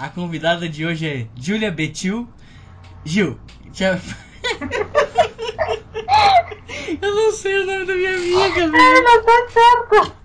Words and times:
A 0.00 0.08
convidada 0.08 0.66
de 0.66 0.86
hoje 0.86 1.06
é 1.06 1.26
Júlia 1.36 1.70
Betil. 1.70 2.26
Gil, 3.04 3.38
já... 3.70 4.00
Eu 7.02 7.14
não 7.14 7.30
sei 7.32 7.58
o 7.58 7.66
nome 7.66 7.84
da 7.84 7.94
minha 7.94 8.16
amiga, 8.16 8.66
velho. 8.70 8.76
Ah, 8.76 9.02
não 9.02 9.22
tá 9.22 9.46
certo. 9.50 10.19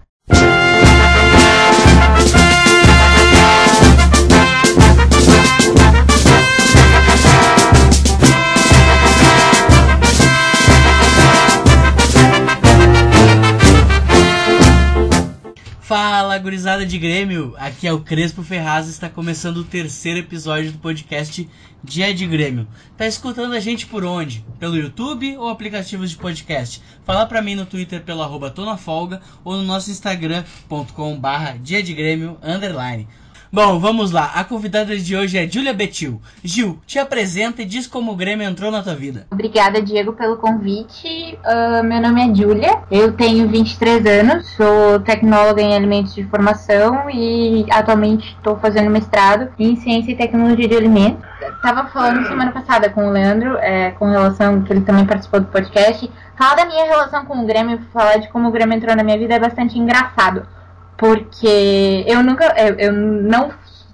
Fala, 16.36 16.44
gurizada 16.44 16.86
de 16.86 16.98
Grêmio! 16.98 17.56
Aqui 17.58 17.88
é 17.88 17.94
o 17.94 18.02
Crespo 18.02 18.44
Ferraz 18.44 18.90
está 18.90 19.08
começando 19.08 19.58
o 19.58 19.64
terceiro 19.64 20.20
episódio 20.20 20.74
do 20.74 20.80
podcast 20.80 21.50
Dia 21.82 22.14
de 22.14 22.28
Grêmio. 22.28 22.68
Tá 22.98 23.08
escutando 23.08 23.54
a 23.54 23.60
gente 23.62 23.86
por 23.86 24.04
onde? 24.04 24.46
Pelo 24.60 24.76
YouTube 24.76 25.38
ou 25.38 25.48
aplicativos 25.48 26.10
de 26.10 26.18
podcast? 26.18 26.82
Fala 27.06 27.26
pra 27.26 27.42
mim 27.42 27.56
no 27.56 27.66
Twitter 27.66 28.02
pelo 28.02 28.22
arroba 28.22 28.50
tonafolga 28.50 29.22
ou 29.46 29.56
no 29.56 29.64
nosso 29.64 29.90
instagram.com 29.90 31.18
barra 31.18 31.58
Dia 31.58 31.82
de 31.82 31.94
Grêmio 31.94 32.38
underline. 32.44 33.08
Bom, 33.56 33.80
vamos 33.80 34.12
lá. 34.12 34.32
A 34.36 34.44
convidada 34.44 34.98
de 34.98 35.16
hoje 35.16 35.38
é 35.38 35.48
Júlia 35.50 35.74
Betil. 35.74 36.22
Gil, 36.44 36.78
te 36.86 37.00
apresenta 37.00 37.62
e 37.62 37.66
diz 37.66 37.88
como 37.88 38.12
o 38.12 38.16
Grêmio 38.16 38.46
entrou 38.46 38.70
na 38.70 38.84
tua 38.84 38.94
vida. 38.94 39.28
Obrigada, 39.32 39.82
Diego, 39.82 40.12
pelo 40.12 40.36
convite. 40.36 41.40
Uh, 41.42 41.82
meu 41.82 42.02
nome 42.02 42.22
é 42.22 42.36
Júlia, 42.36 42.80
eu 42.92 43.14
tenho 43.14 43.48
23 43.48 44.06
anos, 44.08 44.46
sou 44.58 45.00
tecnóloga 45.06 45.62
em 45.62 45.74
alimentos 45.74 46.14
de 46.14 46.26
formação 46.26 47.10
e 47.10 47.66
atualmente 47.72 48.28
estou 48.36 48.58
fazendo 48.58 48.92
mestrado 48.92 49.48
em 49.58 49.78
ciência 49.78 50.12
e 50.12 50.18
tecnologia 50.18 50.68
de 50.68 50.76
alimentos. 50.76 51.24
Tava 51.62 51.88
falando 51.92 52.28
semana 52.28 52.52
passada 52.52 52.90
com 52.90 53.08
o 53.08 53.10
Leandro, 53.10 53.56
é, 53.60 53.92
com 53.92 54.12
relação, 54.12 54.64
que 54.64 54.74
ele 54.74 54.82
também 54.82 55.06
participou 55.06 55.40
do 55.40 55.48
podcast. 55.48 56.12
Falar 56.38 56.56
da 56.56 56.66
minha 56.66 56.84
relação 56.84 57.24
com 57.24 57.42
o 57.42 57.46
Grêmio, 57.46 57.80
falar 57.94 58.18
de 58.18 58.28
como 58.28 58.50
o 58.50 58.52
Grêmio 58.52 58.76
entrou 58.76 58.94
na 58.94 59.02
minha 59.02 59.18
vida 59.18 59.36
é 59.36 59.40
bastante 59.40 59.80
engraçado 59.80 60.46
porque 60.98 62.06
eu 62.08 62.24
nunca, 62.24 62.54
eu, 62.58 62.76
eu 62.76 62.94
não, 62.94 63.52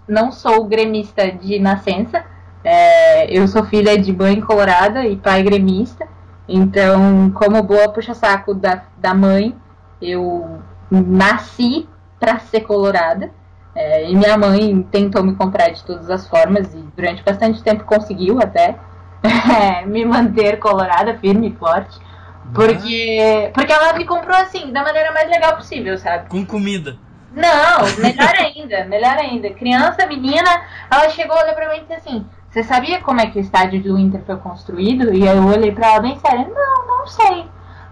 não 0.08 0.32
sou 0.32 0.66
gremista 0.66 1.32
de 1.32 1.60
nascença, 1.60 2.24
é, 2.64 3.32
eu 3.36 3.48
sou 3.48 3.64
filha 3.64 3.98
de 3.98 4.14
mãe 4.14 4.40
colorada 4.40 5.06
e 5.06 5.16
pai 5.16 5.42
gremista, 5.44 6.08
então, 6.48 7.32
como 7.32 7.64
boa 7.64 7.90
puxa-saco 7.90 8.54
da, 8.54 8.84
da 8.98 9.14
mãe, 9.14 9.56
eu 10.02 10.60
nasci 10.90 11.88
para 12.20 12.40
ser 12.40 12.62
colorada. 12.62 13.32
É, 13.74 14.10
e 14.10 14.16
minha 14.16 14.38
mãe 14.38 14.86
tentou 14.92 15.24
me 15.24 15.34
comprar 15.34 15.70
de 15.70 15.82
todas 15.86 16.10
as 16.10 16.28
formas 16.28 16.74
e 16.74 16.84
durante 16.94 17.24
bastante 17.24 17.64
tempo 17.64 17.86
conseguiu 17.86 18.38
até 18.42 18.76
é, 19.24 19.86
me 19.86 20.04
manter 20.04 20.60
colorada, 20.60 21.18
firme 21.20 21.50
e 21.50 21.56
forte. 21.56 21.98
Porque, 22.54 23.52
porque 23.54 23.72
ela 23.72 23.94
me 23.94 24.06
comprou 24.06 24.36
assim, 24.36 24.72
da 24.72 24.84
maneira 24.84 25.12
mais 25.12 25.30
legal 25.30 25.56
possível, 25.56 25.98
sabe? 25.98 26.28
Com 26.30 26.46
comida. 26.46 26.98
Não, 27.34 27.86
melhor 28.02 28.34
ainda, 28.36 28.86
melhor 28.86 29.18
ainda. 29.18 29.50
Criança, 29.52 30.06
menina, 30.06 30.50
ela 30.92 31.10
chegou, 31.10 31.38
olhou 31.38 31.56
pra 31.56 31.70
mim 31.70 31.78
e 31.78 31.82
disse 31.82 31.94
assim: 31.94 32.26
Você 32.50 32.64
sabia 32.64 33.00
como 33.02 33.22
é 33.22 33.28
que 33.28 33.40
o 33.40 33.42
estádio 33.42 33.82
do 33.82 33.98
Inter 33.98 34.22
foi 34.26 34.38
construído? 34.38 35.14
E 35.14 35.28
aí 35.28 35.38
eu 35.38 35.46
olhei 35.46 35.72
pra 35.72 35.88
ela 35.88 36.02
bem 36.02 36.20
sério: 36.20 36.54
Não, 36.54 36.88
não 36.88 37.08
sei. 37.08 37.46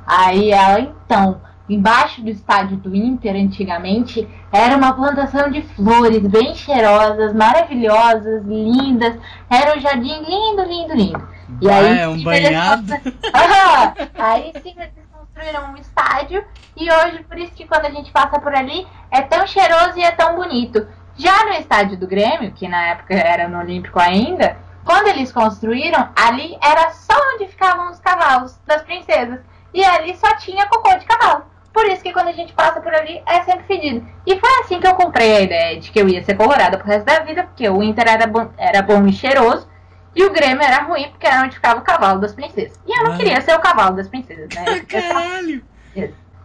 Aí 0.05 0.51
ela, 0.51 0.79
então, 0.79 1.39
embaixo 1.69 2.21
do 2.21 2.29
estádio 2.29 2.77
do 2.77 2.93
Inter, 2.95 3.35
antigamente, 3.35 4.27
era 4.51 4.75
uma 4.75 4.93
plantação 4.93 5.49
de 5.49 5.61
flores 5.61 6.25
bem 6.27 6.53
cheirosas, 6.55 7.33
maravilhosas, 7.33 8.43
lindas. 8.43 9.15
Era 9.49 9.77
um 9.77 9.79
jardim 9.79 10.19
lindo, 10.23 10.63
lindo, 10.63 10.95
lindo. 10.95 11.38
E 11.61 11.69
aí, 11.69 11.99
é 11.99 12.07
um 12.07 12.23
banhado. 12.23 12.93
Ah, 13.33 13.93
aí 14.17 14.51
sim 14.61 14.75
eles 14.77 14.91
construíram 15.11 15.71
um 15.71 15.77
estádio 15.77 16.43
e 16.75 16.91
hoje, 16.91 17.23
por 17.23 17.37
isso 17.37 17.53
que 17.53 17.65
quando 17.65 17.85
a 17.85 17.89
gente 17.89 18.11
passa 18.11 18.39
por 18.39 18.53
ali, 18.53 18.87
é 19.11 19.21
tão 19.21 19.45
cheiroso 19.45 19.97
e 19.97 20.03
é 20.03 20.11
tão 20.11 20.35
bonito. 20.35 20.87
Já 21.17 21.45
no 21.45 21.53
estádio 21.53 21.97
do 21.97 22.07
Grêmio, 22.07 22.53
que 22.53 22.67
na 22.67 22.87
época 22.87 23.13
era 23.13 23.47
no 23.47 23.59
Olímpico 23.59 23.99
ainda, 23.99 24.57
quando 24.85 25.07
eles 25.07 25.31
construíram, 25.31 26.09
ali 26.15 26.57
era 26.63 26.91
só 26.91 27.13
onde 27.33 27.47
ficavam 27.47 27.91
os 27.91 27.99
cavalos 27.99 28.57
das 28.65 28.81
princesas. 28.81 29.39
E 29.73 29.83
ali 29.83 30.15
só 30.15 30.35
tinha 30.37 30.65
cocô 30.67 30.95
de 30.97 31.05
cavalo. 31.05 31.43
Por 31.71 31.85
isso 31.85 32.01
que 32.01 32.11
quando 32.11 32.29
a 32.29 32.33
gente 32.33 32.53
passa 32.53 32.81
por 32.81 32.93
ali 32.93 33.21
é 33.27 33.43
sempre 33.43 33.65
fedido. 33.65 34.05
E 34.25 34.39
foi 34.39 34.49
assim 34.61 34.79
que 34.79 34.87
eu 34.87 34.95
comprei 34.95 35.35
a 35.35 35.41
ideia 35.41 35.79
de 35.79 35.91
que 35.91 36.01
eu 36.01 36.09
ia 36.09 36.23
ser 36.23 36.35
colorada 36.35 36.77
pro 36.77 36.87
resto 36.87 37.05
da 37.05 37.19
vida, 37.19 37.43
porque 37.43 37.69
o 37.69 37.83
Inter 37.83 38.07
era 38.07 38.25
bom, 38.25 38.49
era 38.57 38.81
bom 38.81 39.05
e 39.05 39.13
cheiroso. 39.13 39.68
E 40.19 40.23
o 40.25 40.33
Grêmio 40.33 40.61
era 40.61 40.83
ruim 40.83 41.07
porque 41.11 41.25
era 41.25 41.43
onde 41.43 41.55
ficava 41.55 41.79
o 41.79 41.81
cavalo 41.81 42.19
das 42.19 42.33
princesas. 42.33 42.77
E 42.85 42.91
eu 42.91 43.05
não 43.05 43.13
ah. 43.13 43.15
queria 43.15 43.39
ser 43.39 43.55
o 43.55 43.59
cavalo 43.59 43.95
das 43.95 44.09
princesas, 44.09 44.49
né? 44.53 44.81
Caralho! 44.83 45.63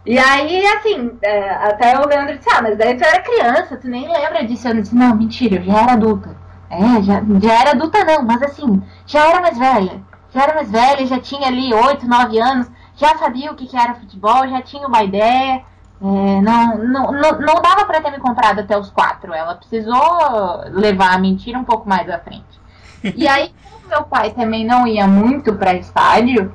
E 0.07 0.17
aí, 0.17 0.65
assim, 0.65 1.11
é, 1.21 1.51
até 1.51 1.99
o 1.99 2.07
Leandro 2.07 2.39
disse, 2.39 2.49
ah, 2.55 2.63
mas 2.63 2.79
daí 2.79 2.97
tu 2.97 3.03
era 3.03 3.21
criança, 3.21 3.77
tu 3.77 3.89
nem 3.89 4.09
lembra 4.09 4.45
disso. 4.45 4.69
Eu 4.69 4.75
disse, 4.75 4.95
não, 4.95 5.17
mentira, 5.17 5.57
eu 5.57 5.65
já 5.65 5.83
era 5.83 5.93
adulta. 5.95 6.37
É, 6.71 7.03
já, 7.03 7.21
já 7.43 7.61
era 7.61 7.71
adulta 7.73 8.05
não, 8.05 8.23
mas 8.23 8.43
assim, 8.43 8.81
já 9.07 9.27
era 9.29 9.41
mais 9.41 9.59
velha. 9.59 10.01
Já 10.31 10.43
era 10.45 10.55
mais 10.55 10.71
velha, 10.71 11.07
já 11.07 11.19
tinha 11.19 11.49
ali 11.49 11.75
8, 11.75 12.07
9 12.07 12.39
anos, 12.39 12.71
já 12.95 13.19
sabia 13.19 13.51
o 13.51 13.57
que, 13.57 13.67
que 13.67 13.77
era 13.77 13.95
futebol, 13.95 14.47
já 14.47 14.63
tinha 14.63 14.87
uma 14.87 15.03
ideia. 15.03 15.65
É, 16.01 16.41
não, 16.41 16.79
não, 16.79 17.11
não, 17.11 17.41
não 17.41 17.55
dava 17.61 17.87
para 17.87 18.01
ter 18.01 18.13
me 18.13 18.21
comprado 18.21 18.61
até 18.61 18.79
os 18.79 18.91
quatro. 18.91 19.35
Ela 19.35 19.57
precisou 19.57 20.63
levar 20.71 21.13
a 21.13 21.19
mentira 21.19 21.59
um 21.59 21.65
pouco 21.65 21.89
mais 21.89 22.09
à 22.09 22.21
frente. 22.21 22.63
E 23.17 23.29
aí, 23.29 23.53
meu 23.89 24.03
pai 24.05 24.31
também 24.31 24.65
não 24.65 24.87
ia 24.87 25.07
muito 25.07 25.55
para 25.55 25.75
estádio, 25.75 26.53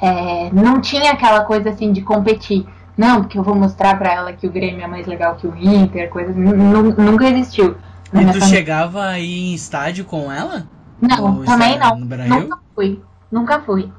é, 0.00 0.50
não 0.52 0.80
tinha 0.80 1.12
aquela 1.12 1.44
coisa 1.44 1.70
assim 1.70 1.92
de 1.92 2.02
competir. 2.02 2.66
Não, 2.96 3.20
porque 3.20 3.38
eu 3.38 3.44
vou 3.44 3.54
mostrar 3.54 3.96
para 3.96 4.12
ela 4.12 4.32
que 4.32 4.46
o 4.46 4.50
Grêmio 4.50 4.82
é 4.82 4.86
mais 4.86 5.06
legal 5.06 5.36
que 5.36 5.46
o 5.46 5.56
Inter, 5.56 6.10
coisas 6.10 6.34
nunca 6.34 7.28
existiu. 7.28 7.76
E 8.12 8.32
tu 8.32 8.44
chegava 8.44 9.04
aí 9.04 9.50
em 9.50 9.54
estádio 9.54 10.04
com 10.04 10.32
ela? 10.32 10.66
Não, 11.00 11.44
também 11.44 11.78
não. 11.78 11.96
Nunca 11.98 12.58
fui. 12.74 13.02
Nunca 13.30 13.60
fui. 13.60 13.92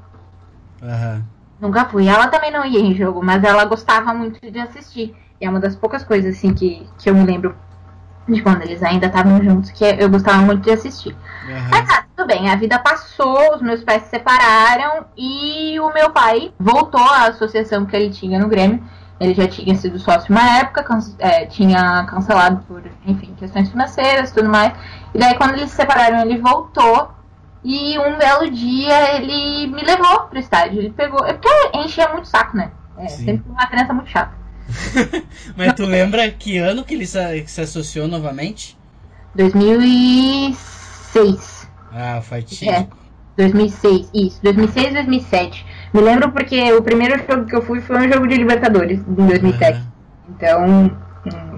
Uhum. 0.82 1.22
Nunca 1.60 1.84
fui. 1.86 2.08
Ela 2.08 2.28
também 2.28 2.50
não 2.50 2.64
ia 2.64 2.80
em 2.80 2.94
jogo, 2.94 3.24
mas 3.24 3.42
ela 3.42 3.64
gostava 3.64 4.12
muito 4.12 4.38
de 4.50 4.58
assistir. 4.58 5.14
E 5.40 5.46
é 5.46 5.50
uma 5.50 5.60
das 5.60 5.76
poucas 5.76 6.04
coisas 6.04 6.36
assim 6.36 6.52
que, 6.52 6.86
que 6.98 7.08
eu 7.08 7.14
me 7.14 7.24
lembro 7.24 7.54
de 8.34 8.42
quando 8.42 8.62
eles 8.62 8.82
ainda 8.82 9.06
estavam 9.06 9.42
juntos, 9.42 9.70
que 9.70 9.84
eu 9.84 10.08
gostava 10.08 10.38
muito 10.38 10.62
de 10.62 10.70
assistir. 10.70 11.16
Uhum. 11.48 11.68
Mas 11.70 11.88
tá, 11.88 12.04
tudo 12.16 12.26
bem, 12.26 12.50
a 12.50 12.56
vida 12.56 12.78
passou, 12.78 13.54
os 13.54 13.62
meus 13.62 13.82
pais 13.82 14.02
se 14.04 14.10
separaram 14.10 15.06
e 15.16 15.78
o 15.80 15.92
meu 15.92 16.10
pai 16.10 16.52
voltou 16.58 17.00
à 17.00 17.28
associação 17.28 17.86
que 17.86 17.96
ele 17.96 18.10
tinha 18.10 18.38
no 18.38 18.48
Grêmio. 18.48 18.82
Ele 19.18 19.34
já 19.34 19.46
tinha 19.46 19.74
sido 19.74 19.98
sócio 19.98 20.30
uma 20.34 20.58
época, 20.58 20.82
é, 21.18 21.44
tinha 21.44 22.04
cancelado 22.04 22.64
por, 22.66 22.82
enfim, 23.04 23.34
questões 23.38 23.68
financeiras 23.68 24.30
e 24.30 24.34
tudo 24.34 24.48
mais. 24.48 24.72
E 25.14 25.18
daí 25.18 25.34
quando 25.36 25.52
eles 25.54 25.70
se 25.70 25.76
separaram, 25.76 26.22
ele 26.22 26.38
voltou. 26.38 27.10
E 27.62 27.98
um 27.98 28.16
belo 28.16 28.50
dia 28.50 29.16
ele 29.16 29.66
me 29.66 29.82
levou 29.82 30.20
pro 30.20 30.38
estádio. 30.38 30.78
Ele 30.78 30.90
pegou. 30.90 31.26
É 31.26 31.34
porque 31.34 31.76
enchia 31.76 32.08
muito 32.08 32.28
saco, 32.28 32.56
né? 32.56 32.70
É 32.96 33.08
Sim. 33.08 33.24
sempre 33.26 33.50
uma 33.50 33.66
criança 33.66 33.92
muito 33.92 34.08
chata. 34.08 34.39
Mas 35.56 35.72
tu 35.74 35.84
lembra 35.84 36.28
que 36.30 36.58
ano 36.58 36.84
que 36.84 36.94
ele 36.94 37.06
se, 37.06 37.42
que 37.42 37.50
se 37.50 37.60
associou 37.60 38.06
novamente? 38.08 38.78
2006. 39.34 41.68
Ah, 41.92 42.20
fatídico. 42.22 42.70
É, 42.70 42.86
2006, 43.36 44.10
isso, 44.14 44.40
2006 44.42 44.94
2007. 44.94 45.66
Me 45.92 46.00
lembro 46.00 46.30
porque 46.30 46.72
o 46.72 46.80
primeiro 46.82 47.18
jogo 47.18 47.46
que 47.46 47.56
eu 47.56 47.62
fui 47.62 47.80
foi 47.80 47.98
um 47.98 48.12
jogo 48.12 48.26
de 48.26 48.36
Libertadores, 48.36 49.00
em 49.00 49.26
2007. 49.26 49.78
Uhum. 49.78 49.86
Então, 50.28 50.66
hum, 50.66 50.90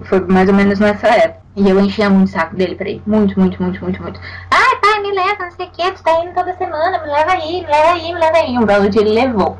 foi 0.04 0.20
mais 0.20 0.48
ou 0.48 0.54
menos 0.54 0.78
nessa 0.78 1.08
época. 1.08 1.42
E 1.54 1.68
eu 1.68 1.78
enchia 1.78 2.08
muito 2.08 2.28
o 2.28 2.32
saco 2.32 2.56
dele 2.56 2.74
pra 2.74 2.88
ir. 2.88 3.02
Muito, 3.06 3.38
muito, 3.38 3.62
muito, 3.62 3.82
muito, 3.82 4.02
muito. 4.02 4.18
Ai, 4.50 4.76
pai, 4.80 5.02
me 5.02 5.12
leva, 5.12 5.44
não 5.44 5.50
sei 5.50 5.66
o 5.66 5.70
que, 5.70 5.92
tu 5.92 6.02
tá 6.02 6.24
indo 6.24 6.32
toda 6.32 6.56
semana, 6.56 7.02
me 7.02 7.08
leva 7.08 7.32
aí, 7.32 7.60
me 7.60 7.66
leva 7.66 7.92
aí, 7.92 8.14
me 8.14 8.20
leva 8.20 8.38
aí. 8.38 8.58
Um 8.58 8.64
belo 8.64 8.88
dia 8.88 9.02
ele 9.02 9.12
levou. 9.12 9.58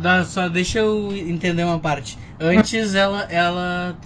Dá, 0.00 0.24
só 0.24 0.48
deixa 0.48 0.78
eu 0.80 1.14
entender 1.16 1.64
uma 1.64 1.78
parte. 1.78 2.18
Antes 2.38 2.94
ela, 2.94 3.22
ela 3.30 3.96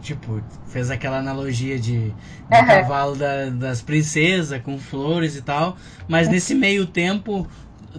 tipo, 0.00 0.42
fez 0.66 0.90
aquela 0.90 1.18
analogia 1.18 1.78
de, 1.78 2.08
de 2.08 2.14
uhum. 2.52 2.66
cavalo 2.66 3.16
da, 3.16 3.48
das 3.48 3.80
princesas 3.80 4.60
com 4.62 4.78
flores 4.78 5.36
e 5.36 5.42
tal, 5.42 5.76
mas 6.06 6.28
nesse 6.28 6.54
meio 6.54 6.86
tempo 6.86 7.48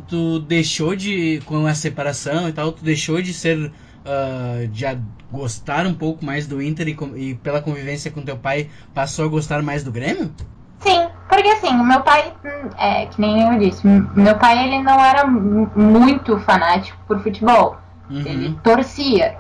tu 0.07 0.39
deixou 0.39 0.95
de, 0.95 1.41
com 1.45 1.65
a 1.65 1.73
separação 1.73 2.47
e 2.47 2.53
tal, 2.53 2.71
tu 2.71 2.83
deixou 2.83 3.21
de 3.21 3.33
ser, 3.33 3.57
uh, 3.57 4.67
de 4.67 4.85
gostar 5.31 5.87
um 5.87 5.93
pouco 5.93 6.23
mais 6.23 6.45
do 6.45 6.61
Inter 6.61 6.87
e, 6.89 6.97
e 7.15 7.35
pela 7.35 7.61
convivência 7.61 8.11
com 8.11 8.21
teu 8.21 8.37
pai 8.37 8.69
passou 8.93 9.25
a 9.25 9.27
gostar 9.27 9.61
mais 9.63 9.83
do 9.83 9.91
Grêmio? 9.91 10.31
Sim, 10.85 11.07
porque 11.27 11.47
assim, 11.47 11.69
o 11.69 11.83
meu 11.83 12.01
pai, 12.01 12.31
é, 12.77 13.07
que 13.07 13.19
nem 13.19 13.41
eu 13.41 13.57
disse, 13.57 13.87
meu 13.87 14.37
pai 14.37 14.67
ele 14.67 14.83
não 14.83 15.03
era 15.03 15.25
muito 15.25 16.37
fanático 16.41 16.97
por 17.07 17.19
futebol. 17.21 17.77
Uhum. 18.07 18.19
Ele 18.19 18.59
torcia. 18.63 19.35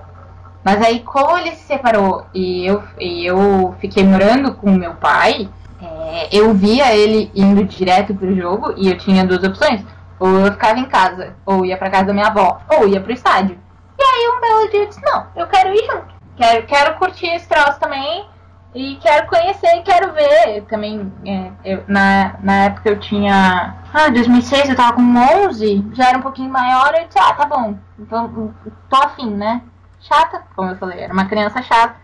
Mas 0.63 0.81
aí, 0.81 1.01
como 1.01 1.37
ele 1.37 1.51
se 1.51 1.63
separou 1.67 2.25
e 2.33 2.65
eu, 2.65 2.81
e 2.99 3.23
eu 3.23 3.75
fiquei 3.79 4.03
morando 4.03 4.55
com 4.55 4.71
meu 4.71 4.95
pai, 4.95 5.47
é, 5.79 6.29
eu 6.31 6.51
via 6.55 6.95
ele 6.95 7.31
indo 7.35 7.63
direto 7.63 8.15
pro 8.15 8.35
jogo 8.35 8.73
e 8.75 8.89
eu 8.89 8.97
tinha 8.97 9.23
duas 9.23 9.43
opções. 9.43 9.85
Ou 10.19 10.47
eu 10.47 10.51
ficava 10.51 10.79
em 10.79 10.85
casa, 10.85 11.35
ou 11.45 11.63
ia 11.63 11.77
pra 11.77 11.91
casa 11.91 12.05
da 12.05 12.13
minha 12.13 12.27
avó, 12.27 12.59
ou 12.79 12.87
ia 12.87 12.99
pro 12.99 13.13
estádio. 13.13 13.59
E 13.99 14.01
aí 14.01 14.35
um 14.35 14.41
belo 14.41 14.71
dia 14.71 14.81
eu 14.81 14.87
disse, 14.87 15.01
não, 15.03 15.27
eu 15.35 15.45
quero 15.45 15.69
ir 15.75 15.85
junto. 15.85 16.15
Quero, 16.37 16.65
quero 16.65 16.95
curtir 16.95 17.27
esse 17.27 17.47
troço 17.47 17.79
também. 17.79 18.25
E 18.75 18.97
quero 18.97 19.25
conhecer 19.27 19.81
quero 19.83 20.11
ver. 20.11 20.63
Também, 20.67 21.11
é, 21.25 21.51
eu, 21.63 21.83
na, 21.87 22.35
na 22.43 22.53
época 22.65 22.89
eu 22.89 22.99
tinha. 22.99 23.73
Ah, 23.93 24.09
2006 24.09 24.69
eu 24.69 24.75
tava 24.75 24.93
com 24.93 25.01
11, 25.45 25.91
já 25.93 26.09
era 26.09 26.17
um 26.17 26.21
pouquinho 26.21 26.51
maior. 26.51 26.93
Eu 26.93 27.07
disse, 27.07 27.17
ah, 27.17 27.33
tá 27.33 27.45
bom, 27.45 27.77
então, 27.97 28.53
tô 28.89 28.95
afim, 28.97 29.31
né? 29.31 29.61
Chata, 30.01 30.43
como 30.55 30.71
eu 30.71 30.75
falei, 30.75 30.99
era 30.99 31.13
uma 31.13 31.25
criança 31.25 31.61
chata. 31.61 31.95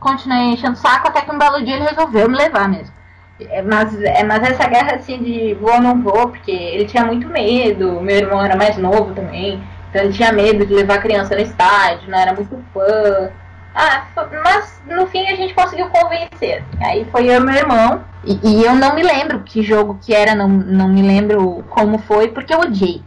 Continuei 0.00 0.52
enchendo 0.52 0.74
o 0.74 0.76
saco 0.76 1.08
até 1.08 1.22
que 1.22 1.30
um 1.30 1.38
belo 1.38 1.64
dia 1.64 1.76
ele 1.76 1.84
resolveu 1.84 2.28
me 2.28 2.36
levar 2.36 2.68
mesmo. 2.68 2.94
É, 3.38 3.62
mas, 3.62 3.94
é, 4.02 4.24
mas 4.24 4.42
essa 4.42 4.66
guerra 4.66 4.96
assim 4.96 5.22
de 5.22 5.54
vou 5.54 5.72
ou 5.74 5.80
não 5.80 6.02
vou, 6.02 6.28
porque 6.28 6.50
ele 6.50 6.86
tinha 6.86 7.04
muito 7.04 7.28
medo, 7.28 8.00
meu 8.00 8.16
irmão 8.16 8.42
era 8.42 8.56
mais 8.56 8.76
novo 8.78 9.14
também, 9.14 9.62
então 9.90 10.02
ele 10.02 10.12
tinha 10.12 10.32
medo 10.32 10.66
de 10.66 10.72
levar 10.72 10.94
a 10.94 11.02
criança 11.02 11.34
no 11.34 11.42
estádio, 11.42 12.10
não 12.10 12.18
era 12.18 12.32
muito 12.32 12.58
fã. 12.72 13.30
Ah, 13.78 14.06
mas 14.42 14.80
no 14.86 15.06
fim 15.06 15.26
a 15.26 15.36
gente 15.36 15.52
conseguiu 15.52 15.90
convencer. 15.90 16.64
Aí 16.80 17.04
foi 17.12 17.26
eu 17.26 17.34
e 17.34 17.40
meu 17.40 17.54
irmão. 17.54 18.02
E, 18.24 18.40
e, 18.42 18.64
eu 18.64 18.74
não 18.74 18.94
me 18.94 19.02
lembro 19.02 19.40
que 19.40 19.62
jogo 19.62 19.98
que 20.02 20.14
era, 20.14 20.34
não, 20.34 20.48
não 20.48 20.88
me 20.88 21.02
lembro 21.02 21.62
como 21.68 21.98
foi, 21.98 22.28
porque 22.28 22.54
eu 22.54 22.60
odiei. 22.60 23.02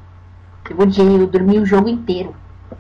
Eu 0.70 0.80
odiei, 0.80 1.16
eu 1.16 1.26
dormi 1.26 1.58
o 1.58 1.66
jogo 1.66 1.90
inteiro. 1.90 2.36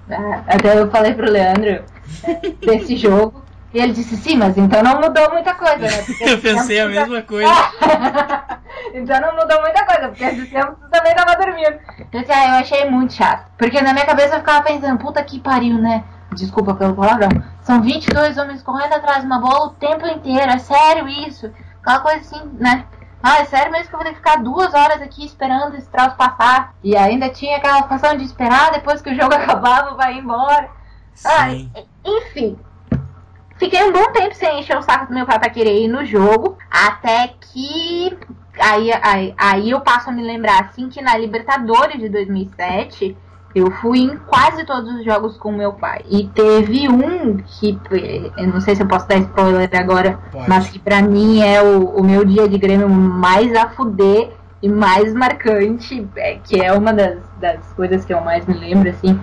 Ah, 0.07 0.43
até 0.47 0.79
eu 0.79 0.91
falei 0.91 1.15
pro 1.15 1.31
Leandro 1.31 1.83
desse 2.61 2.95
jogo. 2.95 3.43
E 3.73 3.79
ele 3.79 3.93
disse, 3.93 4.15
sim, 4.17 4.37
mas 4.37 4.55
então 4.55 4.83
não 4.83 5.01
mudou 5.01 5.31
muita 5.31 5.55
coisa, 5.55 5.79
né? 5.79 6.03
Porque 6.05 6.23
eu 6.23 6.39
pensei 6.39 6.79
a 6.79 6.87
mesma 6.87 7.23
coisa. 7.23 7.51
então 8.93 9.19
não 9.19 9.35
mudou 9.35 9.61
muita 9.61 9.83
coisa, 9.85 10.09
porque 10.09 10.23
esse 10.23 10.45
tempo 10.45 10.75
tu 10.79 10.89
também 10.91 11.15
tava 11.15 11.35
dormindo. 11.35 11.79
Eu 12.11 12.21
disse, 12.21 12.31
ah, 12.31 12.49
eu 12.49 12.53
achei 12.55 12.89
muito 12.89 13.13
chato. 13.13 13.49
Porque 13.57 13.81
na 13.81 13.93
minha 13.93 14.05
cabeça 14.05 14.35
eu 14.35 14.39
ficava 14.39 14.63
pensando, 14.63 14.99
puta 14.99 15.23
que 15.23 15.39
pariu, 15.39 15.79
né? 15.79 16.03
Desculpa 16.35 16.75
pelo 16.75 16.95
palavrão. 16.95 17.29
São 17.69 17.83
22 17.83 18.35
homens 18.39 18.63
correndo 18.63 18.93
atrás 18.93 19.19
de 19.19 19.27
uma 19.27 19.39
bola 19.39 19.67
o 19.67 19.69
tempo 19.75 20.03
inteiro. 20.07 20.51
É 20.51 20.57
sério 20.57 21.07
isso? 21.07 21.53
Aquela 21.79 21.99
coisa 21.99 22.17
assim, 22.17 22.49
né? 22.53 22.83
Ah, 23.21 23.41
é 23.41 23.45
sério 23.45 23.71
mesmo 23.71 23.89
que 23.89 23.93
eu 23.93 23.99
vou 23.99 24.05
ter 24.05 24.13
que 24.13 24.17
ficar 24.17 24.37
duas 24.37 24.73
horas 24.73 24.99
aqui 25.03 25.23
esperando 25.23 25.75
esse 25.75 25.87
troço 25.87 26.15
passar? 26.15 26.73
E 26.83 26.97
ainda 26.97 27.29
tinha 27.29 27.57
aquela 27.57 27.83
função 27.83 28.17
de 28.17 28.23
esperar 28.23 28.71
depois 28.71 29.03
que 29.03 29.11
o 29.11 29.15
jogo 29.15 29.35
acabava, 29.37 29.93
vai 29.93 30.17
embora. 30.17 30.67
Ah, 31.23 31.51
enfim, 32.03 32.57
Fiquei 33.57 33.83
um 33.83 33.91
bom 33.91 34.11
tempo 34.13 34.33
sem 34.33 34.61
encher 34.61 34.75
o 34.75 34.81
saco 34.81 35.05
do 35.05 35.13
meu 35.13 35.27
pai 35.27 35.37
pra 35.37 35.51
querer 35.51 35.83
ir 35.83 35.87
no 35.89 36.03
jogo, 36.03 36.57
até 36.71 37.35
que. 37.39 38.17
Aí, 38.59 38.91
aí, 39.03 39.35
aí 39.37 39.69
eu 39.69 39.81
passo 39.81 40.09
a 40.09 40.11
me 40.11 40.23
lembrar 40.23 40.63
assim 40.63 40.89
que 40.89 41.03
na 41.03 41.15
Libertadores 41.15 41.99
de 41.99 42.09
2007 42.09 43.15
eu 43.55 43.71
fui 43.71 43.99
em 43.99 44.17
quase 44.27 44.63
todos 44.63 44.93
os 44.95 45.03
jogos 45.03 45.37
com 45.37 45.51
meu 45.51 45.73
pai. 45.73 46.01
E 46.09 46.27
teve 46.27 46.87
um 46.87 47.37
que, 47.37 47.79
eu 48.37 48.47
não 48.47 48.61
sei 48.61 48.75
se 48.75 48.83
eu 48.83 48.87
posso 48.87 49.07
dar 49.07 49.17
spoiler 49.17 49.69
agora, 49.73 50.19
Pode. 50.31 50.49
mas 50.49 50.69
que 50.69 50.77
pra 50.77 51.01
mim 51.01 51.41
é 51.41 51.61
o, 51.61 51.89
o 51.89 52.03
meu 52.03 52.23
dia 52.23 52.47
de 52.47 52.57
Grêmio 52.57 52.89
mais 52.89 53.53
a 53.55 53.69
fuder 53.69 54.31
e 54.61 54.69
mais 54.69 55.13
marcante, 55.13 56.07
é, 56.15 56.37
que 56.43 56.61
é 56.61 56.71
uma 56.73 56.93
das, 56.93 57.17
das 57.39 57.73
coisas 57.73 58.05
que 58.05 58.13
eu 58.13 58.21
mais 58.21 58.45
me 58.45 58.53
lembro, 58.53 58.89
assim, 58.89 59.19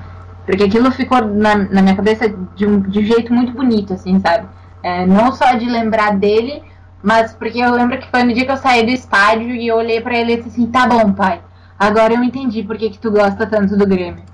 porque 0.46 0.64
aquilo 0.64 0.90
ficou 0.90 1.20
na, 1.25 1.56
na 1.56 1.82
minha 1.82 1.94
cabeça 1.94 2.28
de 2.55 2.67
um, 2.67 2.81
de 2.81 3.00
um 3.00 3.02
jeito 3.02 3.32
muito 3.32 3.52
bonito, 3.52 3.93
assim, 3.93 4.19
sabe? 4.20 4.46
É, 4.82 5.05
não 5.05 5.32
só 5.32 5.52
de 5.52 5.67
lembrar 5.67 6.17
dele, 6.17 6.62
mas 7.02 7.34
porque 7.34 7.58
eu 7.58 7.73
lembro 7.73 7.99
que 7.99 8.11
foi 8.11 8.23
no 8.23 8.32
dia 8.32 8.46
que 8.46 8.52
eu 8.52 8.56
saí 8.56 8.84
do 8.84 8.90
estádio 8.90 9.55
e 9.55 9.69
eu 9.69 9.76
olhei 9.76 10.00
para 10.00 10.17
ele 10.17 10.32
e 10.32 10.37
disse 10.37 10.49
assim, 10.49 10.67
tá 10.67 10.87
bom, 10.87 11.12
pai, 11.12 11.40
agora 11.78 12.14
eu 12.14 12.23
entendi 12.23 12.62
por 12.62 12.76
que, 12.76 12.90
que 12.90 12.99
tu 12.99 13.11
gosta 13.11 13.46
tanto 13.46 13.76
do 13.76 13.87
Grêmio. 13.87 14.25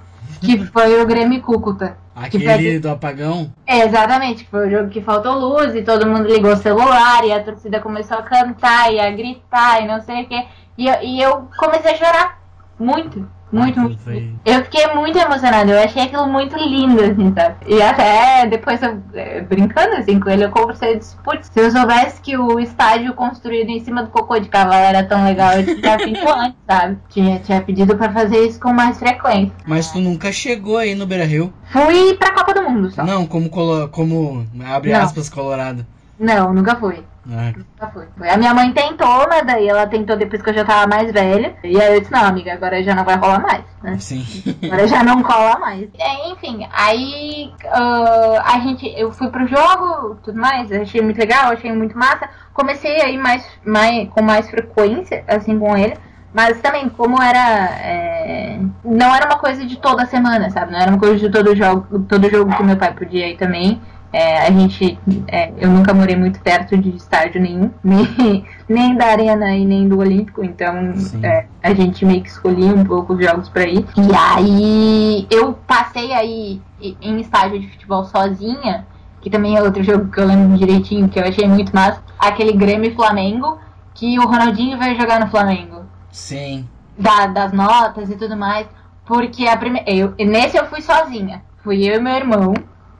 Que 0.41 0.65
foi 0.67 1.01
o 1.01 1.07
Grêmio 1.07 1.41
Cúcuta. 1.43 1.97
Aquele 2.15 2.45
foi... 2.45 2.79
do 2.79 2.91
apagão? 2.91 3.53
É, 3.67 3.87
exatamente, 3.87 4.47
foi 4.51 4.69
o 4.69 4.71
jogo 4.71 4.91
que 4.91 5.01
faltou 5.01 5.39
luz 5.39 5.75
e 5.75 5.83
todo 5.83 6.07
mundo 6.07 6.29
ligou 6.29 6.53
o 6.53 6.57
celular 6.57 7.25
e 7.25 7.33
a 7.33 7.43
torcida 7.43 7.81
começou 7.81 8.19
a 8.19 8.23
cantar 8.23 8.93
e 8.93 9.01
a 9.01 9.11
gritar 9.11 9.83
e 9.83 9.87
não 9.87 10.01
sei 10.01 10.23
o 10.23 10.27
que. 10.27 10.47
E 10.77 10.87
eu, 10.87 11.03
e 11.03 11.23
eu 11.23 11.49
comecei 11.57 11.93
a 11.93 11.97
chorar. 11.97 12.43
Muito. 12.79 13.27
Muito, 13.53 13.81
muito. 13.81 13.99
Foi... 13.99 14.31
Eu 14.45 14.65
fiquei 14.65 14.87
muito 14.95 15.19
emocionada, 15.19 15.71
eu 15.71 15.79
achei 15.79 16.03
aquilo 16.03 16.27
muito 16.27 16.57
lindo, 16.57 17.03
assim, 17.03 17.33
sabe? 17.35 17.57
E 17.67 17.83
até 17.83 18.47
depois, 18.47 18.83
eu, 18.83 18.99
é, 19.15 19.43
brincando 19.43 19.97
assim 19.97 20.19
com 20.19 20.31
ele, 20.31 20.45
eu 20.45 20.51
conversei 20.51 20.95
e 20.95 20.99
disse, 20.99 21.17
putz, 21.23 21.51
se 21.53 21.61
eu 21.61 21.71
soubesse 21.71 22.21
que 22.21 22.37
o 22.37 22.59
estádio 22.59 23.13
construído 23.15 23.69
em 23.69 23.81
cima 23.81 24.03
do 24.03 24.11
cocô 24.11 24.39
de 24.39 24.49
cavalo 24.49 24.83
era 24.83 25.05
tão 25.05 25.25
legal, 25.25 25.53
eu 25.53 25.77
tinha 25.77 25.99
feito 26.01 26.29
antes, 26.29 26.59
sabe? 26.67 26.99
Tinha, 27.11 27.39
tinha 27.41 27.61
pedido 27.61 27.97
pra 27.97 28.11
fazer 28.11 28.47
isso 28.47 28.59
com 28.59 28.73
mais 28.73 28.99
frequência. 28.99 29.53
Mas 29.67 29.91
tu 29.91 30.01
nunca 30.01 30.33
chegou 30.33 30.79
aí 30.79 30.95
no 30.95 31.07
Beira 31.07 31.25
Rio? 31.25 31.53
Fui 31.71 32.15
pra 32.15 32.33
Copa 32.33 32.55
do 32.55 32.63
Mundo 32.63 32.91
só. 32.91 33.05
Não, 33.05 33.27
como, 33.27 33.51
como 33.51 34.47
abre 34.65 34.93
Não. 34.93 35.01
aspas, 35.01 35.29
colorado. 35.29 35.87
Não, 36.19 36.55
nunca 36.55 36.77
fui. 36.77 37.03
É. 37.31 38.33
A 38.33 38.37
minha 38.37 38.53
mãe 38.53 38.73
tentou, 38.73 39.29
mas 39.29 39.47
daí 39.47 39.69
ela 39.69 39.87
tentou 39.87 40.17
depois 40.17 40.43
que 40.43 40.51
eu 40.51 40.55
já 40.55 40.65
tava 40.65 40.89
mais 40.89 41.13
velha. 41.13 41.55
E 41.63 41.81
aí 41.81 41.95
eu 41.95 42.01
disse, 42.01 42.13
não, 42.13 42.25
amiga, 42.25 42.53
agora 42.53 42.83
já 42.83 42.95
não 42.95 43.05
vai 43.05 43.17
rolar 43.17 43.41
mais, 43.41 43.65
né? 43.83 43.97
Sim. 43.99 44.25
Agora 44.65 44.87
já 44.89 45.03
não 45.05 45.23
cola 45.23 45.59
mais. 45.59 45.89
É, 45.99 46.31
enfim, 46.31 46.67
aí 46.73 47.53
uh, 47.65 48.41
a 48.45 48.59
gente, 48.61 48.93
eu 48.97 49.13
fui 49.13 49.29
pro 49.31 49.47
jogo, 49.47 50.17
tudo 50.23 50.41
mais, 50.41 50.73
achei 50.73 51.01
muito 51.01 51.19
legal, 51.19 51.53
achei 51.53 51.73
muito 51.73 51.97
massa. 51.97 52.29
Comecei 52.53 53.01
aí 53.01 53.17
mais, 53.17 53.47
mais, 53.65 54.09
com 54.09 54.23
mais 54.23 54.51
frequência, 54.51 55.25
assim, 55.29 55.59
com 55.59 55.77
ele. 55.77 55.97
Mas 56.35 56.61
também, 56.63 56.89
como 56.89 57.23
era. 57.23 57.77
É, 57.79 58.59
não 58.83 59.15
era 59.15 59.27
uma 59.27 59.39
coisa 59.39 59.67
de 59.67 59.77
toda 59.77 60.07
semana, 60.07 60.51
sabe? 60.51 60.73
Não 60.73 60.79
era 60.79 60.91
uma 60.91 60.99
coisa 60.99 61.19
de 61.19 61.31
todo 61.31 61.55
jogo, 61.55 62.01
todo 62.09 62.31
jogo 62.31 62.57
que 62.57 62.63
meu 62.63 62.77
pai 62.77 62.95
podia 62.95 63.29
ir 63.29 63.37
também. 63.37 63.81
É, 64.13 64.47
a 64.47 64.51
gente, 64.51 64.99
é, 65.27 65.53
eu 65.57 65.71
nunca 65.71 65.95
morei 65.95 66.15
muito 66.15 66.39
perto 66.41 66.77
de 66.77 66.95
estádio 66.95 67.41
nenhum, 67.41 67.71
nem, 67.83 68.45
nem 68.69 68.95
da 68.95 69.07
Arena 69.07 69.57
e 69.57 69.65
nem 69.65 69.89
do 69.89 69.99
Olímpico, 69.99 70.45
então 70.45 70.93
é, 71.23 71.47
a 71.63 71.73
gente 71.73 72.05
meio 72.05 72.23
que 72.23 72.29
escolhia 72.29 72.75
um 72.75 72.85
pouco 72.85 73.15
os 73.15 73.25
jogos 73.25 73.49
para 73.49 73.67
ir. 73.67 73.87
E 73.97 74.15
aí 74.15 75.27
eu 75.31 75.55
passei 75.67 76.13
aí 76.13 76.61
em 76.81 77.21
estádio 77.21 77.59
de 77.59 77.69
futebol 77.69 78.05
sozinha, 78.05 78.87
que 79.23 79.31
também 79.31 79.57
é 79.57 79.63
outro 79.63 79.83
jogo 79.83 80.11
que 80.11 80.21
eu 80.21 80.27
lembro 80.27 80.59
direitinho, 80.59 81.09
que 81.09 81.19
eu 81.19 81.25
achei 81.25 81.49
muito 81.49 81.75
massa, 81.75 82.03
aquele 82.19 82.53
Grêmio 82.53 82.95
Flamengo, 82.95 83.59
que 83.95 84.19
o 84.19 84.27
Ronaldinho 84.27 84.77
vai 84.77 84.95
jogar 84.95 85.21
no 85.21 85.29
Flamengo. 85.29 85.85
Sim. 86.11 86.69
Da, 86.99 87.27
das 87.27 87.53
notas 87.53 88.11
e 88.11 88.17
tudo 88.17 88.37
mais, 88.37 88.67
porque 89.07 89.47
a 89.47 89.57
primeira, 89.57 89.91
eu, 89.91 90.15
nesse 90.19 90.59
eu 90.59 90.67
fui 90.67 90.83
sozinha, 90.83 91.43
fui 91.63 91.89
eu 91.89 91.97
e 91.97 92.01
meu 92.01 92.15
irmão, 92.15 92.53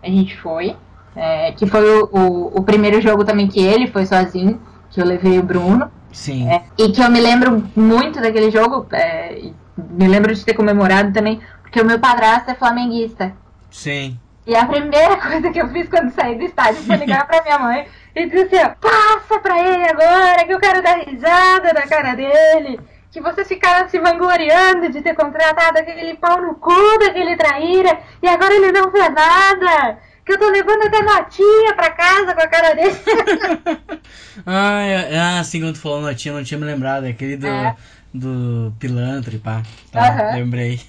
a 0.03 0.07
gente 0.07 0.37
foi. 0.41 0.75
É, 1.15 1.53
que 1.53 1.67
foi 1.67 1.85
o, 2.01 2.09
o, 2.11 2.59
o, 2.59 2.63
primeiro 2.63 3.01
jogo 3.01 3.25
também 3.25 3.47
que 3.47 3.61
ele 3.61 3.87
foi 3.87 4.07
sozinho, 4.07 4.61
que 4.91 5.01
eu 5.01 5.05
levei 5.05 5.39
o 5.39 5.43
Bruno. 5.43 5.91
Sim. 6.11 6.49
É, 6.49 6.65
e 6.79 6.91
que 6.91 7.03
eu 7.03 7.11
me 7.11 7.21
lembro 7.21 7.63
muito 7.77 8.21
daquele 8.21 8.51
jogo, 8.51 8.87
é, 8.93 9.51
me 9.77 10.09
lembro 10.09 10.35
de 10.35 10.45
ter 10.45 10.55
comemorado 10.55 11.13
também, 11.13 11.41
porque 11.63 11.81
o 11.81 11.85
meu 11.85 11.99
padrasto 11.99 12.51
é 12.51 12.55
flamenguista. 12.55 13.35
Sim. 13.71 14.19
E 14.47 14.55
a 14.55 14.67
primeira 14.67 15.17
coisa 15.21 15.51
que 15.51 15.61
eu 15.61 15.69
fiz 15.69 15.89
quando 15.89 16.11
saí 16.13 16.37
do 16.37 16.45
estádio 16.45 16.83
foi 16.83 16.97
ligar 16.97 17.27
pra 17.27 17.43
minha 17.43 17.59
mãe 17.59 17.87
e 18.15 18.27
dizer 18.27 18.61
assim, 18.61 18.75
passa 18.81 19.41
pra 19.41 19.59
ele 19.59 19.89
agora 19.89 20.45
que 20.45 20.53
eu 20.53 20.61
quero 20.61 20.83
dar 20.83 20.99
risada 20.99 21.73
na 21.73 21.83
cara 21.83 22.15
dele. 22.15 22.81
Que 23.11 23.21
vocês 23.21 23.47
ficaram 23.47 23.89
se 23.89 23.99
vangloriando 23.99 24.89
de 24.89 25.03
ter 25.03 25.15
contratado 25.15 25.79
aquele 25.79 26.15
pau 26.15 26.41
no 26.41 26.55
cu 26.55 26.99
daquele 26.99 27.37
traíra 27.37 27.99
e 28.23 28.29
agora 28.29 28.55
ele 28.55 28.73
não 28.73 28.91
fez 28.91 29.13
nada 29.13 29.99
que 30.25 30.33
eu 30.33 30.39
tô 30.39 30.49
levando 30.51 30.83
até 30.83 31.03
notinha 31.03 31.75
pra 31.75 31.91
casa 31.91 32.35
com 32.35 32.41
a 32.41 32.47
cara 32.47 32.75
dele. 32.75 32.97
ah, 34.47 34.81
ah, 35.21 35.41
assim, 35.41 35.61
quando 35.61 35.75
tu 35.75 35.81
falou 35.81 36.01
notinha, 36.01 36.35
não 36.35 36.45
tinha 36.45 36.59
me 36.59 36.67
lembrado. 36.67 37.07
É 37.07 37.11
aquele 37.11 37.37
do, 37.37 37.47
é. 37.47 37.77
do 38.13 38.73
pilantra 38.79 39.35
e 39.35 39.39
pá. 39.39 39.63
Tá, 39.91 40.31
uhum. 40.31 40.35
lembrei. 40.37 40.81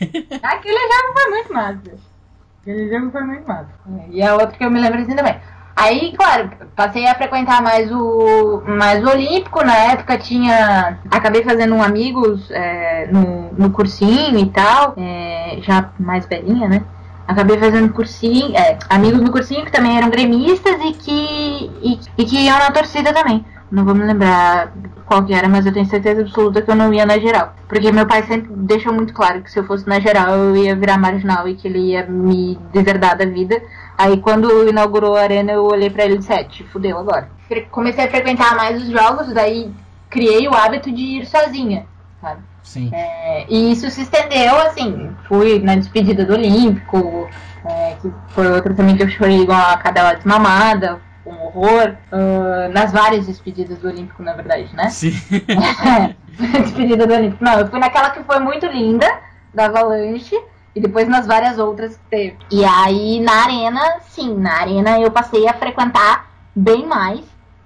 Aquele 0.43 0.79
jogo 0.79 1.13
foi 1.13 1.29
muito 1.29 1.53
massa. 1.53 1.81
Aquele 2.61 2.89
jogo 2.89 3.11
foi 3.11 3.23
muito 3.23 3.47
massa. 3.47 3.69
E 4.09 4.21
é 4.21 4.33
outro 4.33 4.57
que 4.57 4.63
eu 4.63 4.71
me 4.71 4.79
lembro 4.79 5.01
assim 5.01 5.15
também. 5.15 5.39
Aí, 5.75 6.13
claro, 6.15 6.51
passei 6.75 7.07
a 7.07 7.15
frequentar 7.15 7.59
mais 7.61 7.91
o, 7.91 8.61
mais 8.67 9.03
o 9.03 9.09
Olímpico. 9.09 9.65
Na 9.65 9.75
época 9.75 10.19
tinha. 10.19 10.99
Acabei 11.09 11.43
fazendo 11.43 11.73
um 11.73 11.81
amigos 11.81 12.49
é, 12.51 13.07
no, 13.11 13.51
no 13.53 13.71
cursinho 13.71 14.37
e 14.37 14.49
tal. 14.49 14.93
É, 14.95 15.57
já 15.61 15.89
mais 15.99 16.27
velhinha, 16.27 16.69
né? 16.69 16.83
Acabei 17.27 17.57
fazendo 17.57 17.93
cursinho, 17.93 18.55
é, 18.55 18.77
amigos 18.89 19.21
no 19.21 19.31
cursinho 19.31 19.65
que 19.65 19.71
também 19.71 19.97
eram 19.97 20.09
gremistas 20.09 20.75
e 20.81 20.93
que, 20.93 21.71
e, 21.81 21.99
e, 22.17 22.25
que 22.25 22.37
iam 22.37 22.57
na 22.57 22.71
torcida 22.71 23.13
também. 23.13 23.45
Não 23.71 23.85
vou 23.85 23.95
me 23.95 24.03
lembrar 24.03 24.71
qual 25.05 25.23
que 25.25 25.33
era, 25.33 25.49
mas 25.49 25.65
eu 25.65 25.73
tenho 25.73 25.85
certeza 25.87 26.21
absoluta 26.21 26.61
que 26.61 26.69
eu 26.69 26.75
não 26.75 26.93
ia 26.93 27.05
na 27.05 27.17
geral. 27.17 27.53
Porque 27.67 27.91
meu 27.91 28.05
pai 28.05 28.21
sempre 28.23 28.51
deixou 28.53 28.93
muito 28.93 29.13
claro 29.13 29.41
que 29.41 29.49
se 29.49 29.59
eu 29.59 29.63
fosse 29.65 29.87
na 29.87 29.99
geral 29.99 30.35
eu 30.35 30.55
ia 30.55 30.75
virar 30.75 30.97
marginal 30.97 31.47
e 31.47 31.55
que 31.55 31.67
ele 31.67 31.79
ia 31.79 32.05
me 32.05 32.59
deserdar 32.71 33.17
da 33.17 33.25
vida. 33.25 33.61
Aí 33.97 34.17
quando 34.17 34.69
inaugurou 34.69 35.15
a 35.15 35.21
arena 35.21 35.53
eu 35.53 35.63
olhei 35.63 35.89
pra 35.89 36.05
ele 36.05 36.15
e 36.15 36.17
disse, 36.19 36.33
é, 36.33 36.47
fudeu 36.71 36.99
agora. 36.99 37.29
Comecei 37.71 38.05
a 38.05 38.09
frequentar 38.09 38.55
mais 38.55 38.81
os 38.81 38.89
jogos, 38.89 39.33
daí 39.33 39.71
criei 40.09 40.47
o 40.47 40.53
hábito 40.53 40.91
de 40.91 41.01
ir 41.01 41.25
sozinha, 41.25 41.85
sabe? 42.21 42.41
Sim. 42.63 42.89
É, 42.93 43.45
e 43.49 43.71
isso 43.71 43.89
se 43.91 44.01
estendeu, 44.01 44.55
assim, 44.61 45.11
fui 45.27 45.59
na 45.59 45.75
despedida 45.75 46.25
do 46.25 46.33
Olímpico, 46.33 47.29
é, 47.65 47.95
que 48.01 48.11
foi 48.29 48.51
outra 48.51 48.73
também 48.73 48.95
que 48.95 49.03
eu 49.03 49.09
chorei 49.09 49.41
igual 49.41 49.59
a 49.59 49.77
cadela 49.77 50.15
desmamada, 50.15 50.99
um 51.25 51.31
horror, 51.31 51.95
uh, 52.11 52.71
nas 52.73 52.91
várias 52.91 53.27
despedidas 53.27 53.77
do 53.79 53.87
Olímpico, 53.87 54.23
na 54.23 54.33
verdade, 54.33 54.69
né? 54.73 54.89
Sim. 54.89 55.11
despedida 56.63 57.05
do 57.05 57.13
Olímpico. 57.13 57.43
Não, 57.43 57.59
eu 57.59 57.67
fui 57.67 57.79
naquela 57.79 58.09
que 58.09 58.23
foi 58.23 58.39
muito 58.39 58.65
linda, 58.65 59.07
da 59.53 59.65
Avalanche, 59.65 60.35
e 60.75 60.81
depois 60.81 61.07
nas 61.07 61.27
várias 61.27 61.59
outras 61.59 61.95
que 61.95 62.03
teve. 62.09 62.37
E 62.51 62.65
aí, 62.65 63.19
na 63.19 63.43
arena, 63.43 63.81
sim, 64.09 64.35
na 64.35 64.61
arena 64.61 64.99
eu 64.99 65.11
passei 65.11 65.47
a 65.47 65.53
frequentar 65.53 66.27
bem 66.55 66.85
mais 66.85 67.21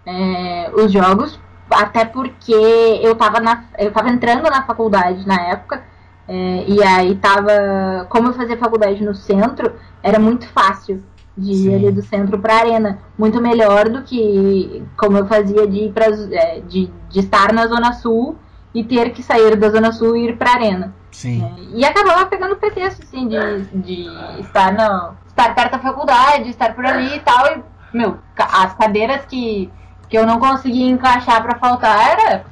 é, 0.06 0.72
os 0.74 0.92
jogos, 0.92 1.39
até 1.69 2.05
porque 2.05 2.53
eu 2.53 3.15
tava, 3.15 3.39
na, 3.39 3.65
eu 3.77 3.91
tava 3.91 4.09
entrando 4.09 4.43
na 4.43 4.63
faculdade 4.63 5.27
na 5.27 5.41
época, 5.41 5.83
é, 6.27 6.65
e 6.67 6.83
aí 6.83 7.15
tava. 7.15 8.05
Como 8.09 8.27
eu 8.29 8.33
fazia 8.33 8.57
faculdade 8.57 9.03
no 9.03 9.15
centro, 9.15 9.74
era 10.03 10.19
muito 10.19 10.47
fácil 10.50 11.03
de 11.38 11.51
ir 11.51 11.75
ali 11.75 11.91
do 11.91 12.01
centro 12.01 12.39
pra 12.39 12.57
arena. 12.57 13.00
Muito 13.17 13.41
melhor 13.41 13.89
do 13.89 14.01
que 14.01 14.83
como 14.97 15.17
eu 15.17 15.27
fazia 15.27 15.67
de, 15.67 15.86
ir 15.86 15.93
pra, 15.93 16.07
é, 16.31 16.62
de, 16.62 16.91
de 17.09 17.19
estar 17.19 17.53
na 17.53 17.67
Zona 17.67 17.93
Sul 17.93 18.36
e 18.74 18.83
ter 18.83 19.12
que 19.12 19.24
sair 19.24 19.55
da 19.55 19.69
Zona 19.69 19.91
Sul 19.91 20.17
e 20.17 20.29
ir 20.29 20.38
pra 20.38 20.51
arena. 20.51 20.93
Sim. 21.12 21.43
É, 21.43 21.77
e 21.77 21.86
acabava 21.86 22.25
pegando 22.25 22.55
pretexto, 22.57 23.03
assim, 23.03 23.27
de, 23.27 23.62
de 23.75 24.07
estar, 24.41 24.74
no, 24.74 25.15
estar 25.27 25.55
perto 25.55 25.71
da 25.71 25.79
faculdade, 25.79 26.50
estar 26.50 26.75
por 26.75 26.86
ali 26.86 27.15
e 27.15 27.19
tal. 27.19 27.45
E, 27.55 27.63
meu, 27.97 28.17
as 28.38 28.74
cadeiras 28.75 29.25
que, 29.25 29.71
que 30.09 30.17
eu 30.17 30.25
não 30.25 30.39
conseguia 30.39 30.89
encaixar 30.89 31.41
pra 31.43 31.57
faltar 31.59 32.11
era 32.19 32.45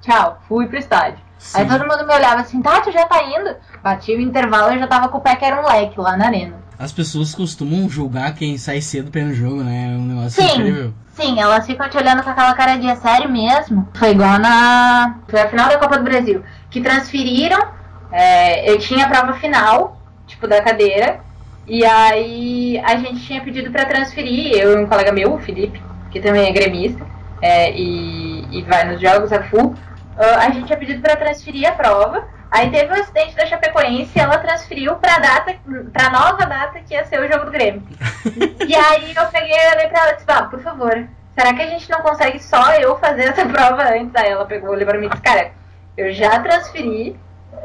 tchau, 0.00 0.40
fui 0.48 0.66
pro 0.66 0.78
estádio. 0.78 1.18
Sim. 1.38 1.58
Aí 1.58 1.66
todo 1.68 1.86
mundo 1.86 2.06
me 2.06 2.14
olhava 2.14 2.40
assim, 2.40 2.62
tá, 2.62 2.80
tu 2.80 2.90
já 2.90 3.04
tá 3.06 3.22
indo? 3.22 3.54
Batia 3.82 4.16
o 4.16 4.20
intervalo 4.20 4.72
e 4.74 4.78
já 4.78 4.86
tava 4.86 5.08
com 5.08 5.18
o 5.18 5.20
pé 5.20 5.36
que 5.36 5.44
era 5.44 5.60
um 5.60 5.66
leque 5.66 6.00
lá 6.00 6.16
na 6.16 6.26
arena. 6.26 6.56
As 6.78 6.92
pessoas 6.92 7.34
costumam 7.34 7.88
julgar 7.88 8.34
quem 8.34 8.58
sai 8.58 8.80
cedo 8.80 9.10
pelo 9.10 9.32
jogo, 9.32 9.62
né? 9.62 9.92
É 9.94 9.98
um 9.98 10.04
negócio 10.04 10.42
Sim. 10.42 10.52
incrível. 10.60 10.94
Sim, 11.14 11.40
elas 11.40 11.64
ficam 11.66 11.88
te 11.88 11.96
olhando 11.96 12.22
com 12.22 12.28
aquela 12.30 12.52
cara 12.54 12.76
de 12.76 12.86
"É 12.86 12.94
sério 12.96 13.30
mesmo. 13.30 13.88
Foi 13.94 14.10
igual 14.10 14.38
na. 14.38 15.16
Foi 15.28 15.40
a 15.40 15.48
final 15.48 15.68
da 15.68 15.78
Copa 15.78 15.96
do 15.96 16.04
Brasil. 16.04 16.42
Que 16.70 16.80
transferiram. 16.82 17.58
é, 18.12 18.70
eu 18.70 18.78
tinha 18.78 19.06
a 19.06 19.08
prova 19.08 19.32
final, 19.34 20.00
tipo, 20.26 20.46
da 20.46 20.60
cadeira. 20.62 21.20
E 21.66 21.84
aí 21.84 22.78
a 22.84 22.96
gente 22.96 23.20
tinha 23.26 23.40
pedido 23.42 23.70
pra 23.70 23.84
transferir, 23.86 24.52
eu 24.52 24.78
e 24.78 24.84
um 24.84 24.86
colega 24.86 25.10
meu, 25.12 25.34
o 25.34 25.38
Felipe, 25.38 25.82
que 26.16 26.20
também 26.26 26.48
é 26.48 26.52
gremista, 26.52 27.04
é, 27.42 27.70
e, 27.72 28.46
e 28.50 28.62
vai 28.62 28.84
nos 28.84 29.00
jogos 29.00 29.32
a 29.32 29.42
full. 29.44 29.74
ah, 30.18 30.46
a 30.46 30.50
gente 30.50 30.66
tinha 30.66 30.78
pedido 30.78 31.02
pra 31.02 31.16
transferir 31.16 31.68
a 31.68 31.72
prova. 31.72 32.24
Aí 32.50 32.70
teve 32.70 32.90
um 32.90 33.00
acidente 33.00 33.34
da 33.34 33.44
Chapecoense 33.44 34.12
e 34.16 34.20
ela 34.20 34.38
transferiu 34.38 34.94
pra 34.96 35.18
data, 35.18 35.54
pra 35.92 36.10
nova 36.10 36.46
data 36.46 36.80
que 36.80 36.94
ia 36.94 37.04
ser 37.04 37.20
o 37.20 37.30
jogo 37.30 37.44
do 37.46 37.50
Grêmio. 37.50 37.82
E 38.66 38.74
aí 38.74 39.14
eu 39.14 39.26
peguei 39.26 39.54
e 39.56 39.74
olhei 39.74 39.88
pra 39.88 40.00
ela 40.00 40.12
e 40.12 40.16
disse, 40.16 40.26
ah, 40.28 40.42
por 40.44 40.60
favor, 40.60 41.06
será 41.38 41.54
que 41.54 41.62
a 41.62 41.66
gente 41.66 41.88
não 41.90 42.00
consegue 42.00 42.42
só 42.42 42.72
eu 42.74 42.98
fazer 42.98 43.24
essa 43.24 43.44
prova 43.46 43.82
antes? 43.92 44.14
Aí 44.16 44.30
ela 44.30 44.44
pegou, 44.44 44.70
olhou 44.70 44.86
pra 44.86 44.98
mim 44.98 45.06
e 45.06 45.10
disse, 45.10 45.22
cara, 45.22 45.52
eu 45.96 46.12
já 46.12 46.40
transferi, 46.40 47.18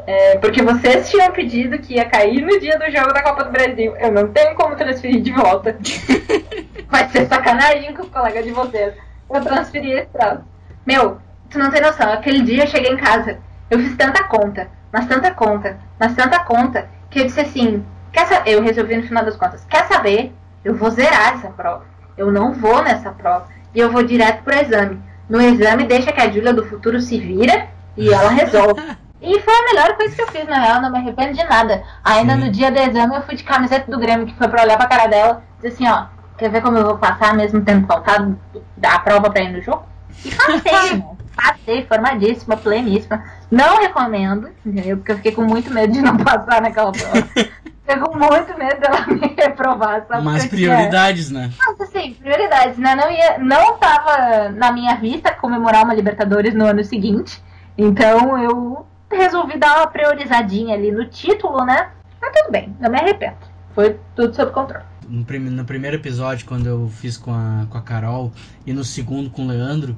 é, 0.06 0.36
porque 0.38 0.62
vocês 0.62 1.10
tinham 1.10 1.30
pedido 1.32 1.78
que 1.78 1.94
ia 1.94 2.04
cair 2.04 2.40
no 2.40 2.58
dia 2.58 2.78
do 2.78 2.90
jogo 2.90 3.12
da 3.12 3.22
Copa 3.22 3.44
do 3.44 3.50
Brasil. 3.50 3.94
Eu 3.96 4.12
não 4.12 4.28
tenho 4.28 4.54
como 4.54 4.76
transferir 4.76 5.20
de 5.22 5.32
volta. 5.32 5.76
Vai 6.88 7.08
ser 7.08 7.26
sacanagem 7.26 7.94
com 7.94 8.02
os 8.02 8.08
colegas 8.08 8.44
de 8.44 8.50
vocês. 8.52 8.94
Eu 9.30 9.40
transferi 9.40 9.92
esse 9.92 10.08
troço. 10.08 10.42
Meu, 10.86 11.18
tu 11.48 11.58
não 11.58 11.70
tem 11.70 11.80
noção, 11.80 12.12
aquele 12.12 12.42
dia 12.42 12.64
eu 12.64 12.66
cheguei 12.66 12.90
em 12.92 12.96
casa, 12.96 13.38
eu 13.70 13.78
fiz 13.78 13.96
tanta 13.96 14.24
conta, 14.24 14.68
mas 14.92 15.06
tanta 15.06 15.30
conta, 15.30 15.78
mas 15.98 16.14
tanta 16.14 16.40
conta, 16.44 16.88
que 17.08 17.20
eu 17.20 17.24
disse 17.26 17.40
assim, 17.40 17.84
quer 18.12 18.26
sa- 18.26 18.42
eu 18.44 18.60
resolvi 18.62 18.96
no 18.96 19.04
final 19.04 19.24
das 19.24 19.36
contas, 19.36 19.64
quer 19.70 19.86
saber? 19.86 20.32
Eu 20.64 20.74
vou 20.74 20.90
zerar 20.90 21.34
essa 21.34 21.48
prova. 21.50 21.84
Eu 22.16 22.30
não 22.30 22.52
vou 22.52 22.82
nessa 22.82 23.10
prova. 23.10 23.48
E 23.74 23.80
eu 23.80 23.90
vou 23.90 24.02
direto 24.02 24.42
pro 24.42 24.54
exame. 24.54 25.00
No 25.28 25.40
exame, 25.40 25.84
deixa 25.86 26.12
que 26.12 26.20
a 26.20 26.30
Júlia 26.30 26.52
do 26.52 26.64
futuro 26.66 27.00
se 27.00 27.18
vira 27.18 27.68
e 27.96 28.12
ela 28.12 28.30
resolve. 28.30 28.80
E 29.22 29.40
foi 29.40 29.54
a 29.54 29.64
melhor 29.72 29.96
coisa 29.96 30.16
que 30.16 30.20
eu 30.20 30.26
fiz, 30.26 30.44
na 30.48 30.58
real, 30.60 30.82
não 30.82 30.90
me 30.90 30.98
arrependo 30.98 31.32
de 31.32 31.44
nada. 31.44 31.84
Ainda 32.02 32.34
Sim. 32.34 32.40
no 32.40 32.50
dia 32.50 32.72
do 32.72 32.78
exame 32.78 33.14
eu 33.14 33.22
fui 33.22 33.36
de 33.36 33.44
camiseta 33.44 33.88
do 33.88 33.98
Grêmio, 33.98 34.26
que 34.26 34.34
foi 34.34 34.48
pra 34.48 34.62
olhar 34.62 34.76
pra 34.76 34.88
cara 34.88 35.06
dela 35.06 35.44
e 35.58 35.62
dizer 35.62 35.74
assim, 35.74 35.88
ó, 35.88 36.06
quer 36.36 36.50
ver 36.50 36.60
como 36.60 36.76
eu 36.76 36.84
vou 36.84 36.98
passar 36.98 37.32
mesmo 37.32 37.62
tendo 37.62 37.86
faltado 37.86 38.36
a 38.82 38.98
prova 38.98 39.30
pra 39.30 39.42
ir 39.42 39.52
no 39.52 39.62
jogo? 39.62 39.84
E 40.24 40.34
passei, 40.34 40.96
né? 40.96 41.04
Passei, 41.34 41.86
formadíssima, 41.86 42.58
pleníssima. 42.58 43.24
Não 43.50 43.80
recomendo, 43.80 44.50
entendeu? 44.66 44.98
Porque 44.98 45.12
eu 45.12 45.16
fiquei 45.16 45.32
com 45.32 45.42
muito 45.42 45.72
medo 45.72 45.90
de 45.90 46.02
não 46.02 46.16
passar 46.22 46.60
naquela 46.60 46.92
prova. 46.92 47.22
Fiquei 47.22 47.96
com 47.96 48.18
muito 48.18 48.58
medo 48.58 48.80
dela 48.80 49.06
me 49.08 49.34
reprovar, 49.34 50.04
só 50.06 50.20
Mas 50.20 50.46
prioridades, 50.46 51.30
né? 51.30 51.50
mas 51.58 51.80
assim, 51.80 52.14
prioridades, 52.20 52.76
né? 52.76 52.94
Não, 52.94 53.10
ia, 53.10 53.38
não 53.38 53.78
tava 53.78 54.50
na 54.50 54.70
minha 54.72 54.94
vista 54.96 55.32
comemorar 55.32 55.84
uma 55.84 55.94
Libertadores 55.94 56.52
no 56.52 56.66
ano 56.66 56.84
seguinte. 56.84 57.42
Então 57.78 58.38
eu 58.38 58.86
resolvi 59.16 59.58
dar 59.58 59.78
uma 59.78 59.86
priorizadinha 59.86 60.74
ali 60.74 60.90
no 60.92 61.06
título, 61.06 61.64
né? 61.64 61.90
Mas 62.20 62.32
tudo 62.36 62.50
bem, 62.52 62.74
não 62.80 62.90
me 62.90 62.98
arrependo. 62.98 63.36
Foi 63.74 63.98
tudo 64.14 64.34
sob 64.34 64.52
controle. 64.52 64.84
No, 65.08 65.24
prim- 65.24 65.40
no 65.50 65.64
primeiro 65.64 65.96
episódio, 65.96 66.46
quando 66.46 66.66
eu 66.66 66.88
fiz 66.88 67.16
com 67.16 67.32
a, 67.32 67.66
com 67.68 67.76
a 67.78 67.82
Carol, 67.82 68.32
e 68.66 68.72
no 68.72 68.84
segundo 68.84 69.28
com 69.30 69.44
o 69.44 69.48
Leandro, 69.48 69.96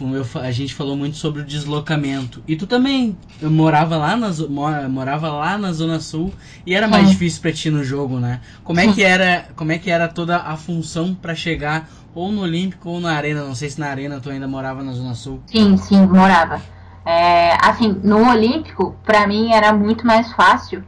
eu 0.00 0.24
a 0.40 0.50
gente 0.50 0.74
falou 0.74 0.96
muito 0.96 1.16
sobre 1.16 1.42
o 1.42 1.44
deslocamento. 1.44 2.42
E 2.46 2.56
tu 2.56 2.66
também 2.66 3.16
eu 3.42 3.50
morava 3.50 3.96
lá 3.96 4.16
na, 4.16 4.30
morava 4.88 5.28
lá 5.30 5.58
na 5.58 5.72
Zona 5.72 6.00
Sul 6.00 6.32
e 6.64 6.74
era 6.74 6.86
mais 6.88 7.10
difícil 7.10 7.42
pra 7.42 7.52
ti 7.52 7.70
no 7.70 7.82
jogo, 7.84 8.18
né? 8.18 8.40
Como 8.64 8.80
é 8.80 8.90
que 8.92 9.02
era, 9.02 9.46
como 9.56 9.72
é 9.72 9.78
que 9.78 9.90
era 9.90 10.08
toda 10.08 10.36
a 10.38 10.56
função 10.56 11.14
pra 11.14 11.34
chegar 11.34 11.88
ou 12.14 12.30
no 12.32 12.42
Olímpico 12.42 12.88
ou 12.88 13.00
na 13.00 13.12
Arena? 13.12 13.44
Não 13.44 13.54
sei 13.54 13.68
se 13.68 13.78
na 13.80 13.88
Arena 13.88 14.20
tu 14.20 14.30
ainda 14.30 14.46
morava 14.48 14.82
na 14.82 14.92
Zona 14.92 15.14
Sul. 15.14 15.40
Sim, 15.46 15.76
sim, 15.76 16.06
morava. 16.06 16.60
É, 17.04 17.56
assim, 17.62 18.00
no 18.04 18.28
Olímpico, 18.28 18.96
pra 19.04 19.26
mim 19.26 19.52
era 19.52 19.72
muito 19.72 20.06
mais 20.06 20.32
fácil, 20.32 20.84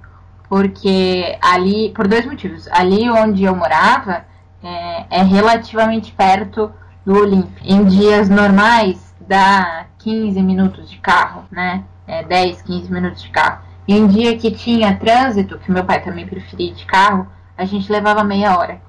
porque 0.48 1.36
ali, 1.40 1.90
por 1.94 2.06
dois 2.06 2.26
motivos. 2.26 2.68
Ali 2.68 3.08
onde 3.08 3.44
eu 3.44 3.56
morava 3.56 4.24
é, 4.62 5.06
é 5.10 5.22
relativamente 5.22 6.12
perto 6.12 6.70
do 7.04 7.18
Olímpico. 7.18 7.60
Em 7.64 7.84
dias 7.84 8.28
normais, 8.28 9.14
dá 9.20 9.86
15 9.98 10.42
minutos 10.42 10.90
de 10.90 10.98
carro, 10.98 11.44
né? 11.50 11.84
É, 12.06 12.22
10, 12.22 12.62
15 12.62 12.92
minutos 12.92 13.22
de 13.22 13.30
carro. 13.30 13.62
E 13.86 13.96
em 13.96 14.06
dia 14.06 14.36
que 14.36 14.50
tinha 14.50 14.96
trânsito, 14.96 15.58
que 15.58 15.72
meu 15.72 15.84
pai 15.84 16.00
também 16.02 16.26
preferia 16.26 16.72
de 16.72 16.84
carro, 16.84 17.26
a 17.56 17.64
gente 17.64 17.90
levava 17.90 18.22
meia 18.22 18.56
hora. 18.56 18.80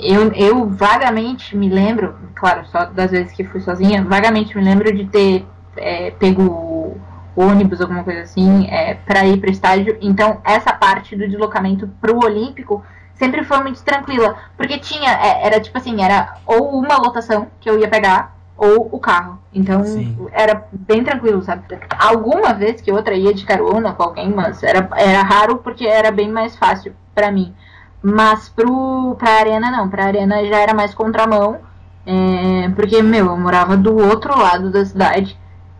Eu, 0.00 0.32
eu 0.32 0.68
vagamente 0.68 1.56
me 1.56 1.68
lembro, 1.68 2.16
claro, 2.34 2.66
só 2.66 2.86
das 2.86 3.10
vezes 3.10 3.32
que 3.32 3.44
fui 3.44 3.60
sozinha, 3.60 4.02
vagamente 4.02 4.56
me 4.56 4.64
lembro 4.64 4.92
de 4.92 5.04
ter 5.06 5.46
é, 5.76 6.10
pego 6.10 6.96
ônibus, 7.36 7.80
alguma 7.80 8.02
coisa 8.02 8.22
assim, 8.22 8.66
é, 8.68 8.94
para 8.94 9.26
ir 9.26 9.38
pro 9.38 9.50
estádio. 9.50 9.98
Então, 10.00 10.40
essa 10.42 10.72
parte 10.72 11.14
do 11.14 11.28
deslocamento 11.28 11.88
pro 12.00 12.24
Olímpico 12.24 12.82
sempre 13.14 13.44
foi 13.44 13.62
muito 13.62 13.82
tranquila. 13.82 14.36
Porque 14.56 14.78
tinha, 14.78 15.10
é, 15.10 15.46
era 15.46 15.60
tipo 15.60 15.76
assim, 15.76 16.02
era 16.02 16.38
ou 16.46 16.78
uma 16.78 16.96
lotação 16.96 17.48
que 17.60 17.68
eu 17.68 17.78
ia 17.78 17.88
pegar, 17.88 18.34
ou 18.56 18.88
o 18.90 18.98
carro. 18.98 19.38
Então, 19.52 19.84
Sim. 19.84 20.16
era 20.32 20.66
bem 20.72 21.04
tranquilo, 21.04 21.42
sabe? 21.42 21.62
Alguma 21.98 22.54
vez 22.54 22.80
que 22.80 22.90
outra 22.90 23.14
ia 23.14 23.34
de 23.34 23.44
carona 23.44 23.92
com 23.92 24.02
alguém, 24.02 24.30
mas 24.30 24.62
era, 24.62 24.88
era 24.96 25.22
raro 25.22 25.58
porque 25.58 25.86
era 25.86 26.10
bem 26.10 26.30
mais 26.30 26.56
fácil 26.56 26.94
para 27.14 27.30
mim. 27.30 27.54
Mas 28.02 28.48
pro, 28.48 29.16
pra 29.18 29.30
arena 29.40 29.70
não, 29.70 29.88
pra 29.88 30.04
arena 30.06 30.44
já 30.46 30.58
era 30.58 30.74
mais 30.74 30.94
contramão. 30.94 31.58
é, 32.06 32.68
porque, 32.76 33.02
meu, 33.02 33.26
eu 33.26 33.36
morava 33.36 33.76
do 33.76 33.96
outro 33.96 34.38
lado 34.38 34.70
da 34.70 34.84
cidade. 34.84 35.36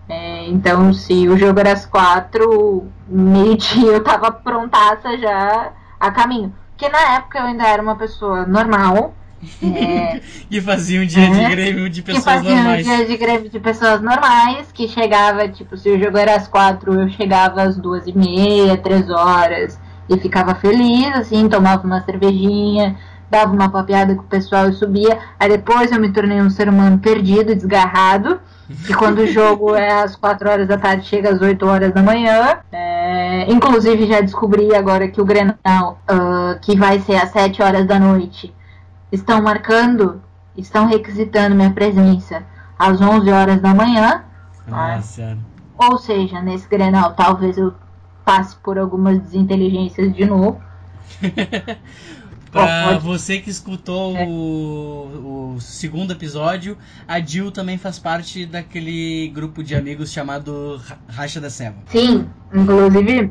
É, 0.08 0.48
então, 0.48 0.92
se 0.92 1.28
o 1.28 1.36
jogo 1.36 1.58
era 1.60 1.72
às 1.72 1.84
quatro, 1.86 2.86
meio-dia 3.08 3.92
eu 3.92 4.02
tava 4.04 4.30
prontaça 4.32 5.16
já 5.18 5.72
a 6.00 6.10
caminho. 6.10 6.52
Porque 6.70 6.88
na 6.88 7.16
época 7.16 7.38
eu 7.38 7.44
ainda 7.46 7.66
era 7.66 7.82
uma 7.82 7.96
pessoa 7.96 8.44
normal. 8.46 9.14
é, 9.62 10.20
Que 10.50 10.60
fazia 10.60 11.00
um 11.00 11.06
dia 11.06 11.30
de 11.30 11.40
É. 11.40 11.88
De 11.88 12.02
que 12.02 12.02
pessoas 12.02 12.24
fazia 12.24 12.52
um 12.52 12.56
normais. 12.56 12.84
dia 12.84 13.06
de 13.06 13.16
greve 13.16 13.48
de 13.48 13.58
pessoas 13.60 14.00
normais, 14.02 14.70
que 14.72 14.88
chegava, 14.88 15.48
tipo, 15.48 15.76
se 15.76 15.88
o 15.90 15.98
jogo 16.02 16.16
era 16.18 16.36
às 16.36 16.46
quatro, 16.48 16.94
eu 17.00 17.08
chegava 17.10 17.62
às 17.62 17.76
duas 17.76 18.06
e 18.06 18.12
meia, 18.16 18.76
três 18.76 19.08
horas, 19.10 19.78
e 20.08 20.16
ficava 20.18 20.54
feliz, 20.54 21.14
assim, 21.14 21.48
tomava 21.48 21.86
uma 21.86 22.00
cervejinha, 22.02 22.96
dava 23.30 23.52
uma 23.52 23.68
papeada 23.68 24.14
com 24.14 24.22
o 24.22 24.26
pessoal 24.26 24.68
e 24.68 24.72
subia. 24.72 25.18
Aí 25.38 25.48
depois 25.48 25.90
eu 25.90 26.00
me 26.00 26.12
tornei 26.12 26.40
um 26.40 26.50
ser 26.50 26.68
humano 26.68 26.98
perdido, 26.98 27.54
desgarrado, 27.54 28.40
que 28.86 28.94
quando 28.94 29.18
o 29.20 29.26
jogo 29.26 29.74
é 29.74 30.02
às 30.02 30.16
quatro 30.16 30.48
horas 30.48 30.66
da 30.66 30.76
tarde, 30.76 31.06
chega 31.06 31.30
às 31.30 31.40
8 31.40 31.66
horas 31.66 31.92
da 31.92 32.02
manhã. 32.02 32.58
É, 32.72 33.50
inclusive 33.50 34.06
já 34.06 34.20
descobri 34.20 34.74
agora 34.74 35.08
que 35.08 35.20
o 35.20 35.24
Grenal, 35.24 36.00
ah, 36.08 36.58
que 36.60 36.76
vai 36.76 36.98
ser 37.00 37.16
às 37.16 37.30
7 37.30 37.62
horas 37.62 37.86
da 37.86 37.98
noite, 37.98 38.52
estão 39.12 39.40
marcando, 39.40 40.20
estão 40.56 40.86
requisitando 40.86 41.54
minha 41.54 41.70
presença 41.70 42.42
às 42.78 43.00
11 43.00 43.30
horas 43.30 43.60
da 43.60 43.74
manhã. 43.74 44.24
Nossa. 44.66 45.38
Ou 45.78 45.98
seja, 45.98 46.40
nesse 46.40 46.68
Grenal 46.68 47.12
talvez 47.14 47.56
eu 47.56 47.72
passe 48.26 48.56
por 48.56 48.76
algumas 48.76 49.20
desinteligências 49.20 50.12
de 50.12 50.26
novo. 50.26 50.60
Pra 52.50 52.96
você 52.98 53.38
que 53.38 53.50
escutou 53.50 54.16
é. 54.16 54.24
o, 54.24 55.54
o, 55.54 55.60
segundo 55.60 56.12
episódio, 56.12 56.78
a 57.06 57.20
Jill 57.20 57.50
também 57.50 57.76
faz 57.76 57.98
parte 57.98 58.46
daquele 58.46 59.28
grupo 59.28 59.62
de 59.62 59.74
amigos 59.74 60.10
chamado 60.10 60.80
Racha 61.06 61.38
da 61.38 61.50
Seva. 61.50 61.74
Sim, 61.86 62.26
inclusive 62.54 63.30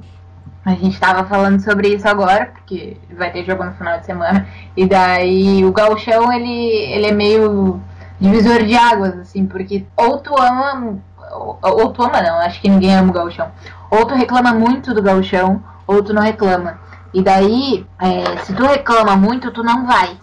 a 0.63 0.75
gente 0.75 0.99
tava 0.99 1.27
falando 1.27 1.59
sobre 1.59 1.95
isso 1.95 2.07
agora, 2.07 2.47
porque 2.47 2.97
vai 3.17 3.31
ter 3.31 3.43
jogo 3.45 3.63
no 3.63 3.73
final 3.73 3.99
de 3.99 4.05
semana. 4.05 4.47
E 4.77 4.85
daí 4.85 5.65
o 5.65 5.71
gauchão, 5.71 6.31
ele, 6.31 6.69
ele 6.93 7.07
é 7.07 7.11
meio 7.11 7.81
divisor 8.19 8.63
de 8.63 8.75
águas, 8.75 9.17
assim, 9.17 9.45
porque 9.47 9.85
ou 9.97 10.19
tu 10.19 10.39
ama, 10.39 10.99
ou, 11.31 11.93
ama 11.99 12.21
não, 12.21 12.37
acho 12.39 12.61
que 12.61 12.69
ninguém 12.69 12.95
ama 12.95 13.09
o 13.09 13.13
gauchão. 13.13 13.51
Ou 13.89 14.05
tu 14.05 14.15
reclama 14.15 14.53
muito 14.53 14.93
do 14.93 15.01
gauchão, 15.01 15.63
ou 15.87 16.01
tu 16.01 16.13
não 16.13 16.21
reclama. 16.21 16.79
E 17.13 17.21
daí, 17.21 17.85
é, 18.01 18.37
se 18.43 18.53
tu 18.53 18.63
reclama 18.65 19.15
muito, 19.15 19.51
tu 19.51 19.63
não 19.63 19.85
vai. 19.85 20.17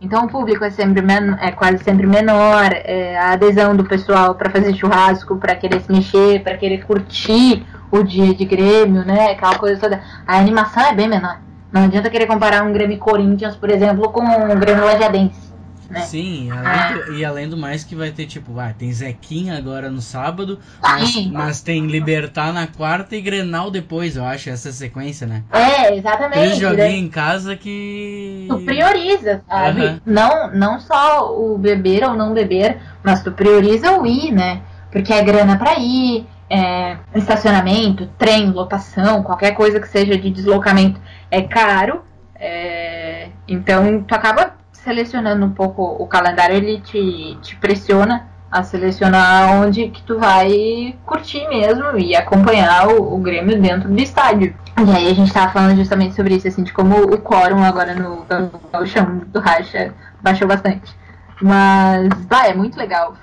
Então 0.00 0.26
o 0.26 0.28
público 0.28 0.62
é 0.64 0.70
sempre 0.70 1.02
é 1.40 1.50
quase 1.50 1.82
sempre 1.82 2.06
menor, 2.06 2.70
é, 2.72 3.16
a 3.16 3.32
adesão 3.32 3.74
do 3.74 3.84
pessoal 3.84 4.34
para 4.34 4.50
fazer 4.50 4.74
churrasco, 4.74 5.36
para 5.36 5.54
querer 5.54 5.80
se 5.80 5.90
mexer, 5.90 6.42
para 6.42 6.58
querer 6.58 6.84
curtir 6.84 7.64
o 7.90 8.02
dia 8.02 8.34
de 8.34 8.44
Grêmio, 8.44 9.04
né? 9.04 9.30
Aquela 9.30 9.56
coisa 9.56 9.80
toda. 9.80 10.02
A 10.26 10.38
animação 10.38 10.84
é 10.84 10.94
bem 10.94 11.08
menor. 11.08 11.38
Não 11.72 11.84
adianta 11.84 12.10
querer 12.10 12.26
comparar 12.26 12.62
um 12.62 12.72
Grêmio 12.72 12.98
Corinthians, 12.98 13.56
por 13.56 13.70
exemplo, 13.70 14.10
com 14.10 14.20
um 14.20 14.58
Grêmio 14.58 14.84
Lajadense. 14.84 15.43
Né? 15.90 16.00
Sim, 16.00 16.50
além 16.50 16.94
do, 16.94 17.14
e 17.14 17.24
além 17.24 17.48
do 17.48 17.56
mais 17.56 17.84
que 17.84 17.94
vai 17.94 18.10
ter, 18.10 18.26
tipo, 18.26 18.58
ah, 18.58 18.72
tem 18.76 18.92
Zequinha 18.92 19.56
agora 19.56 19.90
no 19.90 20.00
sábado, 20.00 20.58
mas, 20.80 21.26
mas, 21.26 21.60
tem 21.60 21.86
Libertar 21.86 22.52
na 22.52 22.66
quarta 22.66 23.14
e 23.16 23.20
Grenal 23.20 23.70
depois, 23.70 24.16
eu 24.16 24.24
acho, 24.24 24.50
essa 24.50 24.72
sequência, 24.72 25.26
né? 25.26 25.42
É, 25.52 25.96
exatamente. 25.96 26.38
Três 26.38 26.56
joguinhos 26.58 26.92
em 26.92 27.08
casa 27.08 27.56
que. 27.56 28.46
Tu 28.48 28.58
prioriza, 28.60 29.42
sabe? 29.48 29.82
Uhum. 29.82 30.00
Não, 30.06 30.50
não 30.52 30.80
só 30.80 31.34
o 31.36 31.58
beber 31.58 32.04
ou 32.04 32.14
não 32.14 32.32
beber, 32.32 32.78
mas 33.02 33.22
tu 33.22 33.32
prioriza 33.32 33.92
o 33.98 34.06
ir, 34.06 34.32
né? 34.32 34.62
Porque 34.90 35.12
é 35.12 35.22
grana 35.22 35.56
pra 35.58 35.78
ir, 35.78 36.26
é, 36.48 36.96
estacionamento, 37.14 38.08
trem, 38.18 38.50
lotação, 38.50 39.22
qualquer 39.22 39.52
coisa 39.52 39.80
que 39.80 39.88
seja 39.88 40.16
de 40.16 40.30
deslocamento 40.30 41.00
é 41.30 41.42
caro. 41.42 42.02
É, 42.36 43.28
então 43.48 44.02
tu 44.02 44.14
acaba 44.14 44.53
selecionando 44.84 45.44
um 45.46 45.50
pouco 45.50 45.82
o 45.82 46.06
calendário, 46.06 46.56
ele 46.56 46.80
te, 46.80 47.36
te 47.40 47.56
pressiona 47.56 48.28
a 48.50 48.62
selecionar 48.62 49.52
onde 49.52 49.88
que 49.88 50.02
tu 50.02 50.18
vai 50.18 50.96
curtir 51.04 51.48
mesmo 51.48 51.98
e 51.98 52.14
acompanhar 52.14 52.86
o, 52.86 53.14
o 53.14 53.18
Grêmio 53.18 53.60
dentro 53.60 53.88
do 53.88 54.00
estádio. 54.00 54.54
E 54.78 54.90
aí 54.96 55.10
a 55.10 55.14
gente 55.14 55.32
tava 55.32 55.50
falando 55.50 55.76
justamente 55.76 56.14
sobre 56.14 56.36
isso, 56.36 56.46
assim, 56.46 56.62
de 56.62 56.72
como 56.72 56.96
o 56.96 57.18
quórum 57.18 57.64
agora 57.64 57.94
no, 57.94 58.24
no 58.72 58.86
chão 58.86 59.22
do 59.26 59.40
Racha 59.40 59.92
baixou 60.22 60.46
bastante. 60.46 60.94
Mas, 61.42 62.08
vai, 62.28 62.50
é 62.50 62.54
muito 62.54 62.78
legal. 62.78 63.14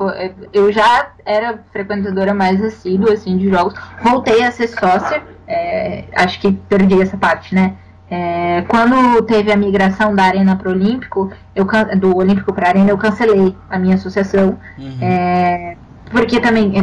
Eu 0.51 0.71
já 0.71 1.11
era 1.25 1.59
frequentadora 1.71 2.33
mais 2.33 2.61
assídua, 2.61 3.13
assim, 3.13 3.37
de 3.37 3.49
jogos. 3.49 3.73
Voltei 4.03 4.43
a 4.43 4.51
ser 4.51 4.67
sócia, 4.67 5.23
é, 5.47 6.05
acho 6.15 6.39
que 6.41 6.51
perdi 6.51 7.01
essa 7.01 7.17
parte, 7.17 7.55
né? 7.55 7.75
É, 8.13 8.63
quando 8.67 9.21
teve 9.21 9.53
a 9.53 9.55
migração 9.55 10.13
da 10.13 10.23
Arena 10.23 10.57
para 10.57 10.67
o 10.67 10.73
Olímpico, 10.73 11.31
eu, 11.55 11.65
do 11.97 12.17
Olímpico 12.17 12.51
para 12.51 12.67
a 12.67 12.69
Arena, 12.71 12.89
eu 12.89 12.97
cancelei 12.97 13.55
a 13.69 13.79
minha 13.79 13.95
associação. 13.95 14.59
Uhum. 14.77 14.97
É, 15.01 15.77
porque 16.11 16.41
também, 16.41 16.73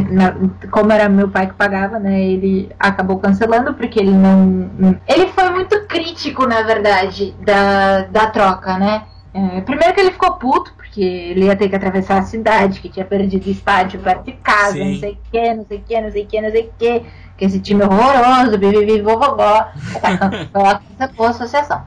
como 0.71 0.91
era 0.91 1.07
meu 1.07 1.29
pai 1.29 1.45
que 1.45 1.53
pagava, 1.53 1.99
né, 1.99 2.19
ele 2.19 2.71
acabou 2.79 3.19
cancelando 3.19 3.75
porque 3.75 3.99
ele 3.99 4.11
não. 4.11 4.71
Ele 5.07 5.27
foi 5.27 5.51
muito 5.51 5.85
crítico, 5.85 6.47
na 6.47 6.63
verdade, 6.63 7.35
da, 7.45 8.05
da 8.05 8.25
troca, 8.25 8.79
né? 8.79 9.03
É, 9.31 9.61
primeiro 9.61 9.93
que 9.93 10.01
ele 10.01 10.11
ficou 10.11 10.33
puto, 10.33 10.73
porque 10.89 11.01
ele 11.01 11.45
ia 11.45 11.55
ter 11.55 11.69
que 11.69 11.75
atravessar 11.75 12.17
a 12.17 12.23
cidade, 12.23 12.79
que 12.79 12.89
tinha 12.89 13.05
perdido 13.05 13.47
estádio 13.47 13.99
perto 13.99 14.25
de 14.25 14.31
casa, 14.33 14.73
Sim. 14.73 14.91
não 14.91 14.99
sei 14.99 15.11
o 15.11 15.17
que, 15.31 15.53
não 15.53 15.65
sei 15.65 15.77
o 15.77 15.81
que, 15.81 16.01
não 16.01 16.11
sei 16.11 16.23
o 16.23 16.27
que, 16.27 16.41
não 16.41 16.51
sei 16.51 16.61
o 16.61 16.73
que 16.77 17.05
que 17.39 17.45
esse 17.45 17.59
time 17.61 17.83
horroroso, 17.83 18.57
bibibi, 18.57 19.01
vovogó, 19.01 19.69
coloca 20.51 20.81
essa 20.99 21.13
boa 21.13 21.29
associação. 21.29 21.81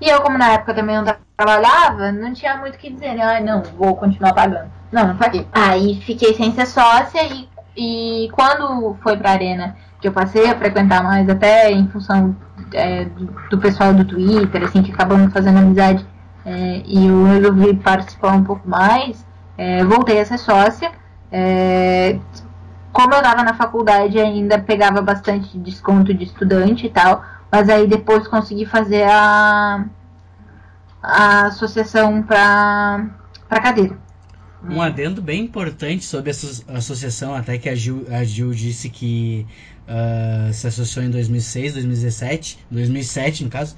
E 0.00 0.08
eu, 0.08 0.20
como 0.20 0.36
na 0.36 0.54
época 0.54 0.74
também 0.74 0.96
não 0.96 1.04
trabalhava, 1.36 2.10
não 2.10 2.34
tinha 2.34 2.56
muito 2.56 2.74
o 2.74 2.78
que 2.78 2.92
dizer, 2.92 3.14
né? 3.14 3.22
Ai, 3.22 3.42
não, 3.42 3.62
vou 3.78 3.96
continuar 3.96 4.34
pagando. 4.34 4.68
Não, 4.90 5.06
não 5.06 5.16
paguei. 5.16 5.46
Aí 5.52 6.00
fiquei 6.02 6.34
sem 6.34 6.52
ser 6.52 6.66
sócia 6.66 7.22
e, 7.22 7.48
e 7.76 8.28
quando 8.32 8.96
foi 9.00 9.16
pra 9.16 9.30
arena, 9.30 9.76
que 10.00 10.08
eu 10.08 10.12
passei 10.12 10.50
a 10.50 10.56
frequentar 10.56 11.02
mais, 11.02 11.28
até 11.28 11.70
em 11.70 11.86
função 11.88 12.36
é, 12.74 13.04
do, 13.04 13.26
do, 13.48 13.58
pessoal 13.58 13.94
do 13.94 14.04
Twitter, 14.04 14.64
assim, 14.64 14.82
que 14.82 14.92
acabamos 14.92 15.32
fazendo 15.32 15.58
amizade, 15.58 16.04
é, 16.46 16.82
e 16.86 17.08
eu 17.08 17.24
resolvi 17.24 17.74
participar 17.74 18.32
um 18.34 18.44
pouco 18.44 18.68
mais, 18.68 19.26
é, 19.58 19.84
voltei 19.84 20.20
a 20.20 20.24
ser 20.24 20.38
sócia. 20.38 20.92
É, 21.32 22.16
como 22.92 23.12
eu 23.12 23.18
estava 23.18 23.42
na 23.42 23.52
faculdade 23.52 24.16
ainda 24.18 24.56
pegava 24.56 25.02
bastante 25.02 25.58
desconto 25.58 26.14
de 26.14 26.22
estudante 26.22 26.86
e 26.86 26.88
tal, 26.88 27.24
mas 27.50 27.68
aí 27.68 27.88
depois 27.88 28.28
consegui 28.28 28.64
fazer 28.64 29.02
a, 29.02 29.84
a 31.02 31.46
associação 31.46 32.22
para 32.22 33.10
cadeira. 33.50 33.98
Um 34.68 34.80
adendo 34.80 35.20
bem 35.20 35.42
importante 35.44 36.04
sobre 36.04 36.30
essa 36.30 36.64
associação, 36.72 37.34
até 37.34 37.58
que 37.58 37.68
a 37.68 37.74
Gil, 37.74 38.06
a 38.10 38.22
Gil 38.24 38.52
disse 38.52 38.88
que 38.88 39.46
uh, 39.86 40.52
se 40.52 40.66
associou 40.66 41.04
em 41.04 41.10
2006, 41.10 41.74
2017, 41.74 42.66
2007 42.70 43.44
no 43.44 43.50
caso. 43.50 43.76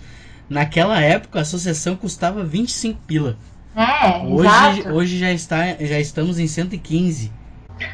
Naquela 0.48 1.00
época 1.00 1.38
a 1.38 1.42
associação 1.42 1.96
custava 1.96 2.42
25 2.44 3.00
pila. 3.06 3.36
É, 3.76 4.24
hoje, 4.24 4.48
exato. 4.80 4.94
hoje 4.94 5.18
já, 5.18 5.30
está, 5.30 5.58
já 5.80 6.00
estamos 6.00 6.38
em 6.38 6.46
115. 6.46 7.30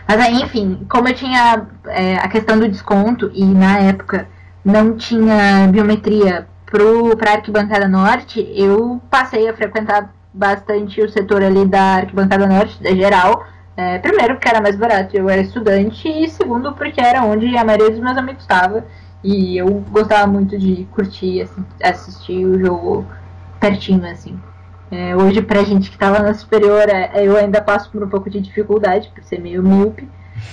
Mas 0.09 0.21
aí, 0.21 0.43
enfim, 0.43 0.87
como 0.88 1.09
eu 1.09 1.14
tinha 1.14 1.67
é, 1.88 2.17
a 2.17 2.29
questão 2.29 2.59
do 2.59 2.69
desconto 2.69 3.31
e 3.35 3.45
na 3.45 3.79
época 3.81 4.27
não 4.64 4.97
tinha 4.97 5.69
biometria 5.71 6.47
para 6.64 7.31
a 7.31 7.35
arquibancada 7.35 7.87
norte, 7.87 8.40
eu 8.55 9.01
passei 9.11 9.49
a 9.49 9.55
frequentar 9.55 10.12
bastante 10.33 11.01
o 11.01 11.09
setor 11.09 11.43
ali 11.43 11.64
da 11.67 11.97
arquibancada 11.97 12.47
norte, 12.47 12.83
da 12.83 12.90
geral. 12.95 13.47
É, 13.77 13.99
primeiro 13.99 14.35
porque 14.35 14.49
era 14.49 14.61
mais 14.61 14.77
barato, 14.77 15.17
eu 15.17 15.29
era 15.29 15.43
estudante, 15.43 16.09
e 16.09 16.29
segundo 16.29 16.73
porque 16.73 17.01
era 17.01 17.23
onde 17.23 17.57
a 17.57 17.64
maioria 17.64 17.90
dos 17.90 18.01
meus 18.01 18.17
amigos 18.17 18.43
estava. 18.43 18.85
E 19.25 19.57
eu 19.57 19.83
gostava 19.91 20.27
muito 20.27 20.59
de 20.59 20.85
curtir, 20.93 21.41
assim, 21.41 21.65
assistir 21.83 22.45
o 22.45 22.61
jogo 22.61 23.07
pertinho, 23.59 24.07
assim. 24.07 24.39
É, 24.91 25.17
hoje, 25.17 25.41
pra 25.41 25.65
gente 25.65 25.91
que 25.91 26.05
lá 26.05 26.23
na 26.23 26.35
superior, 26.35 26.87
é, 26.89 27.27
eu 27.27 27.37
ainda 27.37 27.63
passo 27.63 27.91
por 27.91 28.03
um 28.03 28.09
pouco 28.09 28.29
de 28.29 28.41
dificuldade, 28.41 29.11
por 29.15 29.25
ser 29.25 29.41
meio 29.41 29.63
míope. 29.63 30.07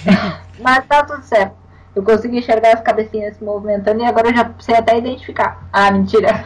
Mas 0.60 0.86
tá 0.88 1.04
tudo 1.04 1.22
certo. 1.24 1.56
Eu 1.94 2.04
consegui 2.04 2.38
enxergar 2.38 2.74
as 2.74 2.82
cabecinhas 2.82 3.36
se 3.36 3.44
movimentando 3.44 4.02
e 4.02 4.06
agora 4.06 4.30
eu 4.30 4.36
já 4.36 4.50
sei 4.60 4.76
até 4.76 4.98
identificar. 4.98 5.68
Ah, 5.74 5.92
mentira. 5.92 6.46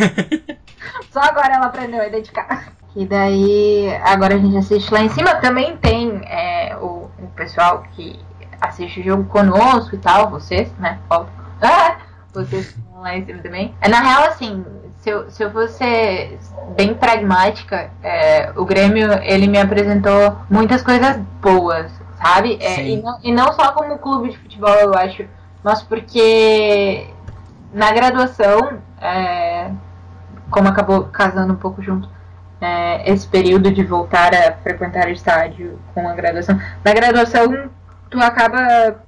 Só 1.10 1.20
agora 1.20 1.54
ela 1.54 1.66
aprendeu 1.66 2.00
a 2.00 2.06
identificar. 2.06 2.74
E 2.94 3.06
daí, 3.06 3.88
agora 4.04 4.34
a 4.34 4.38
gente 4.38 4.56
assiste 4.56 4.92
lá 4.92 5.00
em 5.00 5.08
cima. 5.08 5.34
Também 5.36 5.76
tem 5.78 6.20
é, 6.26 6.76
o, 6.76 7.08
o, 7.18 7.26
pessoal 7.34 7.82
que 7.92 8.20
assiste 8.64 9.00
o 9.00 9.04
jogo 9.04 9.24
conosco 9.24 9.94
e 9.94 9.98
tal, 9.98 10.30
vocês, 10.30 10.72
né? 10.78 10.98
Ah, 11.62 11.96
vocês 12.34 12.66
estão 12.76 13.00
lá 13.00 13.16
em 13.16 13.24
cima 13.24 13.40
também. 13.40 13.74
É, 13.80 13.88
na 13.88 14.00
real, 14.00 14.24
assim, 14.24 14.62
se 15.00 15.08
eu, 15.08 15.30
se 15.30 15.42
eu 15.42 15.50
fosse 15.50 16.38
bem 16.76 16.92
pragmática, 16.94 17.90
é, 18.02 18.52
o 18.56 18.64
Grêmio 18.64 19.12
ele 19.22 19.46
me 19.46 19.58
apresentou 19.58 20.36
muitas 20.50 20.82
coisas 20.82 21.16
boas, 21.40 21.92
sabe? 22.20 22.58
É, 22.60 22.86
e, 22.86 23.00
não, 23.00 23.18
e 23.22 23.32
não 23.32 23.52
só 23.52 23.72
como 23.72 23.98
clube 23.98 24.30
de 24.30 24.38
futebol, 24.38 24.74
eu 24.74 24.94
acho, 24.94 25.24
mas 25.62 25.82
porque 25.82 27.06
na 27.72 27.92
graduação, 27.92 28.78
é, 29.00 29.70
como 30.50 30.68
acabou 30.68 31.04
casando 31.04 31.52
um 31.52 31.56
pouco 31.56 31.82
junto, 31.82 32.08
é, 32.60 33.10
esse 33.12 33.26
período 33.26 33.70
de 33.70 33.84
voltar 33.84 34.34
a 34.34 34.52
frequentar 34.54 35.06
o 35.06 35.10
estádio 35.10 35.78
com 35.92 36.08
a 36.08 36.14
graduação, 36.14 36.58
na 36.82 36.92
graduação 36.94 37.70
tu 38.14 38.20
acaba 38.22 39.02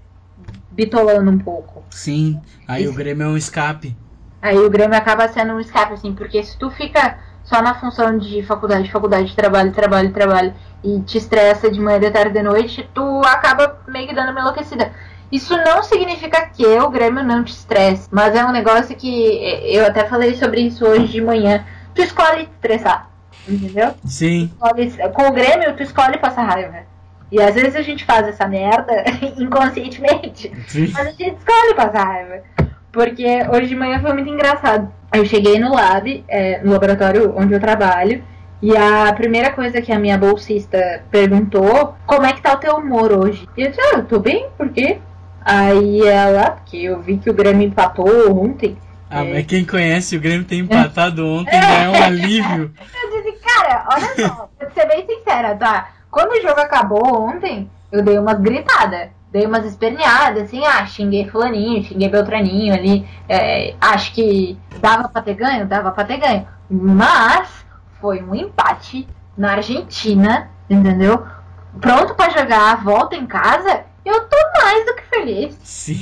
bitolando 0.73 1.31
um 1.31 1.39
pouco. 1.39 1.85
Sim, 1.91 2.41
aí 2.67 2.83
Isso. 2.83 2.93
o 2.93 2.97
Grêmio 2.97 3.25
é 3.25 3.29
um 3.29 3.37
escape. 3.37 3.97
Aí 4.43 4.59
o 4.59 4.69
Grêmio 4.69 4.99
acaba 4.99 5.29
sendo 5.29 5.53
um 5.55 5.61
escape, 5.61 5.95
assim, 5.95 6.13
porque 6.13 6.43
se 6.43 6.59
tu 6.59 6.71
fica 6.71 7.19
só 7.45 7.63
na 7.63 7.75
função 7.77 8.19
de 8.19 8.43
faculdade, 8.43 8.91
faculdade, 8.91 9.35
trabalho, 9.35 9.73
trabalho, 9.73 10.13
trabalho, 10.13 10.55
e 10.83 11.01
te 11.03 11.19
estressa 11.19 11.71
de 11.71 11.81
manhã, 11.81 12.01
de 12.01 12.11
tarde, 12.11 12.33
de 12.33 12.43
noite, 12.43 12.89
tu 12.93 13.23
acaba 13.25 13.81
meio 13.87 14.09
que 14.09 14.15
dando 14.15 14.33
uma 14.33 14.41
enlouquecida. 14.41 14.93
Isso 15.31 15.57
não 15.57 15.83
significa 15.83 16.47
que 16.47 16.67
o 16.67 16.91
Grêmio 16.91 17.25
não 17.25 17.45
te 17.45 17.53
estresse, 17.53 18.09
mas 18.11 18.35
é 18.35 18.45
um 18.45 18.53
negócio 18.53 18.95
que 18.97 19.41
eu 19.73 19.87
até 19.87 20.05
falei 20.07 20.35
sobre 20.35 20.63
isso 20.63 20.85
hoje 20.85 21.07
de 21.07 21.21
manhã. 21.21 21.65
Tu 21.95 22.03
escolhe 22.03 22.43
estressar, 22.43 23.09
entendeu? 23.49 23.95
Sim. 24.05 24.51
Escolhe, 24.53 25.13
com 25.13 25.29
o 25.29 25.33
Grêmio, 25.33 25.75
tu 25.77 25.83
escolhe 25.83 26.19
passar 26.19 26.45
raiva. 26.45 26.96
E 27.31 27.41
às 27.41 27.55
vezes 27.55 27.75
a 27.75 27.83
gente 27.83 28.05
faz 28.05 28.27
essa 28.29 28.47
merda 28.47 29.05
inconscientemente. 29.37 30.53
Sim. 30.69 30.91
Mas 30.93 31.07
a 31.09 31.11
gente 31.11 31.37
escolhe 31.37 31.75
passar 31.75 32.05
raiva. 32.05 32.43
Porque 32.93 33.27
hoje 33.53 33.69
de 33.69 33.77
manhã 33.77 34.01
foi 34.01 34.13
muito 34.13 34.31
engraçado. 34.31 34.91
Eu 35.13 35.25
cheguei 35.27 35.59
no 35.59 35.75
lab, 35.75 36.25
é, 36.29 36.61
no 36.63 36.73
laboratório 36.73 37.35
onde 37.37 37.53
eu 37.53 37.61
trabalho, 37.61 38.23
e 38.63 38.75
a 38.75 39.13
primeira 39.13 39.53
coisa 39.53 39.83
que 39.83 39.93
a 39.93 39.99
minha 39.99 40.17
bolsista 40.17 41.03
perguntou, 41.11 41.95
como 42.07 42.25
é 42.25 42.33
que 42.33 42.41
tá 42.41 42.55
o 42.55 42.59
teu 42.59 42.77
humor 42.77 43.13
hoje? 43.13 43.47
E 43.57 43.63
eu 43.63 43.69
disse, 43.69 43.81
ah, 43.81 43.99
eu 43.99 44.05
tô 44.05 44.19
bem, 44.19 44.49
por 44.57 44.71
quê? 44.71 44.99
Aí 45.45 46.01
ela, 46.01 46.53
porque 46.53 46.79
eu 46.79 47.01
vi 47.01 47.19
que 47.19 47.29
o 47.29 47.35
Grêmio 47.35 47.69
empatou 47.69 48.43
ontem. 48.43 48.77
Ah, 49.11 49.25
é... 49.25 49.35
mas 49.35 49.47
quem 49.47 49.65
conhece 49.65 50.17
o 50.17 50.21
Grêmio 50.21 50.45
ter 50.45 50.57
empatado 50.57 51.25
ontem 51.27 51.53
já 51.53 51.83
é 51.83 51.89
um 51.89 51.95
alívio. 52.03 52.73
Eu 53.03 53.23
disse, 53.23 53.39
cara, 53.45 53.87
olha 53.93 54.27
só, 54.27 54.49
pra 54.59 54.71
ser 54.71 54.89
bem 54.89 55.07
sincera, 55.07 55.55
tá? 55.55 55.91
Quando 56.17 56.33
o 56.33 56.41
jogo 56.41 56.59
acabou 56.59 57.29
ontem, 57.29 57.71
eu 57.93 58.03
dei 58.03 58.19
umas 58.19 58.41
gritadas, 58.41 59.11
dei 59.31 59.45
umas 59.45 59.67
esperneadas, 59.67 60.45
assim, 60.45 60.65
ah, 60.65 60.87
xinguei 60.87 61.29
fulaninho, 61.29 61.85
xinguei 61.85 62.09
Beltraninho 62.09 62.73
ali. 62.73 63.07
É, 63.29 63.75
acho 63.79 64.15
que 64.15 64.59
dava 64.81 65.11
pra 65.11 65.21
ter 65.21 65.35
ganho? 65.35 65.67
Dava 65.67 65.91
pra 65.91 66.07
ter 66.07 66.17
ganho. 66.17 66.49
Mas 66.71 67.67
foi 68.01 68.23
um 68.23 68.35
empate 68.35 69.07
na 69.37 69.57
Argentina, 69.57 70.49
entendeu? 70.71 71.23
Pronto 71.83 72.15
para 72.15 72.31
jogar, 72.31 72.83
volta 72.83 73.15
em 73.15 73.27
casa 73.27 73.85
eu 74.03 74.21
tô 74.21 74.37
mais 74.63 74.87
do 74.87 74.95
que 74.95 75.03
feliz. 75.03 75.59
Sim. 75.65 76.01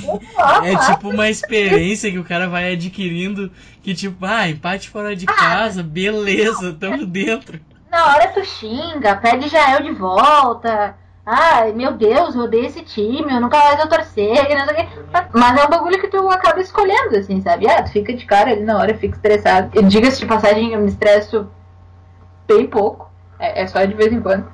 É 0.63 0.93
tipo 0.93 1.09
uma 1.09 1.27
experiência 1.27 2.09
que 2.09 2.19
o 2.19 2.23
cara 2.23 2.47
vai 2.47 2.71
adquirindo 2.71 3.51
que 3.81 3.93
tipo, 3.93 4.25
ah, 4.25 4.47
empate 4.47 4.89
fora 4.89 5.13
de 5.13 5.25
ah, 5.27 5.33
casa, 5.33 5.83
beleza, 5.83 6.71
tamo 6.79 7.05
dentro. 7.05 7.59
Na 7.95 8.07
hora 8.07 8.27
tu 8.27 8.43
xinga, 8.43 9.15
pede 9.15 9.47
Jael 9.47 9.81
de 9.81 9.93
volta. 9.93 10.97
Ai, 11.25 11.71
meu 11.71 11.93
Deus, 11.93 12.35
eu 12.35 12.41
odeio 12.41 12.65
esse 12.65 12.81
time, 12.81 13.33
eu 13.33 13.39
nunca 13.39 13.57
mais 13.57 13.77
vou 13.77 13.87
torcer. 13.87 14.35
Mas 15.31 15.57
é 15.57 15.65
um 15.65 15.69
bagulho 15.69 16.01
que 16.01 16.09
tu 16.09 16.29
acaba 16.29 16.59
escolhendo, 16.59 17.15
assim, 17.15 17.41
sabe? 17.41 17.69
Ah, 17.69 17.81
tu 17.81 17.91
fica 17.91 18.13
de 18.13 18.25
cara 18.25 18.51
ali 18.51 18.63
na 18.65 18.77
hora, 18.77 18.97
fica 18.97 19.15
estressado. 19.15 19.81
Diga-se 19.83 20.19
de 20.19 20.25
passagem, 20.25 20.73
eu 20.73 20.81
me 20.81 20.89
estresso 20.89 21.49
bem 22.45 22.67
pouco. 22.67 23.09
É, 23.39 23.61
é, 23.61 23.67
só 23.67 23.85
de 23.85 23.93
vez 23.93 24.11
em 24.11 24.19
quando 24.19 24.45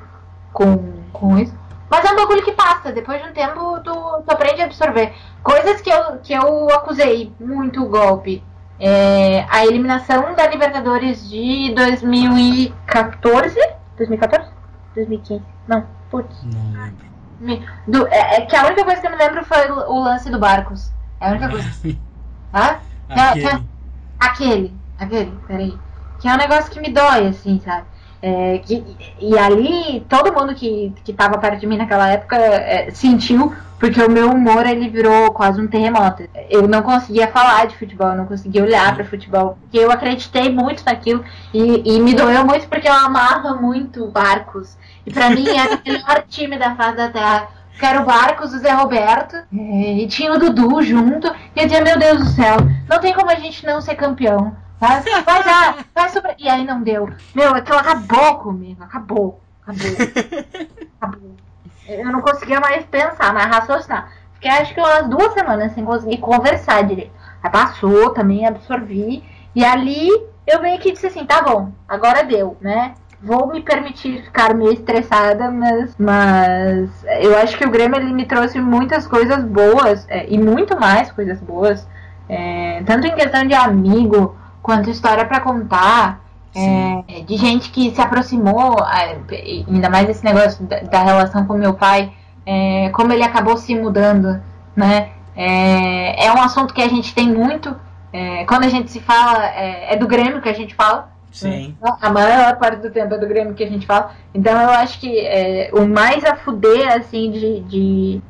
com, 0.54 0.94
com 1.12 1.40
isso. 1.40 1.58
Mas 1.90 2.06
é 2.06 2.12
um 2.12 2.18
bagulho 2.18 2.44
que 2.44 2.52
passa, 2.52 2.92
depois 2.92 3.24
de 3.24 3.28
um 3.28 3.34
tempo 3.34 3.80
tu, 3.80 3.92
tu 4.24 4.32
aprende 4.32 4.62
a 4.62 4.66
absorver. 4.66 5.14
Coisas 5.42 5.82
que 5.82 5.90
eu, 5.90 6.20
que 6.22 6.32
eu 6.32 6.70
acusei 6.70 7.34
muito 7.40 7.82
o 7.82 7.90
golpe. 7.90 8.44
É, 8.84 9.46
a 9.48 9.64
eliminação 9.64 10.34
da 10.34 10.48
Libertadores 10.48 11.30
de 11.30 11.72
2014? 11.76 13.56
2014? 13.96 14.50
2015? 14.96 15.44
Não, 15.68 15.86
putz. 16.10 16.36
Não 16.44 16.82
lembro. 16.82 17.12
Do, 17.88 18.08
é, 18.08 18.38
é, 18.38 18.42
que 18.42 18.56
a 18.56 18.66
única 18.66 18.84
coisa 18.84 19.00
que 19.00 19.06
eu 19.06 19.12
me 19.12 19.18
lembro 19.18 19.46
foi 19.46 19.70
o, 19.70 19.92
o 19.92 20.04
lance 20.04 20.32
do 20.32 20.40
Barcos. 20.40 20.92
É 21.20 21.28
a 21.28 21.32
única 21.32 21.50
coisa. 21.50 21.70
Hã? 22.54 22.80
Aquele. 23.08 23.50
Que, 23.50 23.58
que, 23.58 23.66
aquele, 24.20 24.78
aquele, 24.98 25.32
peraí. 25.48 25.78
Que 26.20 26.28
é 26.28 26.34
um 26.34 26.38
negócio 26.38 26.72
que 26.72 26.80
me 26.80 26.92
dói, 26.92 27.28
assim, 27.28 27.60
sabe? 27.60 27.86
É, 28.22 28.60
que, 28.60 28.84
e 29.20 29.38
ali, 29.38 30.06
todo 30.08 30.32
mundo 30.32 30.54
que, 30.54 30.94
que 31.04 31.12
tava 31.12 31.40
perto 31.40 31.60
de 31.60 31.66
mim 31.66 31.78
naquela 31.78 32.08
época 32.08 32.36
é, 32.36 32.92
sentiu, 32.92 33.52
porque 33.80 34.00
o 34.00 34.12
meu 34.12 34.30
humor 34.30 34.68
ele 34.68 34.88
virou 34.90 35.32
quase 35.32 35.60
um 35.60 35.68
terremoto. 35.68 36.24
Eu 36.48 36.68
não 36.68 36.84
conseguia 36.84 37.28
falar 37.30 37.66
de 37.66 37.76
futebol, 37.76 38.10
eu 38.10 38.16
não 38.16 38.28
conseguia 38.28 38.64
olhar 38.64 38.94
para 38.94 39.04
futebol, 39.04 39.58
porque 39.62 39.80
eu 39.80 39.92
acreditei 39.92 40.52
muito 40.52 40.86
naquilo 40.86 41.26
e, 41.52 41.96
e 41.96 42.00
me 42.00 42.14
doeu 42.14 42.46
muito 42.46 42.68
porque 42.68 42.88
eu 42.88 42.94
amava 42.94 43.56
muito 43.56 44.06
Barcos. 44.06 44.78
E 45.04 45.12
para 45.12 45.32
mim 45.32 45.48
era 45.50 45.76
o 45.76 45.80
melhor 45.84 46.24
time 46.30 46.60
da 46.60 46.76
face 46.76 46.96
da 46.96 47.10
terra. 47.10 47.48
Que 47.80 47.86
era 47.88 48.02
o 48.02 48.06
Barcos, 48.06 48.54
o 48.54 48.60
Zé 48.60 48.72
Roberto, 48.72 49.36
é, 49.36 49.94
e 49.94 50.08
tinha 50.08 50.32
o 50.32 50.38
Dudu 50.38 50.84
junto. 50.84 51.26
E 51.56 51.60
eu 51.60 51.64
dizia, 51.64 51.84
meu 51.84 51.98
Deus 51.98 52.20
do 52.20 52.26
céu, 52.28 52.58
não 52.88 53.00
tem 53.00 53.12
como 53.12 53.32
a 53.32 53.36
gente 53.36 53.66
não 53.66 53.82
ser 53.82 53.96
campeão. 53.96 54.56
Vai, 54.82 55.00
vai 55.00 55.44
dar, 55.44 55.86
vai 55.94 56.10
sobre. 56.10 56.34
E 56.40 56.50
aí 56.50 56.66
não 56.66 56.82
deu. 56.82 57.08
Meu, 57.36 57.54
aquilo 57.54 57.78
acabou 57.78 58.40
comigo. 58.40 58.84
Acabou. 58.84 59.40
Acabou. 59.62 59.92
Acabou. 61.00 61.36
Eu 61.88 62.12
não 62.12 62.22
conseguia 62.22 62.60
mais 62.60 62.84
pensar, 62.86 63.32
mais 63.32 63.46
raciocinar. 63.46 64.12
Fiquei 64.34 64.50
acho 64.50 64.74
que 64.74 64.80
umas 64.80 65.08
duas 65.08 65.34
semanas 65.34 65.72
sem 65.74 65.86
conseguir 65.86 66.18
conversar 66.18 66.84
direito. 66.84 67.12
Aí 67.44 67.52
passou, 67.52 68.10
também 68.10 68.48
absorvi. 68.48 69.24
E 69.54 69.64
ali 69.64 70.10
eu 70.48 70.60
meio 70.64 70.80
que 70.80 70.92
disse 70.92 71.06
assim, 71.06 71.26
tá 71.28 71.44
bom, 71.44 71.72
agora 71.88 72.24
deu, 72.24 72.58
né? 72.60 72.96
Vou 73.22 73.46
me 73.46 73.62
permitir 73.62 74.24
ficar 74.24 74.56
meio 74.56 74.74
estressada, 74.74 75.52
mas, 75.52 75.96
mas 75.96 76.90
eu 77.20 77.38
acho 77.38 77.56
que 77.56 77.66
o 77.66 77.70
Grêmio 77.70 77.98
ele 77.98 78.12
me 78.12 78.26
trouxe 78.26 78.60
muitas 78.60 79.06
coisas 79.06 79.44
boas 79.44 80.08
é, 80.10 80.28
e 80.28 80.40
muito 80.40 80.80
mais 80.80 81.12
coisas 81.12 81.40
boas, 81.40 81.88
é, 82.28 82.82
tanto 82.84 83.06
em 83.06 83.14
questão 83.14 83.46
de 83.46 83.54
amigo, 83.54 84.36
quanto 84.62 84.90
história 84.90 85.26
para 85.26 85.40
contar. 85.40 86.22
É, 86.54 87.22
de 87.22 87.38
gente 87.38 87.70
que 87.70 87.96
se 87.96 88.02
aproximou, 88.02 88.76
é, 88.80 89.18
ainda 89.70 89.90
mais 89.90 90.10
esse 90.10 90.22
negócio 90.22 90.66
da, 90.66 90.82
da 90.82 91.02
relação 91.02 91.46
com 91.46 91.54
meu 91.54 91.74
pai, 91.74 92.12
é, 92.46 92.90
como 92.90 93.14
ele 93.14 93.24
acabou 93.24 93.56
se 93.56 93.74
mudando, 93.74 94.42
né? 94.76 95.12
É, 95.36 96.26
é, 96.26 96.32
um 96.34 96.42
assunto 96.42 96.74
que 96.74 96.82
a 96.82 96.88
gente 96.88 97.14
tem 97.14 97.28
muito. 97.28 97.76
É, 98.14 98.44
quando 98.46 98.66
a 98.66 98.70
gente 98.70 98.92
se 98.92 99.00
fala, 99.00 99.46
é, 99.46 99.94
é, 99.94 99.98
do 99.98 100.08
Grêmio 100.08 100.42
que 100.42 100.50
a 100.50 100.54
gente 100.54 100.76
fala. 100.76 101.10
Sim. 101.32 101.78
A 102.02 102.10
maior 102.10 102.58
parte 102.58 102.82
do 102.82 102.90
tempo 102.90 103.14
é 103.14 103.18
do 103.18 103.26
Grêmio 103.26 103.54
que 103.54 103.64
a 103.64 103.70
gente 103.70 103.86
fala. 103.86 104.12
Então 104.34 104.60
eu 104.60 104.70
acho 104.72 105.00
que 105.00 105.70
o 105.72 105.88
mais 105.88 106.26
a 106.26 106.36
fuder, 106.36 106.92
assim, 106.94 107.32
de, 107.32 107.62
de 107.62 108.22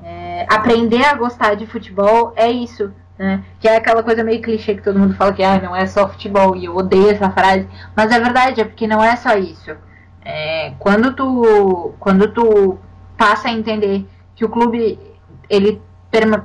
aprender 0.47 1.03
a 1.03 1.15
gostar 1.15 1.55
de 1.55 1.65
futebol 1.65 2.31
é 2.35 2.51
isso 2.51 2.93
né? 3.21 3.43
Que 3.59 3.67
é 3.67 3.75
aquela 3.75 4.01
coisa 4.01 4.23
meio 4.23 4.41
clichê 4.41 4.73
que 4.73 4.81
todo 4.81 4.97
mundo 4.97 5.13
fala 5.13 5.31
que 5.31 5.43
ah, 5.43 5.61
não 5.61 5.75
é 5.75 5.85
só 5.85 6.09
futebol, 6.09 6.55
e 6.55 6.65
eu 6.65 6.75
odeio 6.75 7.11
essa 7.11 7.29
frase, 7.29 7.67
mas 7.95 8.11
é 8.11 8.19
verdade, 8.19 8.61
é 8.61 8.65
porque 8.65 8.87
não 8.87 9.03
é 9.03 9.15
só 9.15 9.37
isso. 9.37 9.77
É, 10.25 10.73
quando 10.79 11.13
tu 11.13 11.93
quando 11.99 12.27
tu 12.29 12.79
passa 13.15 13.49
a 13.49 13.51
entender 13.51 14.07
que 14.35 14.43
o 14.43 14.49
clube 14.49 14.99
ele 15.47 15.79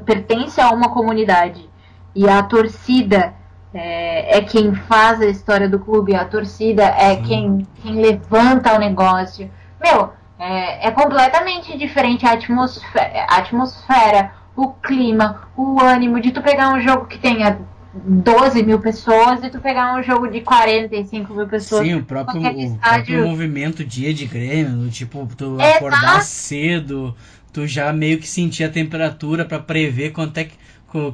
pertence 0.05 0.61
a 0.61 0.71
uma 0.71 0.91
comunidade 0.91 1.67
e 2.15 2.29
a 2.29 2.43
torcida 2.43 3.35
é, 3.73 4.37
é, 4.37 4.43
quem 4.43 4.75
faz 4.75 5.21
a 5.23 5.27
história 5.27 5.69
do 5.69 5.79
clube, 5.79 6.15
a 6.15 6.27
torcida 6.27 6.85
é 6.85 7.17
quem, 7.17 7.67
quem 7.83 8.03
levanta 8.03 8.75
o 8.75 8.79
negócio. 8.79 9.51
Meu, 9.83 10.13
é, 10.39 10.89
é 10.89 10.91
completamente 10.91 11.77
diferente 11.79 12.27
a 12.27 12.33
atmosfera, 12.33 13.27
a 13.29 13.37
atmosfera 13.39 14.33
o 14.57 14.73
clima, 14.73 15.49
o 15.57 15.81
ânimo 15.81 16.21
de 16.21 16.31
tu 16.31 16.43
pegar 16.43 16.73
um 16.73 16.81
jogo 16.81 17.07
que 17.07 17.19
tenha 17.19 17.59
12 17.95 18.63
mil 18.63 18.79
pessoas 18.79 19.43
e 19.43 19.51
tu 19.51 19.61
pegar 19.61 19.95
um 19.99 20.03
jogo 20.03 20.29
de 20.29 20.41
45 20.41 21.35
mil 21.35 21.47
pessoas. 21.47 21.87
Sim, 21.87 21.95
o 21.95 22.05
próprio, 22.05 22.41
o 22.41 22.79
próprio 22.79 23.29
movimento 23.29 23.85
dia 23.85 24.13
de 24.13 24.27
Grêmio, 24.27 24.89
tipo, 24.91 25.29
tu 25.37 25.57
Exato. 25.61 25.77
acordar 25.77 26.23
cedo, 26.23 27.15
tu 27.53 27.67
já 27.67 27.93
meio 27.93 28.19
que 28.19 28.29
sentir 28.29 28.65
a 28.65 28.69
temperatura 28.69 29.45
para 29.45 29.59
prever 29.59 30.11
quanto 30.11 30.39
é 30.39 30.45
que, 30.45 30.55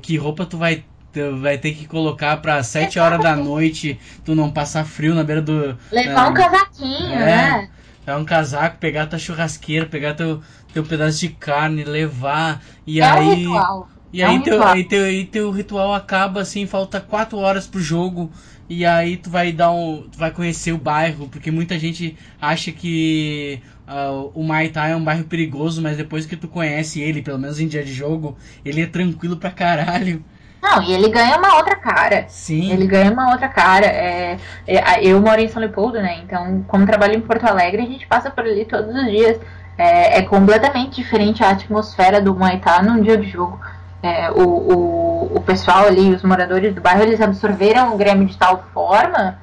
que 0.01 0.17
roupa 0.17 0.47
tu 0.47 0.57
vai 0.57 0.85
tu 1.13 1.37
vai 1.37 1.59
ter 1.59 1.73
que 1.73 1.87
colocar 1.87 2.39
para 2.39 2.63
7 2.63 2.99
horas 2.99 3.21
da 3.21 3.37
noite, 3.37 4.01
tu 4.25 4.35
não 4.35 4.51
passar 4.51 4.85
frio 4.85 5.15
na 5.15 5.23
beira 5.23 5.43
do. 5.43 5.77
Levar 5.91 6.31
um 6.31 6.35
casaquinho, 6.35 7.13
é, 7.13 7.19
né? 7.19 7.69
Pegar 8.05 8.19
um 8.19 8.25
casaco, 8.25 8.79
pegar 8.79 9.07
tua 9.07 9.19
churrasqueira, 9.19 9.87
pegar 9.87 10.15
teu, 10.15 10.43
teu 10.73 10.83
pedaço 10.83 11.21
de 11.21 11.29
carne, 11.29 11.85
levar. 11.85 12.63
E 12.87 13.01
é 13.01 13.05
aí. 13.05 13.47
Um 13.47 13.55
ritual. 13.55 13.89
E 14.13 14.21
é 14.21 14.27
aí, 14.27 14.37
um 14.37 14.43
teu, 14.43 14.55
ritual. 14.55 14.73
aí, 14.75 14.85
teu, 14.85 15.05
aí 15.05 15.25
teu 15.27 15.51
ritual 15.51 15.95
acaba 15.95 16.41
assim, 16.41 16.67
falta 16.67 17.01
quatro 17.01 17.39
horas 17.39 17.67
pro 17.67 17.81
jogo. 17.81 18.31
E 18.69 18.85
aí 18.85 19.17
tu 19.17 19.31
vai 19.31 19.53
dar 19.53 19.71
um. 19.71 20.09
Tu 20.11 20.19
vai 20.19 20.31
conhecer 20.31 20.73
o 20.73 20.79
bairro, 20.79 21.29
porque 21.29 21.51
muita 21.51 21.79
gente 21.79 22.17
acha 22.41 22.73
que 22.73 23.61
uh, 23.87 24.31
o 24.35 24.43
Maitá 24.43 24.89
é 24.89 24.97
um 24.97 25.05
bairro 25.05 25.25
perigoso, 25.25 25.83
mas 25.83 25.97
depois 25.97 26.27
que 26.27 26.37
tu 26.37 26.49
conhece 26.49 27.01
ele, 27.01 27.23
pelo 27.23 27.39
menos 27.39 27.61
em 27.61 27.69
dia 27.69 27.85
de 27.85 27.93
jogo, 27.93 28.37
ele 28.65 28.81
é 28.81 28.87
tranquilo 28.87 29.37
pra 29.37 29.51
caralho. 29.51 30.25
Não, 30.63 30.81
e 30.81 30.93
ele 30.93 31.09
ganha 31.09 31.37
uma 31.37 31.57
outra 31.57 31.75
cara. 31.75 32.25
Sim. 32.29 32.71
Ele 32.73 32.87
ganha 32.87 33.11
uma 33.11 33.33
outra 33.33 33.49
cara. 33.49 33.87
É, 33.87 34.39
é, 34.67 35.05
eu 35.05 35.21
moro 35.21 35.41
em 35.41 35.49
São 35.49 35.61
Leopoldo, 35.61 36.01
né? 36.01 36.21
Então, 36.25 36.65
como 36.69 36.87
trabalho 36.87 37.17
em 37.17 37.21
Porto 37.21 37.45
Alegre, 37.45 37.83
a 37.83 37.87
gente 37.87 38.07
passa 38.07 38.31
por 38.31 38.45
ali 38.45 38.65
todos 38.65 38.95
os 38.95 39.11
dias. 39.11 39.41
É, 39.77 40.19
é 40.19 40.23
completamente 40.23 41.03
diferente 41.03 41.43
a 41.43 41.51
atmosfera 41.51 42.21
do 42.21 42.35
Muay 42.35 42.61
num 42.85 43.03
dia 43.03 43.17
de 43.17 43.29
jogo. 43.29 43.59
É, 44.01 44.31
o, 44.31 44.43
o, 44.43 45.37
o 45.37 45.41
pessoal 45.41 45.87
ali, 45.87 46.15
os 46.15 46.23
moradores 46.23 46.75
do 46.75 46.81
bairro, 46.81 47.03
eles 47.03 47.21
absorveram 47.21 47.93
o 47.93 47.97
Grêmio 47.97 48.27
de 48.27 48.37
tal 48.37 48.65
forma 48.73 49.39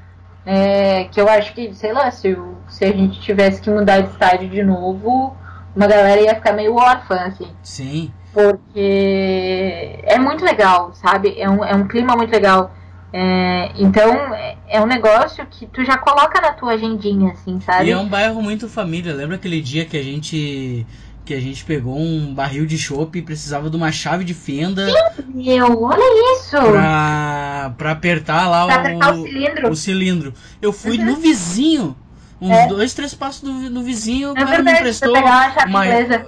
é, 0.45 1.03
que 1.05 1.19
eu 1.19 1.27
acho 1.29 1.53
que, 1.53 1.73
sei 1.75 1.93
lá, 1.93 2.09
se, 2.11 2.37
se 2.67 2.85
a 2.85 2.91
gente 2.91 3.19
tivesse 3.19 3.61
que 3.61 3.69
mudar 3.69 4.01
de 4.01 4.09
estádio 4.09 4.49
de 4.49 4.63
novo, 4.63 5.35
uma 5.75 5.87
galera 5.87 6.21
ia 6.21 6.35
ficar 6.35 6.53
meio 6.53 6.75
órfã, 6.75 7.15
assim. 7.25 7.51
Sim. 7.61 8.11
Porque 8.33 9.99
é 10.03 10.19
muito 10.19 10.43
legal, 10.43 10.93
sabe? 10.93 11.39
É 11.39 11.49
um, 11.49 11.63
é 11.63 11.75
um 11.75 11.87
clima 11.87 12.15
muito 12.15 12.31
legal. 12.31 12.71
É, 13.11 13.71
então, 13.75 14.11
é 14.67 14.79
um 14.79 14.85
negócio 14.85 15.45
que 15.47 15.65
tu 15.65 15.83
já 15.83 15.97
coloca 15.97 16.39
na 16.39 16.53
tua 16.53 16.73
agendinha, 16.73 17.31
assim, 17.31 17.59
sabe? 17.59 17.87
E 17.87 17.91
é 17.91 17.97
um 17.97 18.07
bairro 18.07 18.41
muito 18.41 18.69
família. 18.69 19.13
Lembra 19.13 19.35
aquele 19.35 19.61
dia 19.61 19.85
que 19.85 19.97
a 19.97 20.03
gente 20.03 20.85
que 21.25 21.33
a 21.35 21.39
gente 21.39 21.63
pegou 21.63 21.95
um 21.95 22.33
barril 22.33 22.65
de 22.65 22.75
chopp 22.75 23.15
e 23.15 23.21
precisava 23.21 23.69
de 23.69 23.77
uma 23.77 23.91
chave 23.91 24.23
de 24.23 24.33
fenda. 24.33 24.87
Meu, 25.27 25.83
olha 25.83 26.33
isso! 26.33 26.57
Pra, 26.57 27.71
pra 27.77 27.91
apertar 27.91 28.49
lá 28.49 28.65
pra 28.65 28.75
o, 28.75 28.79
apertar 28.79 29.13
o 29.13 29.23
cilindro. 29.23 29.69
O 29.69 29.75
cilindro. 29.75 30.33
Eu 30.59 30.73
fui 30.73 30.97
uhum. 30.97 31.05
no 31.05 31.15
vizinho. 31.17 31.95
Uns 32.41 32.51
é. 32.51 32.67
dois, 32.67 32.93
três 32.93 33.13
passos 33.13 33.41
do, 33.41 33.69
do 33.69 33.83
vizinho, 33.83 34.29
o 34.29 34.31
é 34.31 34.35
cara 34.35 34.47
verdade, 34.47 34.71
me 34.71 34.79
emprestou 34.79 35.13
uma. 35.17 35.45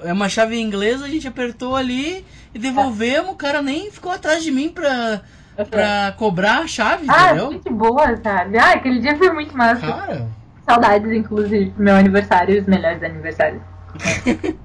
É 0.04 0.14
uma 0.14 0.28
chave 0.28 0.60
inglesa, 0.60 1.06
a 1.06 1.10
gente 1.10 1.28
apertou 1.28 1.76
ali 1.76 2.26
e 2.54 2.60
devolvemos, 2.60 3.32
o 3.32 3.36
cara 3.36 3.62
nem 3.62 3.90
ficou 3.90 4.12
atrás 4.12 4.44
de 4.44 4.52
mim 4.52 4.70
pra, 4.70 5.22
pra 5.70 6.14
cobrar 6.18 6.60
a 6.60 6.68
chave, 6.68 7.06
ah, 7.08 7.28
entendeu? 7.28 7.46
muito 7.46 7.74
boa, 7.74 8.18
sabe? 8.22 8.58
Ah, 8.58 8.74
aquele 8.74 9.00
dia 9.00 9.18
foi 9.18 9.32
muito 9.32 9.56
massa. 9.56 9.88
Cara. 9.88 10.28
Saudades, 10.68 11.12
inclusive, 11.12 11.74
meu 11.78 11.96
aniversário, 11.96 12.60
os 12.60 12.68
melhores 12.68 13.02
aniversários. 13.04 13.62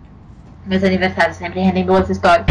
Meus 0.66 0.82
aniversários 0.82 1.36
sempre 1.36 1.60
rendem 1.60 1.86
boas 1.86 2.10
histórias. 2.10 2.46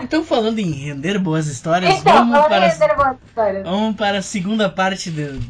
Então, 0.00 0.24
falando 0.24 0.58
em 0.58 0.70
render 0.70 1.18
boas 1.18 1.46
histórias, 1.46 1.98
então, 1.98 2.30
vamos, 2.30 2.46
para, 2.46 2.68
histórias. 2.68 3.64
vamos 3.64 3.96
para 3.96 4.18
a 4.18 4.22
segunda 4.22 4.68
parte 4.68 5.10
do, 5.10 5.40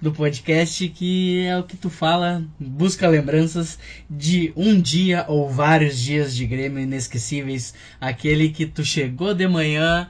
do 0.00 0.12
podcast, 0.12 0.88
que 0.88 1.46
é 1.46 1.56
o 1.56 1.62
que 1.62 1.76
tu 1.76 1.90
fala, 1.90 2.42
busca 2.58 3.08
lembranças 3.08 3.78
de 4.08 4.52
um 4.56 4.80
dia 4.80 5.24
ou 5.28 5.48
vários 5.48 5.98
dias 5.98 6.34
de 6.34 6.46
Grêmio 6.46 6.80
inesquecíveis, 6.80 7.74
aquele 8.00 8.48
que 8.50 8.66
tu 8.66 8.84
chegou 8.84 9.34
de 9.34 9.46
manhã 9.46 10.08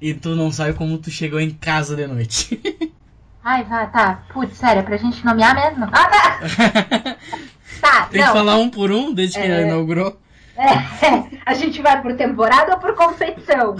e 0.00 0.14
tu 0.14 0.34
não 0.34 0.50
sabe 0.50 0.74
como 0.74 0.98
tu 0.98 1.10
chegou 1.10 1.40
em 1.40 1.50
casa 1.50 1.94
de 1.96 2.06
noite. 2.06 2.60
Ai, 3.42 3.64
tá, 3.64 3.86
tá. 3.86 4.22
Putz, 4.32 4.56
sério, 4.56 4.80
é 4.80 4.82
pra 4.82 4.96
gente 4.96 5.24
nomear 5.24 5.54
mesmo? 5.54 5.86
Ah, 5.86 6.08
tá! 6.08 6.40
tá, 7.80 8.06
Tem 8.06 8.20
não. 8.20 8.28
que 8.28 8.32
falar 8.34 8.56
um 8.56 8.68
por 8.68 8.90
um 8.90 9.14
desde 9.14 9.40
que 9.40 9.46
é... 9.46 9.62
inaugurou. 9.62 10.18
É, 10.60 11.40
a 11.46 11.54
gente 11.54 11.80
vai 11.80 12.02
por 12.02 12.14
temporada 12.14 12.74
ou 12.74 12.78
por 12.78 12.94
competição? 12.94 13.74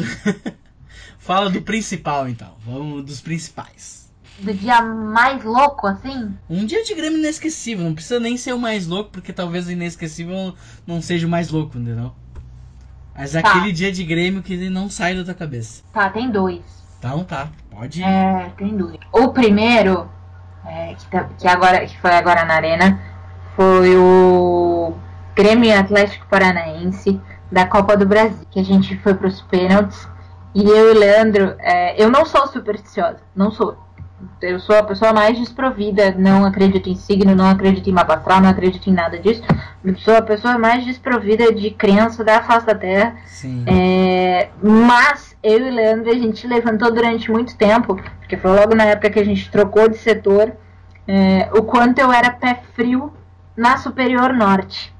Fala 1.18 1.50
do 1.50 1.60
principal, 1.60 2.26
então. 2.26 2.54
Vamos 2.64 3.04
dos 3.04 3.20
principais. 3.20 4.10
Do 4.38 4.54
dia 4.54 4.80
mais 4.80 5.44
louco, 5.44 5.86
assim? 5.86 6.34
Um 6.48 6.64
dia 6.64 6.82
de 6.82 6.94
Grêmio 6.94 7.18
inesquecível. 7.18 7.84
Não 7.84 7.94
precisa 7.94 8.18
nem 8.18 8.38
ser 8.38 8.54
o 8.54 8.58
mais 8.58 8.86
louco, 8.86 9.10
porque 9.10 9.30
talvez 9.32 9.66
o 9.66 9.72
inesquecível 9.72 10.54
não 10.86 11.02
seja 11.02 11.26
o 11.26 11.30
mais 11.30 11.50
louco, 11.50 11.76
entendeu? 11.76 12.12
Mas 13.14 13.32
tá. 13.32 13.40
aquele 13.40 13.70
dia 13.70 13.92
de 13.92 14.02
Grêmio 14.02 14.42
que 14.42 14.70
não 14.70 14.88
sai 14.88 15.14
da 15.14 15.22
tua 15.22 15.34
cabeça. 15.34 15.82
Tá, 15.92 16.08
tem 16.08 16.30
dois. 16.30 16.62
Então 16.98 17.22
tá, 17.22 17.50
pode 17.70 18.00
ir. 18.00 18.04
É, 18.04 18.50
tem 18.56 18.74
dois. 18.74 18.98
O 19.12 19.28
primeiro, 19.28 20.10
é, 20.64 20.94
que, 20.94 21.06
tá, 21.10 21.28
que, 21.38 21.46
agora, 21.46 21.86
que 21.86 21.98
foi 22.00 22.12
agora 22.12 22.46
na 22.46 22.54
Arena, 22.54 22.98
foi 23.54 23.94
o 23.94 24.94
Grêmio 25.34 25.78
Atlético 25.78 26.26
Paranaense 26.28 27.20
da 27.50 27.66
Copa 27.66 27.96
do 27.96 28.06
Brasil, 28.06 28.46
que 28.50 28.60
a 28.60 28.64
gente 28.64 28.96
foi 28.98 29.14
para 29.14 29.28
os 29.28 29.40
pênaltis. 29.42 30.08
E 30.54 30.62
eu 30.62 30.92
e 30.92 30.98
Leandro, 30.98 31.54
é, 31.58 32.02
eu 32.02 32.10
não 32.10 32.24
sou 32.24 32.46
supersticiosa, 32.48 33.18
não 33.34 33.50
sou. 33.50 33.76
Eu 34.42 34.60
sou 34.60 34.76
a 34.76 34.82
pessoa 34.82 35.12
mais 35.14 35.38
desprovida, 35.38 36.14
não 36.18 36.44
acredito 36.44 36.90
em 36.90 36.94
signo, 36.94 37.34
não 37.34 37.48
acredito 37.48 37.88
em 37.88 37.92
mapa 37.92 38.16
astral, 38.16 38.40
não 38.40 38.50
acredito 38.50 38.90
em 38.90 38.92
nada 38.92 39.18
disso. 39.18 39.42
Eu 39.82 39.96
sou 39.96 40.14
a 40.14 40.20
pessoa 40.20 40.58
mais 40.58 40.84
desprovida 40.84 41.52
de 41.54 41.70
crença 41.70 42.22
da 42.22 42.42
face 42.42 42.66
da 42.66 42.74
Terra. 42.74 43.16
É, 43.66 44.50
mas 44.62 45.34
eu 45.42 45.66
e 45.66 45.70
Leandro 45.70 46.10
a 46.10 46.14
gente 46.14 46.46
levantou 46.46 46.92
durante 46.92 47.30
muito 47.30 47.56
tempo, 47.56 47.96
porque 48.18 48.36
foi 48.36 48.50
logo 48.50 48.74
na 48.74 48.84
época 48.84 49.10
que 49.10 49.20
a 49.20 49.24
gente 49.24 49.50
trocou 49.50 49.88
de 49.88 49.96
setor, 49.96 50.52
é, 51.08 51.48
o 51.54 51.62
quanto 51.62 51.98
eu 51.98 52.12
era 52.12 52.30
pé 52.30 52.62
frio 52.74 53.12
na 53.56 53.78
Superior 53.78 54.34
Norte. 54.34 54.94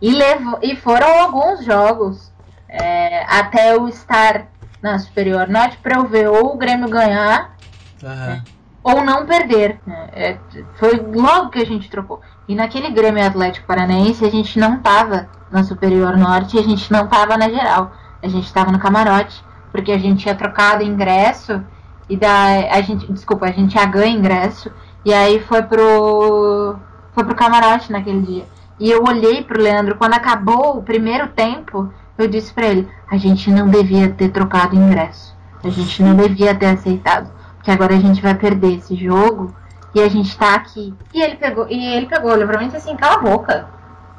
E, 0.00 0.10
levou, 0.10 0.58
e 0.62 0.76
foram 0.76 1.20
alguns 1.20 1.64
jogos 1.64 2.32
é, 2.68 3.24
até 3.24 3.74
eu 3.74 3.88
estar 3.88 4.48
na 4.82 4.98
Superior 4.98 5.48
Norte 5.48 5.78
para 5.78 5.98
eu 5.98 6.06
ver 6.06 6.28
ou 6.28 6.54
o 6.54 6.58
Grêmio 6.58 6.88
ganhar 6.88 7.56
uhum. 8.02 8.42
ou 8.82 9.04
não 9.04 9.26
perder. 9.26 9.80
É, 10.12 10.36
foi 10.76 10.96
logo 10.96 11.50
que 11.50 11.58
a 11.58 11.66
gente 11.66 11.88
trocou. 11.88 12.20
E 12.48 12.54
naquele 12.54 12.90
Grêmio 12.90 13.24
Atlético 13.24 13.66
Paranaense 13.66 14.24
a 14.24 14.30
gente 14.30 14.58
não 14.58 14.78
tava 14.78 15.28
na 15.50 15.64
Superior 15.64 16.16
Norte 16.16 16.56
e 16.56 16.60
a 16.60 16.62
gente 16.62 16.90
não 16.92 17.06
tava 17.06 17.36
na 17.36 17.48
geral. 17.48 17.92
A 18.22 18.28
gente 18.28 18.52
tava 18.52 18.72
no 18.72 18.78
camarote, 18.78 19.42
porque 19.70 19.92
a 19.92 19.98
gente 19.98 20.22
tinha 20.22 20.34
trocado 20.34 20.82
ingresso 20.82 21.62
e 22.08 22.16
da 22.16 22.28
a 22.70 22.80
gente, 22.80 23.10
desculpa, 23.12 23.46
a 23.46 23.52
gente 23.52 23.74
já 23.74 23.84
ganha 23.84 24.16
ingresso 24.16 24.70
e 25.04 25.12
aí 25.12 25.40
foi 25.40 25.62
pro 25.62 26.76
foi 27.12 27.24
pro 27.24 27.34
camarote 27.34 27.90
naquele 27.90 28.22
dia. 28.22 28.46
E 28.78 28.90
eu 28.90 29.02
olhei 29.02 29.42
pro 29.42 29.62
Leandro, 29.62 29.96
quando 29.96 30.14
acabou 30.14 30.76
o 30.76 30.82
primeiro 30.82 31.28
tempo, 31.28 31.92
eu 32.18 32.28
disse 32.28 32.52
para 32.52 32.66
ele: 32.66 32.88
a 33.10 33.16
gente 33.16 33.50
não 33.50 33.68
devia 33.68 34.10
ter 34.10 34.30
trocado 34.30 34.76
ingresso. 34.76 35.34
A 35.64 35.68
gente 35.68 36.02
não 36.02 36.14
devia 36.14 36.54
ter 36.54 36.66
aceitado. 36.66 37.30
Porque 37.56 37.70
agora 37.70 37.94
a 37.94 37.98
gente 37.98 38.20
vai 38.22 38.34
perder 38.34 38.76
esse 38.76 38.94
jogo 38.94 39.54
e 39.94 40.00
a 40.00 40.08
gente 40.08 40.36
tá 40.36 40.54
aqui. 40.54 40.94
E 41.12 41.22
ele 41.22 41.36
pegou, 41.36 41.66
e 41.68 41.94
ele 41.94 42.06
pegou, 42.06 42.30
olhou 42.32 42.46
pra 42.46 42.58
mim 42.58 42.66
e 42.66 42.68
disse 42.68 42.88
assim: 42.88 42.96
cala 42.96 43.14
a 43.14 43.22
boca. 43.22 43.68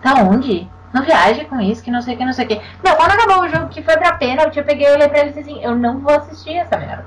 Tá 0.02 0.16
onde? 0.16 0.68
Não 0.94 1.04
viaje 1.04 1.46
com 1.46 1.60
isso, 1.60 1.84
que 1.84 1.92
não 1.92 2.02
sei 2.02 2.16
o 2.16 2.18
que, 2.18 2.26
não 2.26 2.34
sei 2.34 2.46
o 2.46 2.48
que. 2.48 2.62
Não, 2.84 2.96
quando 2.96 3.12
acabou 3.12 3.44
o 3.44 3.50
jogo 3.50 3.68
que 3.68 3.84
foi 3.84 3.98
pra 3.98 4.14
pênalti, 4.14 4.58
eu 4.58 4.64
peguei 4.64 4.88
e 4.88 4.92
olhei 4.92 5.08
pra 5.08 5.20
ele 5.20 5.30
e 5.30 5.34
disse 5.34 5.52
assim: 5.52 5.64
eu 5.64 5.76
não 5.76 6.00
vou 6.00 6.16
assistir 6.16 6.56
essa 6.56 6.78
merda. 6.78 7.06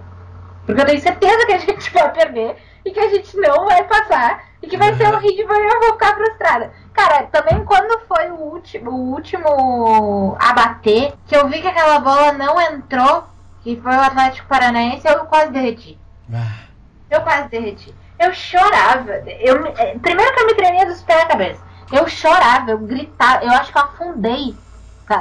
Porque 0.65 0.81
eu 0.81 0.87
tenho 0.87 1.01
certeza 1.01 1.47
que 1.47 1.53
a 1.53 1.59
gente 1.59 1.93
vai 1.93 2.13
perder 2.13 2.57
e 2.85 2.91
que 2.91 3.01
a 3.01 3.09
gente 3.09 3.37
não 3.37 3.67
vai 3.67 3.83
passar 3.85 4.50
e 4.63 4.67
que 4.67 4.77
vai 4.77 4.95
ser 4.95 5.13
horrível 5.13 5.57
e 5.57 5.67
eu 5.67 5.81
vou 5.81 5.93
ficar 5.93 6.15
frustrada. 6.15 6.73
Cara, 6.93 7.25
também 7.25 7.65
quando 7.65 8.01
foi 8.07 8.31
o 8.31 8.35
último, 8.35 8.91
o 8.91 9.13
último 9.13 10.37
a 10.39 10.53
bater, 10.53 11.15
que 11.27 11.37
eu 11.37 11.49
vi 11.49 11.61
que 11.61 11.69
aquela 11.69 11.99
bola 11.99 12.33
não 12.33 12.61
entrou, 12.61 13.25
que 13.63 13.81
foi 13.81 13.93
o 13.93 14.01
Atlético 14.01 14.49
Paranaense, 14.49 15.07
eu 15.07 15.25
quase 15.27 15.51
derreti. 15.51 15.99
Ah. 16.33 16.65
Eu 17.11 17.21
quase 17.23 17.49
derreti. 17.49 17.95
Eu 18.19 18.33
chorava. 18.35 19.13
Eu, 19.41 19.67
é, 19.77 19.99
primeiro 19.99 20.35
que 20.35 20.41
eu 20.41 20.47
me 20.47 20.55
tremia 20.55 20.87
dos 20.87 21.03
pés 21.03 21.23
à 21.23 21.27
cabeça. 21.27 21.61
Eu 21.91 22.07
chorava, 22.09 22.71
eu 22.71 22.79
gritava, 22.79 23.45
eu 23.45 23.51
acho 23.51 23.73
que 23.73 23.79
eu 23.79 23.83
afundei. 23.83 24.55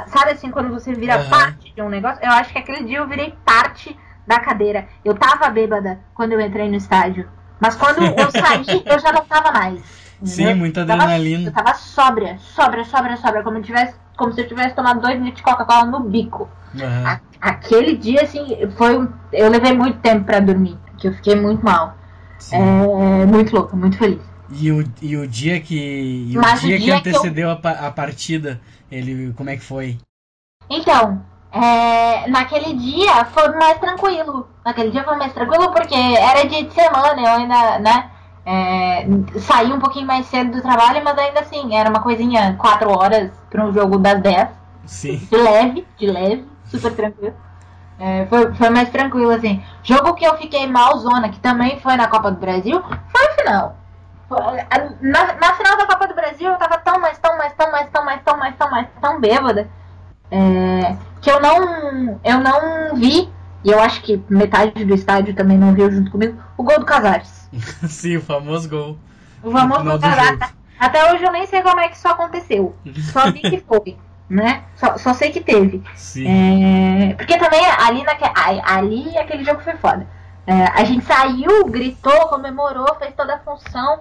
Sabe 0.06 0.32
assim, 0.32 0.52
quando 0.52 0.70
você 0.70 0.94
vira 0.94 1.18
uhum. 1.18 1.30
parte 1.30 1.74
de 1.74 1.82
um 1.82 1.88
negócio? 1.88 2.22
Eu 2.22 2.30
acho 2.30 2.52
que 2.52 2.58
aquele 2.58 2.84
dia 2.84 2.98
eu 2.98 3.08
virei 3.08 3.34
parte 3.44 3.98
da 4.24 4.38
cadeira. 4.38 4.86
Eu 5.04 5.16
tava 5.16 5.50
bêbada 5.50 5.98
quando 6.14 6.32
eu 6.32 6.40
entrei 6.40 6.68
no 6.68 6.76
estádio. 6.76 7.28
Mas 7.60 7.76
quando 7.76 8.02
eu 8.02 8.30
saí, 8.32 8.82
eu 8.84 8.98
já 8.98 9.12
não 9.12 9.24
tava 9.24 9.52
mais. 9.52 9.80
Sim, 10.24 10.54
muita 10.54 10.82
adrenalina. 10.82 11.48
Eu 11.48 11.52
tava, 11.52 11.74
sóbria, 11.74 12.38
sóbria, 12.38 12.84
sóbria, 12.84 13.16
sóbria, 13.16 13.42
como, 13.42 13.60
tivesse, 13.62 13.94
como 14.16 14.32
se 14.32 14.40
eu 14.40 14.48
tivesse 14.48 14.74
tomado 14.74 15.00
dois 15.00 15.14
litros 15.14 15.36
de 15.36 15.42
Coca-Cola 15.42 15.86
no 15.86 16.00
bico. 16.00 16.48
Uhum. 16.74 17.06
A, 17.06 17.20
aquele 17.40 17.96
dia, 17.96 18.22
assim, 18.22 18.46
foi 18.76 19.08
eu 19.32 19.48
levei 19.48 19.72
muito 19.72 19.98
tempo 19.98 20.24
pra 20.24 20.40
dormir, 20.40 20.76
que 20.98 21.08
eu 21.08 21.14
fiquei 21.14 21.34
muito 21.34 21.64
mal. 21.64 21.96
É, 22.52 23.26
muito 23.26 23.54
louca, 23.54 23.76
muito 23.76 23.98
feliz. 23.98 24.20
E 24.52 24.72
o, 24.72 24.84
e 25.00 25.16
o 25.16 25.26
dia 25.26 25.60
que. 25.60 26.26
E 26.28 26.38
o 26.38 26.40
dia, 26.40 26.54
o 26.54 26.58
dia 26.58 26.80
que 26.80 26.90
antecedeu 26.90 27.56
que 27.56 27.66
eu... 27.66 27.70
a, 27.70 27.86
a 27.86 27.90
partida, 27.90 28.60
ele. 28.90 29.32
como 29.34 29.50
é 29.50 29.56
que 29.56 29.62
foi? 29.62 29.98
Então, 30.68 31.22
é, 31.52 32.28
naquele 32.28 32.74
dia 32.74 33.24
foi 33.26 33.48
mais 33.56 33.78
tranquilo. 33.78 34.48
Naquele 34.64 34.90
dia 34.90 35.04
foi 35.04 35.16
mais 35.16 35.32
tranquilo 35.32 35.72
porque 35.72 35.94
era 35.94 36.46
dia 36.46 36.64
de 36.64 36.72
semana, 36.72 37.20
eu 37.20 37.34
ainda, 37.34 37.78
né? 37.78 38.10
É, 38.46 39.06
saí 39.38 39.72
um 39.72 39.78
pouquinho 39.78 40.06
mais 40.06 40.26
cedo 40.26 40.52
do 40.52 40.62
trabalho, 40.62 41.02
mas 41.04 41.18
ainda 41.18 41.40
assim, 41.40 41.74
era 41.74 41.90
uma 41.90 42.00
coisinha 42.00 42.56
4 42.58 42.90
horas 42.90 43.30
para 43.50 43.64
um 43.64 43.72
jogo 43.72 43.98
das 43.98 44.20
10. 44.20 44.48
Sim. 44.86 45.16
De 45.18 45.36
leve, 45.36 45.86
de 45.98 46.06
leve, 46.06 46.48
super 46.66 46.94
tranquilo. 46.94 47.34
É, 47.98 48.24
foi, 48.26 48.54
foi 48.54 48.70
mais 48.70 48.88
tranquilo, 48.88 49.30
assim. 49.30 49.62
Jogo 49.82 50.14
que 50.14 50.24
eu 50.24 50.36
fiquei 50.38 50.66
mal 50.66 50.96
zona, 50.98 51.28
que 51.28 51.38
também 51.38 51.78
foi 51.80 51.96
na 51.96 52.08
Copa 52.08 52.30
do 52.30 52.40
Brasil, 52.40 52.82
foi 52.82 53.26
o 53.26 53.34
final. 53.34 53.76
Na, 55.00 55.34
na 55.34 55.54
final 55.54 55.76
da 55.76 55.86
Copa 55.86 56.06
do 56.06 56.14
Brasil 56.14 56.48
eu 56.48 56.56
tava 56.56 56.78
tão 56.78 57.00
mais, 57.00 57.18
tão 57.18 57.36
mais, 57.36 57.52
tão 57.52 57.70
mais, 57.70 57.90
tão 57.90 58.04
mais, 58.04 58.22
tão 58.22 58.36
mais, 58.36 58.56
tão 58.56 58.70
mais, 58.70 58.88
tão 59.00 59.20
bêbada. 59.20 59.68
É, 60.30 60.96
que 61.20 61.30
eu 61.30 61.40
não, 61.40 62.20
eu 62.24 62.38
não 62.40 62.96
vi, 62.96 63.28
e 63.64 63.70
eu 63.70 63.80
acho 63.80 64.02
que 64.02 64.22
metade 64.28 64.84
do 64.84 64.94
estádio 64.94 65.34
também 65.34 65.58
não 65.58 65.74
viu 65.74 65.90
junto 65.90 66.10
comigo, 66.10 66.40
o 66.56 66.62
gol 66.62 66.78
do 66.78 66.86
Casares. 66.86 67.48
Sim, 67.88 68.16
o 68.16 68.22
famoso 68.22 68.68
gol. 68.68 68.98
O 69.42 69.50
famoso 69.50 69.84
gol 69.84 69.98
do 69.98 70.00
Casares. 70.00 70.54
Até 70.78 71.12
hoje 71.12 71.24
eu 71.24 71.32
nem 71.32 71.46
sei 71.46 71.60
como 71.60 71.78
é 71.78 71.88
que 71.88 71.96
isso 71.96 72.08
aconteceu. 72.08 72.74
Só 73.12 73.30
vi 73.30 73.40
que 73.40 73.62
foi. 73.66 73.96
Né? 74.30 74.62
Só, 74.76 74.96
só 74.96 75.12
sei 75.12 75.32
que 75.32 75.40
teve. 75.40 75.82
É, 76.24 77.14
porque 77.14 77.36
também 77.36 77.66
ali, 77.66 78.04
naque, 78.04 78.22
ali 78.64 79.18
aquele 79.18 79.42
jogo 79.42 79.60
foi 79.60 79.74
foda. 79.74 80.06
É, 80.46 80.66
a 80.66 80.84
gente 80.84 81.04
saiu, 81.04 81.64
gritou, 81.66 82.28
comemorou, 82.28 82.94
fez 83.00 83.12
toda 83.16 83.34
a 83.34 83.38
função. 83.40 83.98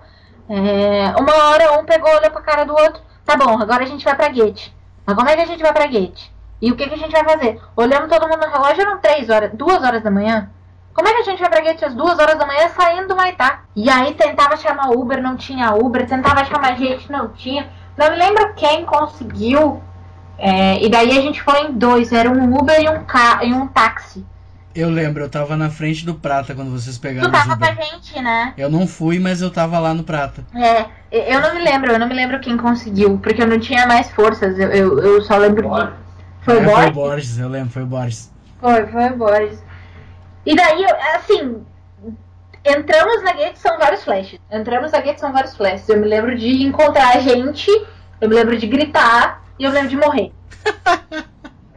É, 0.48 1.16
uma 1.20 1.36
hora 1.46 1.80
um 1.80 1.84
pegou, 1.84 2.16
olhou 2.16 2.30
pra 2.30 2.42
cara 2.42 2.64
do 2.64 2.74
outro. 2.74 3.02
Tá 3.26 3.36
bom, 3.36 3.60
agora 3.60 3.84
a 3.84 3.88
gente 3.88 4.06
vai 4.06 4.16
pra 4.16 4.30
Gate. 4.30 4.70
Mas 5.04 5.16
como 5.16 5.28
é 5.28 5.36
que 5.36 5.42
a 5.42 5.46
gente 5.48 5.64
vai 5.64 5.74
pra 5.74 5.88
Gate? 5.88 6.30
E 6.62 6.72
o 6.72 6.76
que, 6.76 6.88
que 6.88 6.96
a 6.96 6.98
gente 6.98 7.12
vai 7.12 7.24
fazer? 7.24 7.62
Olhamos 7.76 8.10
todo 8.10 8.28
mundo 8.28 8.46
no 8.46 8.52
relógio, 8.52 8.82
eram 8.82 9.00
três 9.00 9.30
horas, 9.30 9.52
duas 9.54 9.82
horas 9.84 10.04
da 10.04 10.12
manhã. 10.12 10.50
Como 10.94 11.08
é 11.08 11.14
que 11.14 11.22
a 11.22 11.24
gente 11.24 11.40
vai 11.40 11.50
pra 11.50 11.62
Guete 11.62 11.86
às 11.86 11.96
duas 11.96 12.20
horas 12.20 12.38
da 12.38 12.46
manhã 12.46 12.68
saindo 12.70 13.08
do 13.08 13.16
Maitá? 13.16 13.62
E 13.76 13.90
aí 13.90 14.14
tentava 14.16 14.58
chamar 14.58 14.90
Uber, 14.90 15.22
não 15.22 15.38
tinha 15.38 15.74
Uber, 15.74 16.06
tentava 16.06 16.44
chamar 16.44 16.78
gente, 16.78 17.10
não 17.10 17.30
tinha. 17.30 17.70
Não 17.96 18.10
me 18.10 18.18
lembro 18.18 18.54
quem 18.56 18.86
conseguiu. 18.86 19.82
É, 20.38 20.84
e 20.84 20.90
daí 20.90 21.18
a 21.18 21.22
gente 21.22 21.42
foi 21.42 21.68
em 21.68 21.74
dois, 21.74 22.12
era 22.12 22.30
um 22.30 22.58
Uber 22.58 22.82
e 22.82 22.90
um, 22.90 23.04
ca 23.06 23.40
e 23.44 23.54
um 23.54 23.68
táxi. 23.68 24.26
Eu 24.74 24.90
lembro, 24.90 25.24
eu 25.24 25.30
tava 25.30 25.58
na 25.58 25.70
frente 25.70 26.06
do 26.06 26.14
Prata 26.16 26.54
quando 26.54 26.72
vocês 26.72 26.98
pegaram 26.98 27.30
Tu 27.30 27.32
tava 27.32 27.58
com 27.58 27.66
a 27.66 27.74
gente, 27.74 28.22
né? 28.22 28.54
Eu 28.58 28.70
não 28.70 28.88
fui, 28.88 29.20
mas 29.20 29.42
eu 29.42 29.50
tava 29.50 29.80
lá 29.80 29.94
no 29.94 30.04
Prata. 30.04 30.44
É, 30.56 30.86
eu 31.12 31.42
não 31.42 31.54
me 31.54 31.62
lembro, 31.62 31.92
eu 31.92 32.00
não 32.00 32.08
me 32.08 32.14
lembro 32.14 32.40
quem 32.40 32.56
conseguiu, 32.56 33.18
porque 33.18 33.42
eu 33.42 33.48
não 33.48 33.60
tinha 33.60 33.86
mais 33.88 34.10
forças, 34.12 34.58
eu, 34.60 34.70
eu, 34.70 35.00
eu 35.00 35.22
só 35.22 35.38
lembro 35.38 35.64
de. 35.64 36.09
Foi 36.50 36.58
o 36.58 36.62
É, 36.62 36.64
foi 36.64 36.72
o 36.72 36.76
Borges? 36.76 36.94
Borges, 36.94 37.40
eu 37.40 37.50
lembro, 37.50 37.70
foi 37.72 37.84
o 37.84 37.86
Borges. 37.86 38.32
Foi, 38.60 38.88
foi 38.88 39.08
o 39.10 39.18
Borges. 39.18 39.64
E 40.46 40.56
daí, 40.56 40.86
assim, 41.16 41.64
entramos 42.66 43.24
na 43.24 43.34
gate 43.34 43.58
são 43.58 43.78
vários 43.78 44.04
flashes. 44.04 44.40
Entramos 44.52 44.92
na 44.92 45.00
gate 45.00 45.20
são 45.20 45.32
vários 45.32 45.56
flashes. 45.56 45.88
Eu 45.88 46.00
me 46.00 46.08
lembro 46.08 46.36
de 46.38 46.64
encontrar 46.64 47.16
a 47.16 47.20
gente, 47.20 47.70
eu 48.22 48.30
me 48.30 48.36
lembro 48.36 48.58
de 48.58 48.68
gritar 48.68 49.44
e 49.60 49.64
eu 49.64 49.70
me 49.70 49.76
lembro 49.76 49.90
de 49.90 49.98
morrer. 49.98 50.32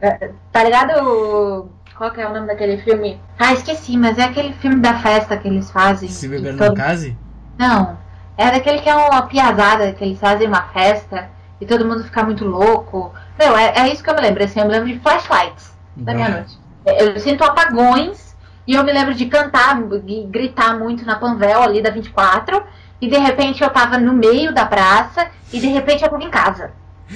É, 0.05 0.31
tá 0.51 0.61
ligado? 0.65 1.69
Qual 1.97 2.11
que 2.11 2.19
é 2.19 2.27
o 2.27 2.33
nome 2.33 2.45
daquele 2.45 2.77
filme? 2.79 3.17
Ah, 3.39 3.53
esqueci, 3.53 3.95
mas 3.95 4.17
é 4.17 4.23
aquele 4.25 4.51
filme 4.55 4.81
da 4.81 4.95
festa 4.95 5.37
que 5.37 5.47
eles 5.47 5.71
fazem. 5.71 6.09
Se 6.09 6.27
beber 6.27 6.57
todo- 6.57 6.71
no 6.71 6.75
case? 6.75 7.15
Não, 7.57 7.97
é 8.37 8.51
daquele 8.51 8.79
que 8.79 8.89
é 8.89 8.95
uma 8.95 9.21
piazada, 9.27 9.93
que 9.93 10.03
eles 10.03 10.19
fazem 10.19 10.45
uma 10.49 10.63
festa 10.73 11.29
e 11.61 11.65
todo 11.65 11.85
mundo 11.85 12.03
fica 12.03 12.21
muito 12.21 12.43
louco. 12.43 13.13
Não, 13.37 13.57
é, 13.57 13.73
é 13.75 13.93
isso 13.93 14.03
que 14.03 14.09
eu 14.09 14.15
me 14.15 14.21
lembro, 14.21 14.43
assim, 14.43 14.59
eu 14.59 14.65
me 14.65 14.71
lembro 14.71 14.87
de 14.89 14.99
flashlights 14.99 15.73
da 15.95 16.13
minha 16.13 16.29
noite. 16.29 16.57
Eu 16.85 17.19
sinto 17.19 17.43
apagões 17.43 18.35
e 18.67 18.73
eu 18.73 18.83
me 18.83 18.91
lembro 18.91 19.13
de 19.13 19.25
cantar 19.25 19.79
e 20.07 20.23
gritar 20.25 20.77
muito 20.77 21.05
na 21.05 21.15
Panvel 21.15 21.61
ali 21.61 21.81
da 21.81 21.89
24 21.89 22.63
e 23.01 23.09
de 23.09 23.17
repente 23.17 23.63
eu 23.63 23.69
tava 23.69 23.97
no 23.97 24.13
meio 24.13 24.53
da 24.53 24.65
praça 24.65 25.29
e 25.51 25.59
de 25.59 25.67
repente 25.67 26.03
eu 26.03 26.09
tava 26.09 26.23
em 26.23 26.29
casa. 26.29 26.71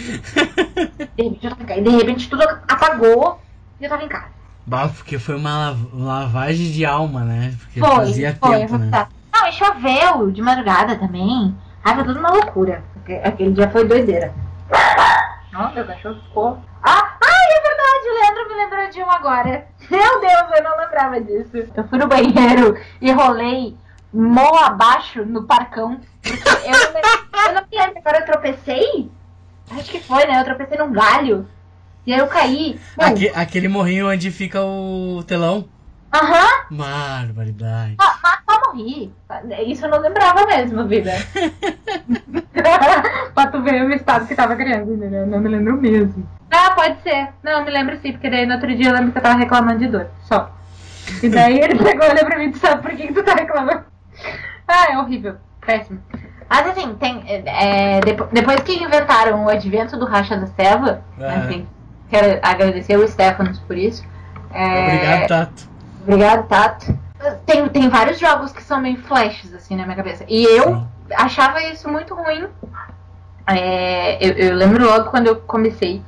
De 1.17 1.23
repente, 1.23 1.45
eu 1.45 1.49
tava 1.49 1.63
em 1.63 1.65
casa. 1.65 1.79
E 1.79 1.83
de 1.83 1.89
repente 1.89 2.29
tudo 2.29 2.43
apagou 2.67 3.39
e 3.79 3.83
eu 3.85 3.89
tava 3.89 4.03
em 4.03 4.07
casa. 4.07 4.27
Bah, 4.65 4.89
porque 4.89 5.17
foi 5.17 5.35
uma 5.35 5.57
lav- 5.57 5.93
lavagem 5.93 6.71
de 6.71 6.85
alma, 6.85 7.21
né? 7.21 7.55
Porque 7.57 7.79
Foi, 7.79 7.89
fazia 7.89 8.37
foi, 8.39 8.59
tempo, 8.59 8.77
né? 8.77 9.07
Não, 9.33 9.47
e 9.47 9.51
choveu 9.53 10.31
de 10.31 10.41
madrugada 10.41 10.97
também. 10.97 11.55
Ai, 11.83 11.95
foi 11.95 12.03
tudo 12.03 12.19
uma 12.19 12.31
loucura. 12.31 12.83
Aquele 13.23 13.51
dia 13.53 13.69
foi 13.69 13.87
doideira. 13.87 14.33
Nossa, 15.51 15.73
meu 15.75 15.85
cachorro 15.85 16.19
ficou. 16.27 16.59
Ah, 16.83 17.17
ai, 17.23 17.57
é 17.57 17.61
verdade, 17.61 18.07
o 18.09 18.13
Leandro 18.19 18.49
me 18.49 18.63
lembrou 18.63 18.89
de 18.89 19.03
um 19.03 19.11
agora. 19.11 19.67
Meu 19.89 20.19
Deus, 20.21 20.57
eu 20.57 20.63
não 20.63 20.77
lembrava 20.77 21.21
disso. 21.21 21.57
Eu 21.75 21.87
fui 21.87 21.97
no 21.97 22.07
banheiro 22.07 22.77
e 23.01 23.11
rolei 23.11 23.75
mão 24.13 24.55
abaixo 24.59 25.25
no 25.25 25.43
parcão. 25.43 25.99
Porque 26.21 26.49
eu 26.49 26.71
não, 26.71 27.47
eu 27.47 27.53
não 27.53 27.61
me 27.71 27.77
lembro, 27.77 27.99
agora 27.99 28.19
eu 28.19 28.25
tropecei? 28.25 29.09
Acho 29.71 29.91
que 29.91 29.99
foi, 29.99 30.25
né? 30.25 30.39
Eu 30.39 30.45
tropecei 30.45 30.77
num 30.77 30.91
galho. 30.91 31.47
E 32.05 32.13
aí 32.13 32.19
eu 32.19 32.27
caí. 32.27 32.79
Aque- 32.97 33.31
aquele 33.35 33.67
morrinho 33.67 34.09
onde 34.09 34.31
fica 34.31 34.61
o 34.63 35.23
telão. 35.25 35.67
Aham. 36.13 36.65
Barbaridade. 36.71 37.95
Ah, 37.99 38.39
só 38.49 38.59
morri. 38.71 39.13
Isso 39.65 39.85
eu 39.85 39.89
não 39.89 39.99
lembrava 39.99 40.45
mesmo, 40.45 40.85
vida. 40.87 41.11
tu 43.57 43.63
ver 43.63 43.83
o 43.83 43.93
estado 43.93 44.27
que 44.27 44.35
tava 44.35 44.55
criando, 44.55 44.93
entendeu? 44.93 45.25
Não 45.27 45.39
me 45.39 45.49
lembro 45.49 45.77
mesmo. 45.77 46.27
Ah, 46.51 46.71
pode 46.71 47.01
ser. 47.01 47.29
Não, 47.43 47.63
me 47.65 47.71
lembro 47.71 47.97
sim, 48.01 48.11
porque 48.13 48.29
daí 48.29 48.45
no 48.45 48.53
outro 48.53 48.73
dia 48.75 48.87
eu 48.89 48.93
lembro 48.93 49.11
que 49.11 49.17
eu 49.17 49.21
tava 49.23 49.37
reclamando 49.37 49.79
de 49.79 49.87
dor. 49.87 50.07
Só. 50.23 50.51
E 51.21 51.29
daí 51.29 51.59
ele 51.59 51.75
pegou 51.83 52.05
e 52.05 52.11
olhou 52.11 52.25
pra 52.25 52.37
mim 52.37 52.45
e 52.45 52.49
disse, 52.51 52.61
sabe 52.65 52.81
por 52.81 52.91
que, 52.91 53.07
que 53.07 53.13
tu 53.13 53.23
tá 53.23 53.33
reclamando? 53.33 53.83
Ah, 54.67 54.91
é 54.91 54.97
horrível. 54.97 55.35
Péssimo. 55.65 55.99
Mas 56.49 56.67
assim, 56.67 56.95
tem. 56.95 57.23
é, 57.27 57.99
depo- 57.99 58.29
depois 58.31 58.61
que 58.61 58.81
inventaram 58.81 59.43
o 59.45 59.49
advento 59.49 59.97
do 59.97 60.05
Racha 60.05 60.37
da 60.37 60.47
Seva, 60.47 61.01
Ah. 61.19 61.35
enfim, 61.39 61.67
quero 62.09 62.39
agradecer 62.41 62.95
o 62.97 63.05
Stefanos 63.07 63.59
por 63.59 63.77
isso. 63.77 64.05
É, 64.53 64.83
Obrigado, 64.85 65.27
Tato. 65.27 65.69
Obrigado, 66.03 66.47
Tato. 66.47 66.99
Tem, 67.45 67.67
tem 67.67 67.89
vários 67.89 68.17
jogos 68.17 68.53
que 68.53 68.63
são 68.63 68.79
meio 68.79 68.97
flashes, 69.01 69.53
assim, 69.53 69.75
na 69.75 69.83
minha 69.83 69.95
cabeça. 69.97 70.23
E 70.29 70.45
eu 70.45 70.63
Sim. 70.75 70.87
achava 71.17 71.61
isso 71.63 71.89
muito 71.89 72.13
ruim. 72.15 72.47
É, 73.47 74.17
eu, 74.25 74.33
eu 74.49 74.55
lembro 74.55 74.85
logo 74.85 75.09
quando 75.09 75.27
eu 75.27 75.35
comecei 75.37 76.01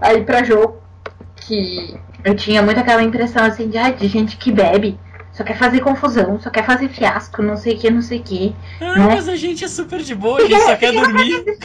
a 0.00 0.12
ir 0.14 0.24
pra 0.24 0.42
jogo 0.44 0.80
que 1.36 1.98
eu 2.24 2.34
tinha 2.36 2.62
muito 2.62 2.78
aquela 2.78 3.02
impressão, 3.02 3.44
assim, 3.44 3.68
de, 3.68 3.78
ah, 3.78 3.90
de 3.90 4.06
gente 4.08 4.36
que 4.36 4.52
bebe. 4.52 4.98
Só 5.32 5.42
quer 5.44 5.56
fazer 5.56 5.80
confusão, 5.80 6.38
só 6.38 6.50
quer 6.50 6.64
fazer 6.64 6.88
fiasco, 6.90 7.42
não 7.42 7.56
sei 7.56 7.74
o 7.74 7.78
que, 7.78 7.90
não 7.90 8.02
sei 8.02 8.18
o 8.18 8.22
que. 8.22 8.54
Ah, 8.80 8.98
Né? 8.98 9.06
mas 9.14 9.28
a 9.30 9.34
gente 9.36 9.64
é 9.64 9.68
super 9.68 10.00
de 10.00 10.14
boa, 10.14 10.38
a 10.38 10.44
gente 10.44 10.60
só 10.60 10.76
quer 10.76 10.92
dormir. 10.92 11.42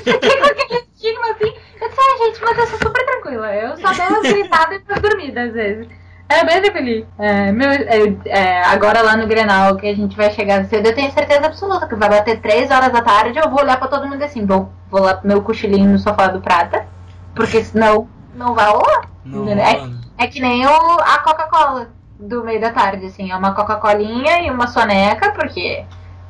Estigma 0.96 1.32
assim. 1.32 1.54
Eu 1.82 1.90
disse, 1.90 2.00
ah, 2.02 2.18
gente, 2.26 2.42
mas 2.42 2.58
eu 2.58 2.68
sou 2.68 2.80
super 2.80 3.06
tranquila. 3.06 3.54
Eu 3.54 3.78
só 3.78 3.92
dei 3.92 4.06
umas 4.08 4.22
gritadas 4.32 4.76
e 4.78 4.80
depois 4.80 5.02
dormida 5.02 5.44
às 5.44 5.54
vezes. 5.54 5.88
É 6.30 6.44
bem 6.44 6.62
tranquilo. 6.62 7.08
É, 7.18 7.52
meu, 7.52 7.70
é, 7.70 8.18
é, 8.26 8.64
agora 8.66 9.02
lá 9.02 9.16
no 9.16 9.28
Grenal, 9.28 9.78
que 9.78 9.88
a 9.88 9.96
gente 9.96 10.16
vai 10.16 10.30
chegar 10.32 10.66
cedo, 10.66 10.88
eu 10.88 10.96
tenho 10.96 11.12
certeza 11.12 11.46
absoluta 11.46 11.88
que 11.88 11.96
vai 11.96 12.10
bater 12.10 12.42
3 12.42 12.70
horas 12.70 12.92
da 12.92 13.02
tarde. 13.02 13.40
Eu 13.40 13.50
vou 13.50 13.62
olhar 13.62 13.78
pra 13.80 13.88
todo 13.88 14.08
mundo 14.08 14.22
assim, 14.22 14.46
bom, 14.46 14.70
vou 14.90 15.02
lá 15.02 15.16
pro 15.16 15.28
meu 15.28 15.42
cochilinho 15.42 15.90
no 15.90 15.98
sofá 15.98 16.28
do 16.28 16.42
Prata, 16.42 16.86
porque 17.34 17.64
senão 17.64 18.08
não 18.36 18.54
vai 18.54 18.66
rolar. 18.68 19.10
Não, 19.24 19.48
É, 19.48 20.24
é 20.26 20.28
que 20.28 20.42
nem 20.42 20.66
o, 20.66 20.70
a 20.70 21.20
Coca-Cola 21.20 21.90
do 22.20 22.44
meio 22.44 22.60
da 22.60 22.72
tarde, 22.72 23.06
assim. 23.06 23.32
É 23.32 23.36
uma 23.36 23.54
Coca-Colinha 23.54 24.42
e 24.42 24.50
uma 24.50 24.68
soneca, 24.68 25.32
porque 25.32 25.86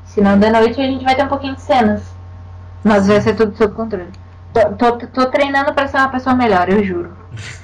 senão 0.06 0.38
da 0.38 0.52
noite 0.52 0.80
a 0.80 0.86
gente 0.86 1.04
vai 1.04 1.16
ter 1.16 1.24
um 1.24 1.28
pouquinho 1.28 1.56
de 1.56 1.62
cenas. 1.62 2.04
Mas 2.84 3.08
vai 3.08 3.20
ser 3.20 3.36
tudo 3.36 3.56
sob 3.58 3.74
controle. 3.74 4.12
Tô, 4.78 4.92
tô, 4.92 5.08
tô 5.08 5.26
treinando 5.28 5.74
pra 5.74 5.88
ser 5.88 5.98
uma 5.98 6.10
pessoa 6.10 6.36
melhor, 6.36 6.70
eu 6.70 6.84
juro. 6.84 7.16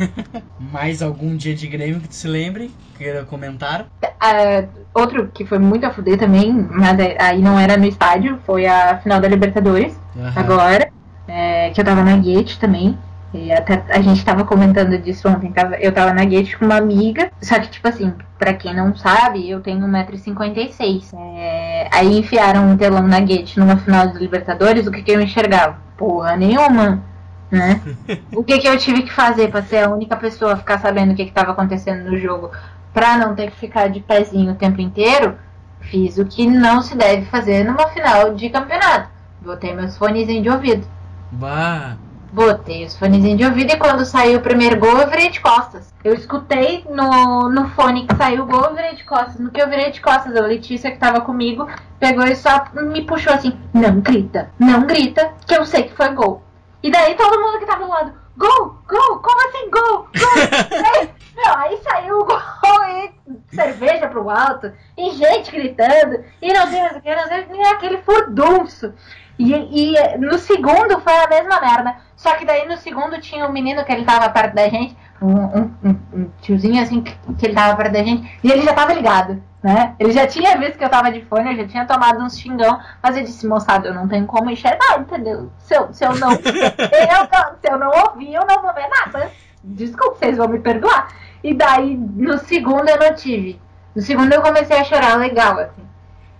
Mais 0.72 1.02
algum 1.02 1.36
dia 1.36 1.56
de 1.56 1.68
Grêmio 1.68 2.00
que 2.00 2.08
tu 2.08 2.16
se 2.16 2.28
lembre? 2.28 2.74
Queira 2.98 3.24
comentar? 3.26 3.88
Ah, 4.20 4.64
outro 4.94 5.28
que 5.34 5.46
foi 5.46 5.58
muito 5.58 5.86
a 5.86 5.92
fuder 5.92 6.18
também, 6.18 6.52
mas 6.54 6.98
aí 7.20 7.42
não 7.42 7.60
era 7.60 7.76
no 7.76 7.86
estádio, 7.86 8.40
foi 8.46 8.66
a 8.66 8.98
final 9.00 9.20
da 9.20 9.28
Libertadores. 9.28 9.98
Aham. 10.16 10.34
agora, 10.36 10.92
é, 11.28 11.72
que 11.72 11.82
eu 11.82 11.86
tava 11.86 12.04
na 12.04 12.16
Gate 12.18 12.58
também. 12.58 12.98
E 13.34 13.52
até 13.52 13.84
a 13.90 14.00
gente 14.00 14.24
tava 14.24 14.46
comentando 14.46 14.96
disso 15.00 15.28
ontem. 15.28 15.52
Tava, 15.52 15.76
eu 15.78 15.92
tava 15.92 16.14
na 16.14 16.24
Gate 16.24 16.56
com 16.56 16.66
uma 16.66 16.78
amiga. 16.78 17.32
Só 17.42 17.60
que, 17.60 17.68
tipo 17.68 17.88
assim, 17.88 18.14
pra 18.38 18.54
quem 18.54 18.76
não 18.76 18.96
sabe, 18.96 19.50
eu 19.50 19.60
tenho 19.60 19.88
1,56m. 19.88 21.04
É, 21.36 21.90
aí 21.92 22.20
enfiaram 22.20 22.70
um 22.70 22.78
telão 22.78 23.08
na 23.08 23.20
Gate 23.20 23.58
numa 23.58 23.78
final 23.78 24.08
de 24.08 24.20
Libertadores, 24.20 24.86
o 24.86 24.92
que, 24.92 25.02
que 25.02 25.12
eu 25.12 25.20
enxergava? 25.20 25.83
Porra 25.98 26.36
nenhuma. 26.36 27.04
Né? 27.52 27.80
o 28.34 28.44
que, 28.44 28.58
que 28.58 28.68
eu 28.68 28.78
tive 28.78 29.04
que 29.04 29.14
fazer 29.14 29.50
pra 29.50 29.62
ser 29.62 29.84
a 29.84 29.90
única 29.90 30.16
pessoa 30.16 30.54
a 30.54 30.58
ficar 30.58 30.80
sabendo 30.80 31.14
o 31.14 31.16
que, 31.16 31.26
que 31.26 31.32
tava 31.32 31.52
acontecendo 31.52 32.10
no 32.10 32.18
jogo? 32.18 32.52
Pra 32.94 33.18
não 33.18 33.36
ter 33.36 33.52
que 33.52 33.58
ficar 33.58 33.90
de 33.90 34.00
pezinho 34.00 34.52
o 34.52 34.56
tempo 34.56 34.82
inteiro, 34.82 35.38
fiz 35.80 36.18
o 36.18 36.26
que 36.26 36.48
não 36.48 36.82
se 36.82 36.96
deve 36.96 37.26
fazer 37.26 37.64
numa 37.64 37.88
final 37.90 38.34
de 38.34 38.50
campeonato. 38.50 39.10
Botei 39.42 39.74
meus 39.74 39.98
fonezinhos 39.98 40.44
de 40.44 40.50
ouvido. 40.50 40.88
Bah, 41.32 41.98
Botei 42.34 42.84
os 42.84 42.98
fonezinhos 42.98 43.38
de 43.38 43.46
ouvido 43.46 43.74
e 43.74 43.78
quando 43.78 44.04
saiu 44.04 44.40
o 44.40 44.42
primeiro 44.42 44.80
gol 44.80 44.98
eu 44.98 45.08
virei 45.08 45.30
de 45.30 45.40
costas. 45.40 45.94
Eu 46.04 46.16
escutei 46.16 46.84
no, 46.90 47.48
no 47.48 47.70
fone 47.70 48.08
que 48.08 48.16
saiu 48.16 48.42
o 48.42 48.48
gol, 48.48 48.64
eu 48.64 48.76
virei 48.76 48.96
de 48.96 49.04
costas. 49.04 49.38
No 49.38 49.52
que 49.52 49.62
eu 49.62 49.70
virei 49.70 49.92
de 49.92 50.02
costas, 50.02 50.36
a 50.36 50.42
Letícia 50.42 50.90
que 50.90 50.98
tava 50.98 51.22
comigo 51.22 51.68
pegou 52.00 52.26
e 52.26 52.36
só 52.36 52.66
me 52.74 53.04
puxou 53.04 53.32
assim: 53.34 53.56
Não 53.72 54.00
grita, 54.00 54.50
não 54.58 54.88
grita, 54.88 55.32
que 55.46 55.56
eu 55.56 55.64
sei 55.64 55.84
que 55.84 55.96
foi 55.96 56.10
gol. 56.10 56.42
E 56.82 56.90
daí 56.90 57.14
todo 57.14 57.40
mundo 57.40 57.60
que 57.60 57.68
tava 57.68 57.84
do 57.84 57.92
lado: 57.92 58.14
Gol, 58.36 58.80
gol, 58.88 59.20
como 59.20 59.48
assim 59.48 59.70
gol? 59.70 59.84
Gol! 59.84 60.08
aí, 60.96 61.10
meu, 61.36 61.54
aí 61.56 61.78
saiu 61.84 62.18
o 62.18 62.26
gol 62.26 62.40
e 62.88 63.12
cerveja 63.54 64.08
pro 64.08 64.28
alto, 64.28 64.74
e 64.98 65.12
gente 65.12 65.52
gritando, 65.52 66.26
e 66.42 66.52
não 66.52 66.66
sei 66.66 66.84
o 66.84 67.00
que, 67.00 67.16
não 67.16 67.28
sei, 67.28 67.48
e 67.54 67.62
aquele 67.62 67.98
furdunço. 68.00 68.92
E, 69.40 69.52
e 69.54 70.18
no 70.18 70.38
segundo 70.38 71.00
foi 71.00 71.14
a 71.14 71.28
mesma 71.28 71.60
merda. 71.60 71.96
Só 72.16 72.36
que 72.36 72.46
daí 72.46 72.68
no 72.68 72.78
segundo 72.78 73.20
tinha 73.20 73.48
um 73.48 73.52
menino 73.52 73.84
que 73.84 73.92
ele 73.92 74.06
tava 74.06 74.30
perto 74.30 74.54
da 74.54 74.70
gente, 74.70 74.96
um, 75.22 75.32
um- 75.34 75.72
um- 76.14 76.30
tiozinho 76.42 76.82
assim, 76.82 77.02
que, 77.02 77.16
que 77.38 77.46
ele 77.46 77.54
tava 77.56 77.76
perto 77.76 77.94
da 77.94 78.04
gente, 78.04 78.40
e 78.44 78.52
ele 78.52 78.62
já 78.62 78.74
tava 78.74 78.94
ligado, 78.94 79.42
né? 79.64 79.96
Ele 80.00 80.12
já 80.12 80.28
tinha 80.28 80.58
visto 80.58 80.78
que 80.78 80.84
eu 80.86 80.90
tava 80.90 81.12
de 81.12 81.22
fone, 81.26 81.52
eu 81.52 81.58
já 81.58 81.68
tinha 81.68 81.86
tomado 81.86 82.22
uns 82.22 82.38
xingão, 82.38 82.80
mas 83.02 83.18
eu 83.18 83.24
disse, 83.24 83.48
moçada, 83.48 83.88
eu 83.88 83.94
não 83.94 84.08
tenho 84.08 84.26
como 84.26 84.50
enxergar, 84.52 85.00
entendeu? 85.00 85.52
Se 85.58 85.76
eu, 85.76 85.92
se 85.94 86.06
eu 86.06 86.16
não. 86.16 86.32
eu 86.38 86.40
se 86.40 87.70
eu 87.72 87.78
não 87.80 87.90
ouvir, 87.90 88.34
eu 88.34 88.46
não 88.46 88.62
vou 88.62 88.74
ver 88.74 88.88
nada. 88.90 89.32
Desculpa, 89.64 90.18
vocês 90.20 90.38
vão 90.38 90.48
me 90.48 90.60
perdoar. 90.60 91.08
E 91.44 91.54
daí, 91.54 91.96
no 91.98 92.38
segundo 92.38 92.88
eu 92.88 93.00
não 93.00 93.16
tive. 93.16 93.60
No 93.96 94.02
segundo 94.02 94.32
eu 94.34 94.42
comecei 94.42 94.78
a 94.78 94.84
chorar 94.84 95.16
legal, 95.18 95.58
assim. 95.60 95.84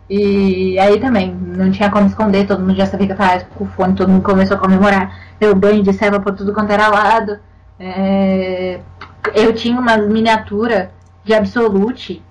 E 0.10 0.78
aí 0.80 1.00
também, 1.00 1.34
não 1.34 1.72
tinha 1.72 1.90
como 1.90 2.08
esconder, 2.08 2.46
todo 2.48 2.60
mundo 2.62 2.76
já 2.76 2.86
sabia 2.86 3.08
que 3.08 3.14
eu 3.14 3.18
tava 3.18 3.46
com 3.46 3.64
o 3.64 3.68
fone, 3.68 3.96
todo 3.96 4.10
mundo 4.10 4.24
começou 4.24 4.58
a 4.58 4.60
comemorar. 4.60 5.18
Deu 5.40 5.56
banho 5.56 5.82
de 5.84 5.94
serva 5.94 6.20
por 6.20 6.36
tudo 6.36 6.54
quanto 6.54 6.72
era 6.72 6.88
lado. 6.90 7.40
É, 7.80 8.82
Eu 9.34 9.54
tinha 9.56 9.80
umas 9.80 10.08
miniaturas 10.08 10.90
de 11.24 11.34
Absolute 11.34 12.28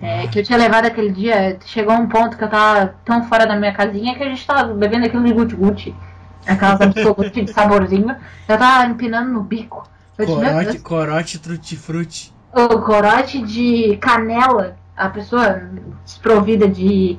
É, 0.00 0.26
que 0.28 0.38
eu 0.40 0.44
tinha 0.44 0.58
levado 0.58 0.86
aquele 0.86 1.12
dia, 1.12 1.58
chegou 1.64 1.94
um 1.94 2.08
ponto 2.08 2.36
que 2.36 2.44
eu 2.44 2.50
tava 2.50 2.96
tão 3.04 3.22
fora 3.24 3.46
da 3.46 3.56
minha 3.56 3.72
casinha 3.72 4.16
que 4.16 4.22
a 4.24 4.28
gente 4.28 4.46
tava 4.46 4.74
bebendo 4.74 5.06
aquele 5.06 5.32
guti-guti, 5.32 6.02
aquelas 6.46 6.80
absolutas 6.80 7.32
de 7.32 7.46
saborzinho, 7.52 8.16
eu 8.48 8.58
tava 8.58 8.86
empinando 8.90 9.30
no 9.32 9.42
bico. 9.44 9.88
Eu 10.18 10.26
disse, 10.26 10.38
"Meu 10.38 10.50
Corote, 10.50 10.78
corote 10.80 11.38
trutti-frutti. 11.38 12.36
o 12.54 12.80
corote 12.80 13.42
de 13.42 13.96
canela, 13.98 14.80
a 14.96 15.08
pessoa 15.08 15.62
desprovida 16.04 16.68
de, 16.68 17.18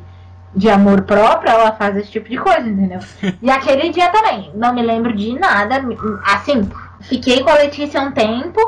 de 0.55 0.69
amor 0.69 1.01
próprio, 1.03 1.51
ela 1.51 1.71
faz 1.73 1.97
esse 1.97 2.11
tipo 2.11 2.29
de 2.29 2.37
coisa, 2.37 2.67
entendeu? 2.67 2.99
E 3.41 3.49
aquele 3.49 3.89
dia 3.89 4.09
também, 4.09 4.51
não 4.55 4.73
me 4.73 4.81
lembro 4.81 5.13
de 5.13 5.37
nada. 5.37 5.83
Assim, 6.23 6.69
fiquei 7.01 7.43
com 7.43 7.49
a 7.49 7.55
Letícia 7.55 8.01
um 8.01 8.11
tempo, 8.11 8.59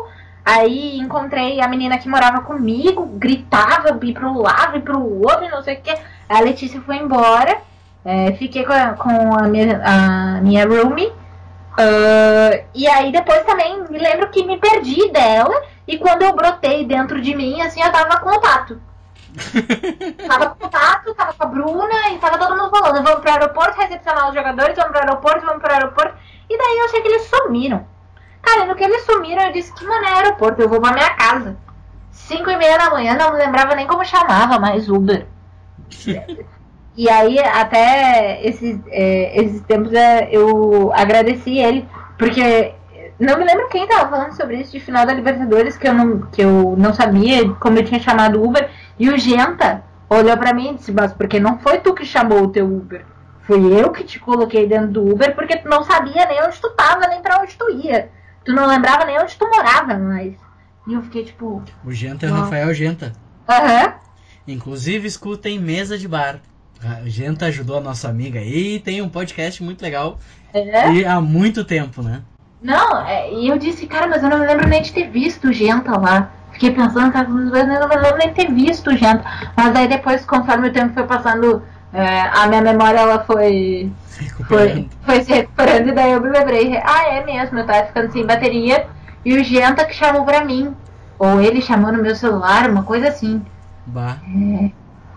aí 0.44 0.98
encontrei 0.98 1.62
a 1.62 1.68
menina 1.68 1.98
que 1.98 2.10
morava 2.10 2.42
comigo, 2.42 3.06
gritava, 3.14 3.98
ir 4.04 4.14
pro 4.14 4.42
lado, 4.42 4.78
ir 4.78 4.82
pro 4.82 5.00
outro, 5.22 5.46
e 5.46 5.50
não 5.50 5.62
sei 5.62 5.76
o 5.76 5.82
que. 5.82 5.96
A 6.28 6.40
Letícia 6.42 6.82
foi 6.82 6.98
embora, 6.98 7.58
é, 8.04 8.34
fiquei 8.34 8.64
com 8.66 8.74
a, 8.74 8.94
com 8.94 9.10
a 9.40 9.48
minha, 9.48 9.82
a 9.84 10.42
minha 10.42 10.68
roomie. 10.68 11.12
ah, 11.78 12.60
e 12.74 12.88
aí 12.88 13.12
depois 13.12 13.44
também 13.46 13.84
me 13.90 13.98
lembro 13.98 14.30
que 14.30 14.44
me 14.46 14.58
perdi 14.58 15.12
dela. 15.12 15.56
E 15.88 15.98
quando 15.98 16.24
eu 16.24 16.36
brotei 16.36 16.86
dentro 16.86 17.22
de 17.22 17.36
mim, 17.36 17.62
assim, 17.62 17.82
eu 17.82 17.92
tava 17.92 18.20
com 18.20 18.30
contato. 18.32 18.82
Tava 20.28 20.50
com 20.50 20.66
contato, 20.66 21.14
tava 21.14 21.34
com 21.34 21.44
a 21.44 21.48
Bruna 21.48 22.10
e 22.12 22.18
tava 22.20 22.38
todo 22.38 22.58
mundo 22.58 22.70
falando, 22.70 23.04
vamos 23.04 23.20
pro 23.20 23.32
aeroporto 23.32 23.80
recepcionar 23.80 24.30
os 24.30 24.36
jogadores, 24.36 24.76
vamos 24.76 24.92
pro 24.92 25.00
aeroporto, 25.00 25.46
vamos 25.46 25.62
pro 25.62 25.74
aeroporto. 25.74 26.18
E 26.50 26.58
daí 26.58 26.78
eu 26.78 26.86
achei 26.86 27.02
que 27.02 27.08
eles 27.08 27.24
sumiram. 27.24 27.86
Cara, 28.42 28.66
no 28.66 28.76
que 28.76 28.84
eles 28.84 29.06
sumiram, 29.06 29.44
eu 29.44 29.52
disse 29.52 29.74
que 29.74 29.86
mano 29.86 30.06
é 30.06 30.14
aeroporto, 30.14 30.62
eu 30.62 30.70
vou 30.70 30.80
pra 30.80 30.94
minha 30.94 31.10
casa. 31.16 31.58
Cinco 32.12 32.50
e 32.50 32.58
meia 32.58 32.78
da 32.78 32.90
manhã, 32.90 33.16
não 33.16 33.34
me 33.34 33.38
lembrava 33.38 33.76
nem 33.76 33.88
como 33.88 34.06
chamava 34.06 34.60
mais 34.60 34.90
Uber. 34.90 35.28
E 36.98 37.10
aí, 37.10 37.38
até 37.40 38.40
esses, 38.48 38.80
é, 38.88 39.38
esses 39.42 39.60
tempos, 39.64 39.92
é, 39.92 40.30
eu 40.32 40.94
agradeci 40.94 41.58
ele, 41.58 41.86
porque 42.18 42.74
não 43.20 43.38
me 43.38 43.46
lembro 43.46 43.68
quem 43.68 43.88
tava 43.88 44.10
falando 44.10 44.32
sobre 44.34 44.58
isso 44.58 44.72
de 44.72 44.80
final 44.80 45.06
da 45.06 45.14
Libertadores, 45.14 45.78
que 45.78 45.88
eu 45.88 45.94
não, 45.94 46.22
que 46.22 46.42
eu 46.42 46.76
não 46.78 46.94
sabia 46.94 47.50
como 47.56 47.78
eu 47.78 47.86
tinha 47.86 48.00
chamado 48.00 48.42
Uber. 48.44 48.70
E 48.98 49.10
o 49.10 49.18
Genta 49.18 49.84
olhou 50.10 50.38
pra 50.38 50.54
mim 50.54 50.72
e 50.72 50.76
disse, 50.76 50.92
mas 50.92 51.14
porque 51.14 51.40
não 51.40 51.60
foi 51.60 51.80
tu 51.80 51.94
que 51.94 52.06
chamou 52.06 52.44
o 52.44 52.48
teu 52.52 52.66
Uber. 52.66 53.06
Fui 53.42 53.80
eu 53.80 53.92
que 53.92 54.04
te 54.04 54.20
coloquei 54.20 54.68
dentro 54.68 54.88
do 54.88 55.12
Uber 55.14 55.36
porque 55.36 55.58
tu 55.58 55.70
não 55.70 55.84
sabia 55.84 56.26
nem 56.26 56.44
onde 56.44 56.60
tu 56.60 56.70
tava, 56.72 57.08
nem 57.08 57.22
pra 57.22 57.42
onde 57.42 57.56
tu 57.56 57.70
ia. 57.72 58.10
Tu 58.44 58.52
não 58.54 58.66
lembrava 58.68 59.06
nem 59.06 59.20
onde 59.20 59.36
tu 59.36 59.48
morava 59.48 59.98
mais. 59.98 60.34
E 60.88 60.94
eu 60.94 61.02
fiquei 61.02 61.26
tipo, 61.26 61.64
O 61.84 61.92
Genta 61.92 62.26
é 62.28 62.32
o. 62.32 62.34
Rafael 62.34 62.74
Genta. 62.74 63.14
aham. 63.48 63.94
Inclusive, 64.48 65.08
escutem 65.08 65.60
Mesa 65.60 65.98
de 65.98 66.08
Bar. 66.08 66.40
A 66.84 67.08
Genta 67.10 67.48
ajudou 67.48 67.78
a 67.78 67.82
nossa 67.82 68.08
amiga 68.08 68.40
e 68.42 68.80
tem 68.80 69.02
um 69.02 69.10
podcast 69.10 69.64
muito 69.64 69.82
legal. 69.82 70.20
É. 70.54 70.92
E 70.92 71.06
há 71.06 71.20
muito 71.20 71.66
tempo, 71.66 72.04
né? 72.04 72.22
Não, 72.62 73.06
é, 73.06 73.32
e 73.34 73.48
eu 73.48 73.58
disse, 73.58 73.86
cara, 73.88 74.08
mas 74.08 74.24
eu 74.24 74.30
não 74.30 74.40
me 74.40 74.46
lembro 74.46 74.68
nem 74.68 74.82
de 74.82 74.92
ter 74.94 75.10
visto 75.10 75.48
o 75.50 75.54
Genta 75.54 75.98
lá. 76.00 76.32
Fiquei 76.56 76.72
pensando, 76.72 77.12
cara, 77.12 77.28
eu 77.28 77.34
não 77.34 77.52
lembro 77.52 78.18
nem 78.18 78.34
ter 78.34 78.50
visto 78.50 78.90
o 78.90 78.96
Genta. 78.98 79.26
Mas 79.58 79.76
aí 79.76 79.90
depois, 79.90 80.26
conforme 80.26 80.70
o 80.70 80.74
tempo 80.74 80.94
foi 80.94 81.04
passando, 81.04 81.62
é, 81.92 82.22
a 82.22 82.48
minha 82.48 82.62
memória 82.62 82.98
ela 83.00 83.20
foi, 83.26 83.92
foi, 84.48 84.68
Recuperando. 84.68 84.90
foi 85.04 85.24
se 85.26 85.34
recuperando. 85.34 85.90
E 85.90 85.92
daí 85.92 86.14
eu 86.14 86.22
me 86.22 86.30
lembrei, 86.30 86.78
ah, 86.78 87.08
é 87.10 87.26
mesmo, 87.26 87.60
eu 87.60 87.66
tava 87.66 87.88
ficando 87.88 88.10
sem 88.14 88.26
bateria. 88.26 88.88
E 89.26 89.38
o 89.38 89.44
Genta 89.44 89.84
que 89.84 89.94
chamou 89.94 90.24
pra 90.24 90.46
mim. 90.46 90.74
Ou 91.20 91.42
ele 91.42 91.62
chamou 91.62 91.92
no 91.92 92.02
meu 92.02 92.16
celular, 92.16 92.70
uma 92.70 92.84
coisa 92.84 93.10
assim. 93.10 93.46
Bah, 93.88 94.16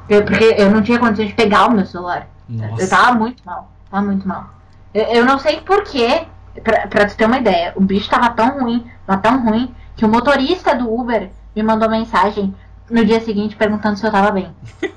Eu, 0.09 0.25
porque 0.25 0.57
eu 0.59 0.71
não 0.71 0.83
tinha 0.83 0.99
condições 0.99 1.29
de 1.29 1.35
pegar 1.35 1.67
o 1.69 1.73
meu 1.73 1.87
celular. 1.87 2.27
Eu 2.51 2.69
nossa. 2.69 2.89
tava 2.89 3.13
muito 3.13 3.43
mal. 3.47 3.71
Tava 3.91 4.05
muito 4.07 4.27
mal. 4.27 4.51
Eu, 4.93 5.05
eu 5.05 5.25
não 5.25 5.39
sei 5.39 5.61
porquê, 5.61 6.23
pra, 6.65 6.87
pra 6.89 7.07
tu 7.07 7.17
ter 7.17 7.27
uma 7.27 7.39
ideia, 7.39 7.73
o 7.77 7.81
bicho 7.81 8.11
tava 8.11 8.31
tão 8.31 8.59
ruim, 8.61 8.85
mas 9.07 9.21
tão 9.21 9.45
ruim, 9.45 9.73
que 9.99 10.05
o 10.05 10.09
motorista 10.09 10.77
do 10.77 10.91
Uber 10.91 11.29
me 11.55 11.63
mandou 11.63 11.91
mensagem 11.91 12.55
no 12.89 13.05
dia 13.05 13.21
seguinte 13.21 13.57
perguntando 13.57 13.99
se 13.99 14.07
eu 14.07 14.13
tava 14.13 14.31
bem. 14.31 14.55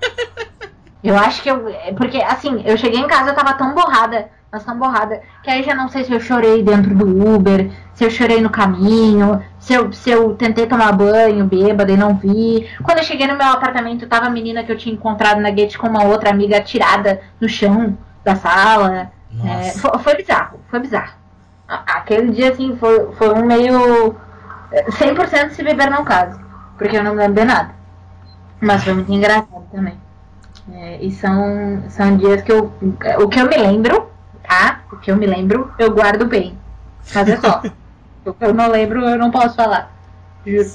Eu 1.03 1.17
acho 1.17 1.41
que 1.41 1.49
eu. 1.49 1.65
Porque, 1.97 2.21
assim, 2.21 2.61
eu 2.63 2.77
cheguei 2.77 2.99
em 2.99 3.07
casa, 3.07 3.31
eu 3.31 3.33
tava 3.33 3.55
tão 3.55 3.73
borrada, 3.73 4.29
mas 4.51 4.63
tão 4.63 4.77
borrada, 4.77 5.19
que 5.41 5.49
aí 5.49 5.63
já 5.63 5.73
não 5.73 5.89
sei 5.89 6.03
se 6.03 6.13
eu 6.13 6.19
chorei 6.19 6.61
dentro 6.61 6.93
do 6.93 7.35
Uber, 7.35 7.71
se 7.95 8.03
eu 8.03 8.11
chorei 8.11 8.39
no 8.39 8.51
caminho, 8.51 9.43
se 9.57 9.73
eu, 9.73 9.91
se 9.91 10.11
eu 10.11 10.35
tentei 10.35 10.67
tomar 10.67 10.91
banho 10.91 11.43
bêbada 11.45 11.91
e 11.91 11.97
não 11.97 12.13
vi. 12.13 12.69
Quando 12.83 12.99
eu 12.99 13.03
cheguei 13.03 13.25
no 13.25 13.35
meu 13.35 13.47
apartamento, 13.47 14.05
tava 14.05 14.27
a 14.27 14.29
menina 14.29 14.63
que 14.63 14.71
eu 14.71 14.77
tinha 14.77 14.93
encontrado 14.93 15.41
na 15.41 15.49
gate 15.49 15.75
com 15.75 15.87
uma 15.87 16.03
outra 16.03 16.29
amiga 16.29 16.57
atirada 16.57 17.19
no 17.39 17.49
chão 17.49 17.97
da 18.23 18.35
sala. 18.35 19.11
É, 19.43 19.71
foi, 19.71 19.97
foi 19.97 20.15
bizarro, 20.17 20.59
foi 20.69 20.79
bizarro. 20.81 21.13
Aquele 21.67 22.31
dia, 22.31 22.51
assim, 22.51 22.75
foi, 22.77 23.11
foi 23.13 23.33
um 23.33 23.43
meio. 23.43 24.15
É, 24.71 24.85
100% 24.89 25.51
se 25.51 25.63
beber 25.63 25.89
não 25.89 26.03
caso, 26.03 26.39
porque 26.77 26.97
eu 26.97 27.03
não 27.03 27.13
lembro 27.13 27.35
de 27.35 27.45
nada. 27.45 27.71
Mas 28.59 28.83
foi 28.83 28.93
muito 28.93 29.11
engraçado 29.11 29.65
também. 29.71 29.97
É, 30.71 31.03
e 31.03 31.11
são, 31.11 31.83
são 31.89 32.17
dias 32.17 32.41
que 32.41 32.51
eu. 32.51 32.71
O 33.19 33.27
que 33.27 33.39
eu 33.39 33.47
me 33.47 33.57
lembro, 33.57 34.09
tá? 34.47 34.81
O 34.91 34.97
que 34.97 35.11
eu 35.11 35.17
me 35.17 35.25
lembro, 35.25 35.73
eu 35.79 35.91
guardo 35.91 36.25
bem. 36.25 36.57
Mas 37.13 37.27
é 37.27 37.37
só. 37.37 37.61
o 38.25 38.33
que 38.33 38.45
eu 38.45 38.53
não 38.53 38.69
lembro, 38.69 39.01
eu 39.01 39.17
não 39.17 39.31
posso 39.31 39.55
falar. 39.55 39.91
Juro. 40.45 40.69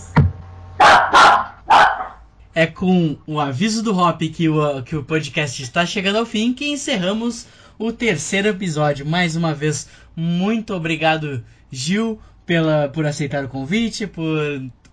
É 2.55 2.67
com 2.67 3.17
o 3.27 3.39
aviso 3.39 3.83
do 3.83 3.97
Hop 3.97 4.21
que 4.21 4.49
o, 4.49 4.83
que 4.83 4.97
o 4.97 5.05
podcast 5.05 5.63
está 5.63 5.85
chegando 5.85 6.17
ao 6.17 6.27
fim 6.27 6.55
que 6.55 6.67
encerramos 6.67 7.47
o 7.79 7.93
terceiro 7.93 8.49
episódio. 8.49 9.05
Mais 9.05 9.37
uma 9.37 9.53
vez, 9.53 9.89
muito 10.15 10.75
obrigado, 10.75 11.45
Gil, 11.71 12.19
pela, 12.47 12.89
por 12.89 13.05
aceitar 13.05 13.45
o 13.45 13.49
convite, 13.49 14.07
por 14.07 14.31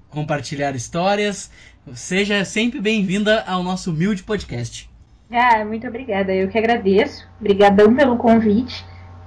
compartilhar 0.09 0.75
histórias. 0.75 1.51
Seja 1.93 2.43
sempre 2.45 2.81
bem-vinda 2.81 3.43
ao 3.47 3.61
nosso 3.63 3.91
humilde 3.91 4.23
podcast. 4.23 4.89
Ah, 5.31 5.63
muito 5.65 5.87
obrigada. 5.87 6.33
Eu 6.33 6.47
que 6.47 6.57
agradeço. 6.57 7.27
Obrigadão 7.39 7.93
pelo 7.95 8.17
convite. 8.17 8.85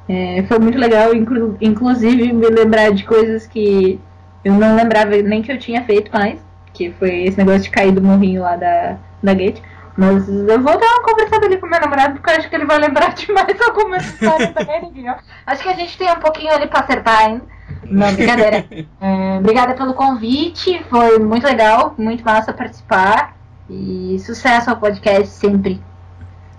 É, 0.08 0.44
foi 0.48 0.58
muito 0.58 0.78
legal, 0.78 1.14
inclu- 1.14 1.56
inclusive, 1.60 2.32
me 2.32 2.46
lembrar 2.48 2.92
de 2.92 3.04
coisas 3.04 3.46
que 3.46 3.98
eu 4.44 4.52
não 4.54 4.76
lembrava 4.76 5.16
nem 5.16 5.42
que 5.42 5.50
eu 5.52 5.58
tinha 5.58 5.84
feito 5.84 6.10
mais. 6.12 6.38
Que 6.72 6.92
foi 6.92 7.24
esse 7.24 7.36
negócio 7.38 7.62
de 7.62 7.70
cair 7.70 7.92
do 7.92 8.02
morrinho 8.02 8.42
lá 8.42 8.56
da, 8.56 8.98
da 9.22 9.34
gate. 9.34 9.60
Mas 9.96 10.28
eu 10.28 10.60
vou 10.62 10.78
dar 10.78 10.86
uma 10.86 11.02
conversada 11.02 11.46
ali 11.46 11.56
com 11.58 11.66
meu 11.66 11.80
namorado, 11.80 12.14
porque 12.14 12.30
eu 12.30 12.34
acho 12.36 12.48
que 12.50 12.54
ele 12.54 12.66
vai 12.66 12.78
lembrar 12.78 13.12
de 13.16 13.32
mais 13.32 13.60
algumas 13.62 14.04
histórias 14.04 14.54
Neguinho. 14.82 15.14
Acho 15.46 15.62
que 15.62 15.68
a 15.68 15.74
gente 15.74 15.96
tem 15.98 16.10
um 16.12 16.20
pouquinho 16.20 16.52
ali 16.52 16.66
pra 16.68 16.80
acertar 16.80 17.18
ainda. 17.18 17.42
Não, 17.84 18.14
brincadeira. 18.14 18.66
É, 19.00 19.38
obrigada 19.38 19.74
pelo 19.74 19.94
convite, 19.94 20.82
foi 20.88 21.18
muito 21.18 21.44
legal, 21.44 21.94
muito 21.98 22.24
massa 22.24 22.52
participar. 22.52 23.36
E 23.68 24.16
sucesso 24.20 24.70
ao 24.70 24.76
podcast 24.76 25.28
sempre. 25.28 25.80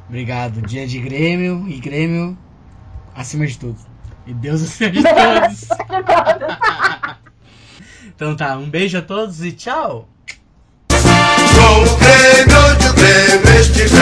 Obrigado. 0.08 0.62
Dia 0.62 0.86
de 0.86 1.00
Grêmio 1.00 1.66
e 1.68 1.80
Grêmio 1.80 2.38
acima 3.16 3.46
de 3.48 3.58
tudo. 3.58 3.78
E 4.26 4.34
Deus 4.34 4.62
acima 4.62 4.92
de 4.92 5.04
todos. 5.04 5.68
Então 8.18 8.36
tá, 8.36 8.58
um 8.58 8.68
beijo 8.68 8.98
a 8.98 9.02
todos 9.04 9.44
e 9.44 9.52
tchau! 9.52 10.10
Com 10.90 11.98
Grêmio 12.00 12.58
onde 12.72 12.88
o 12.88 12.94
Grêmio 12.94 13.60
estiver 13.60 13.98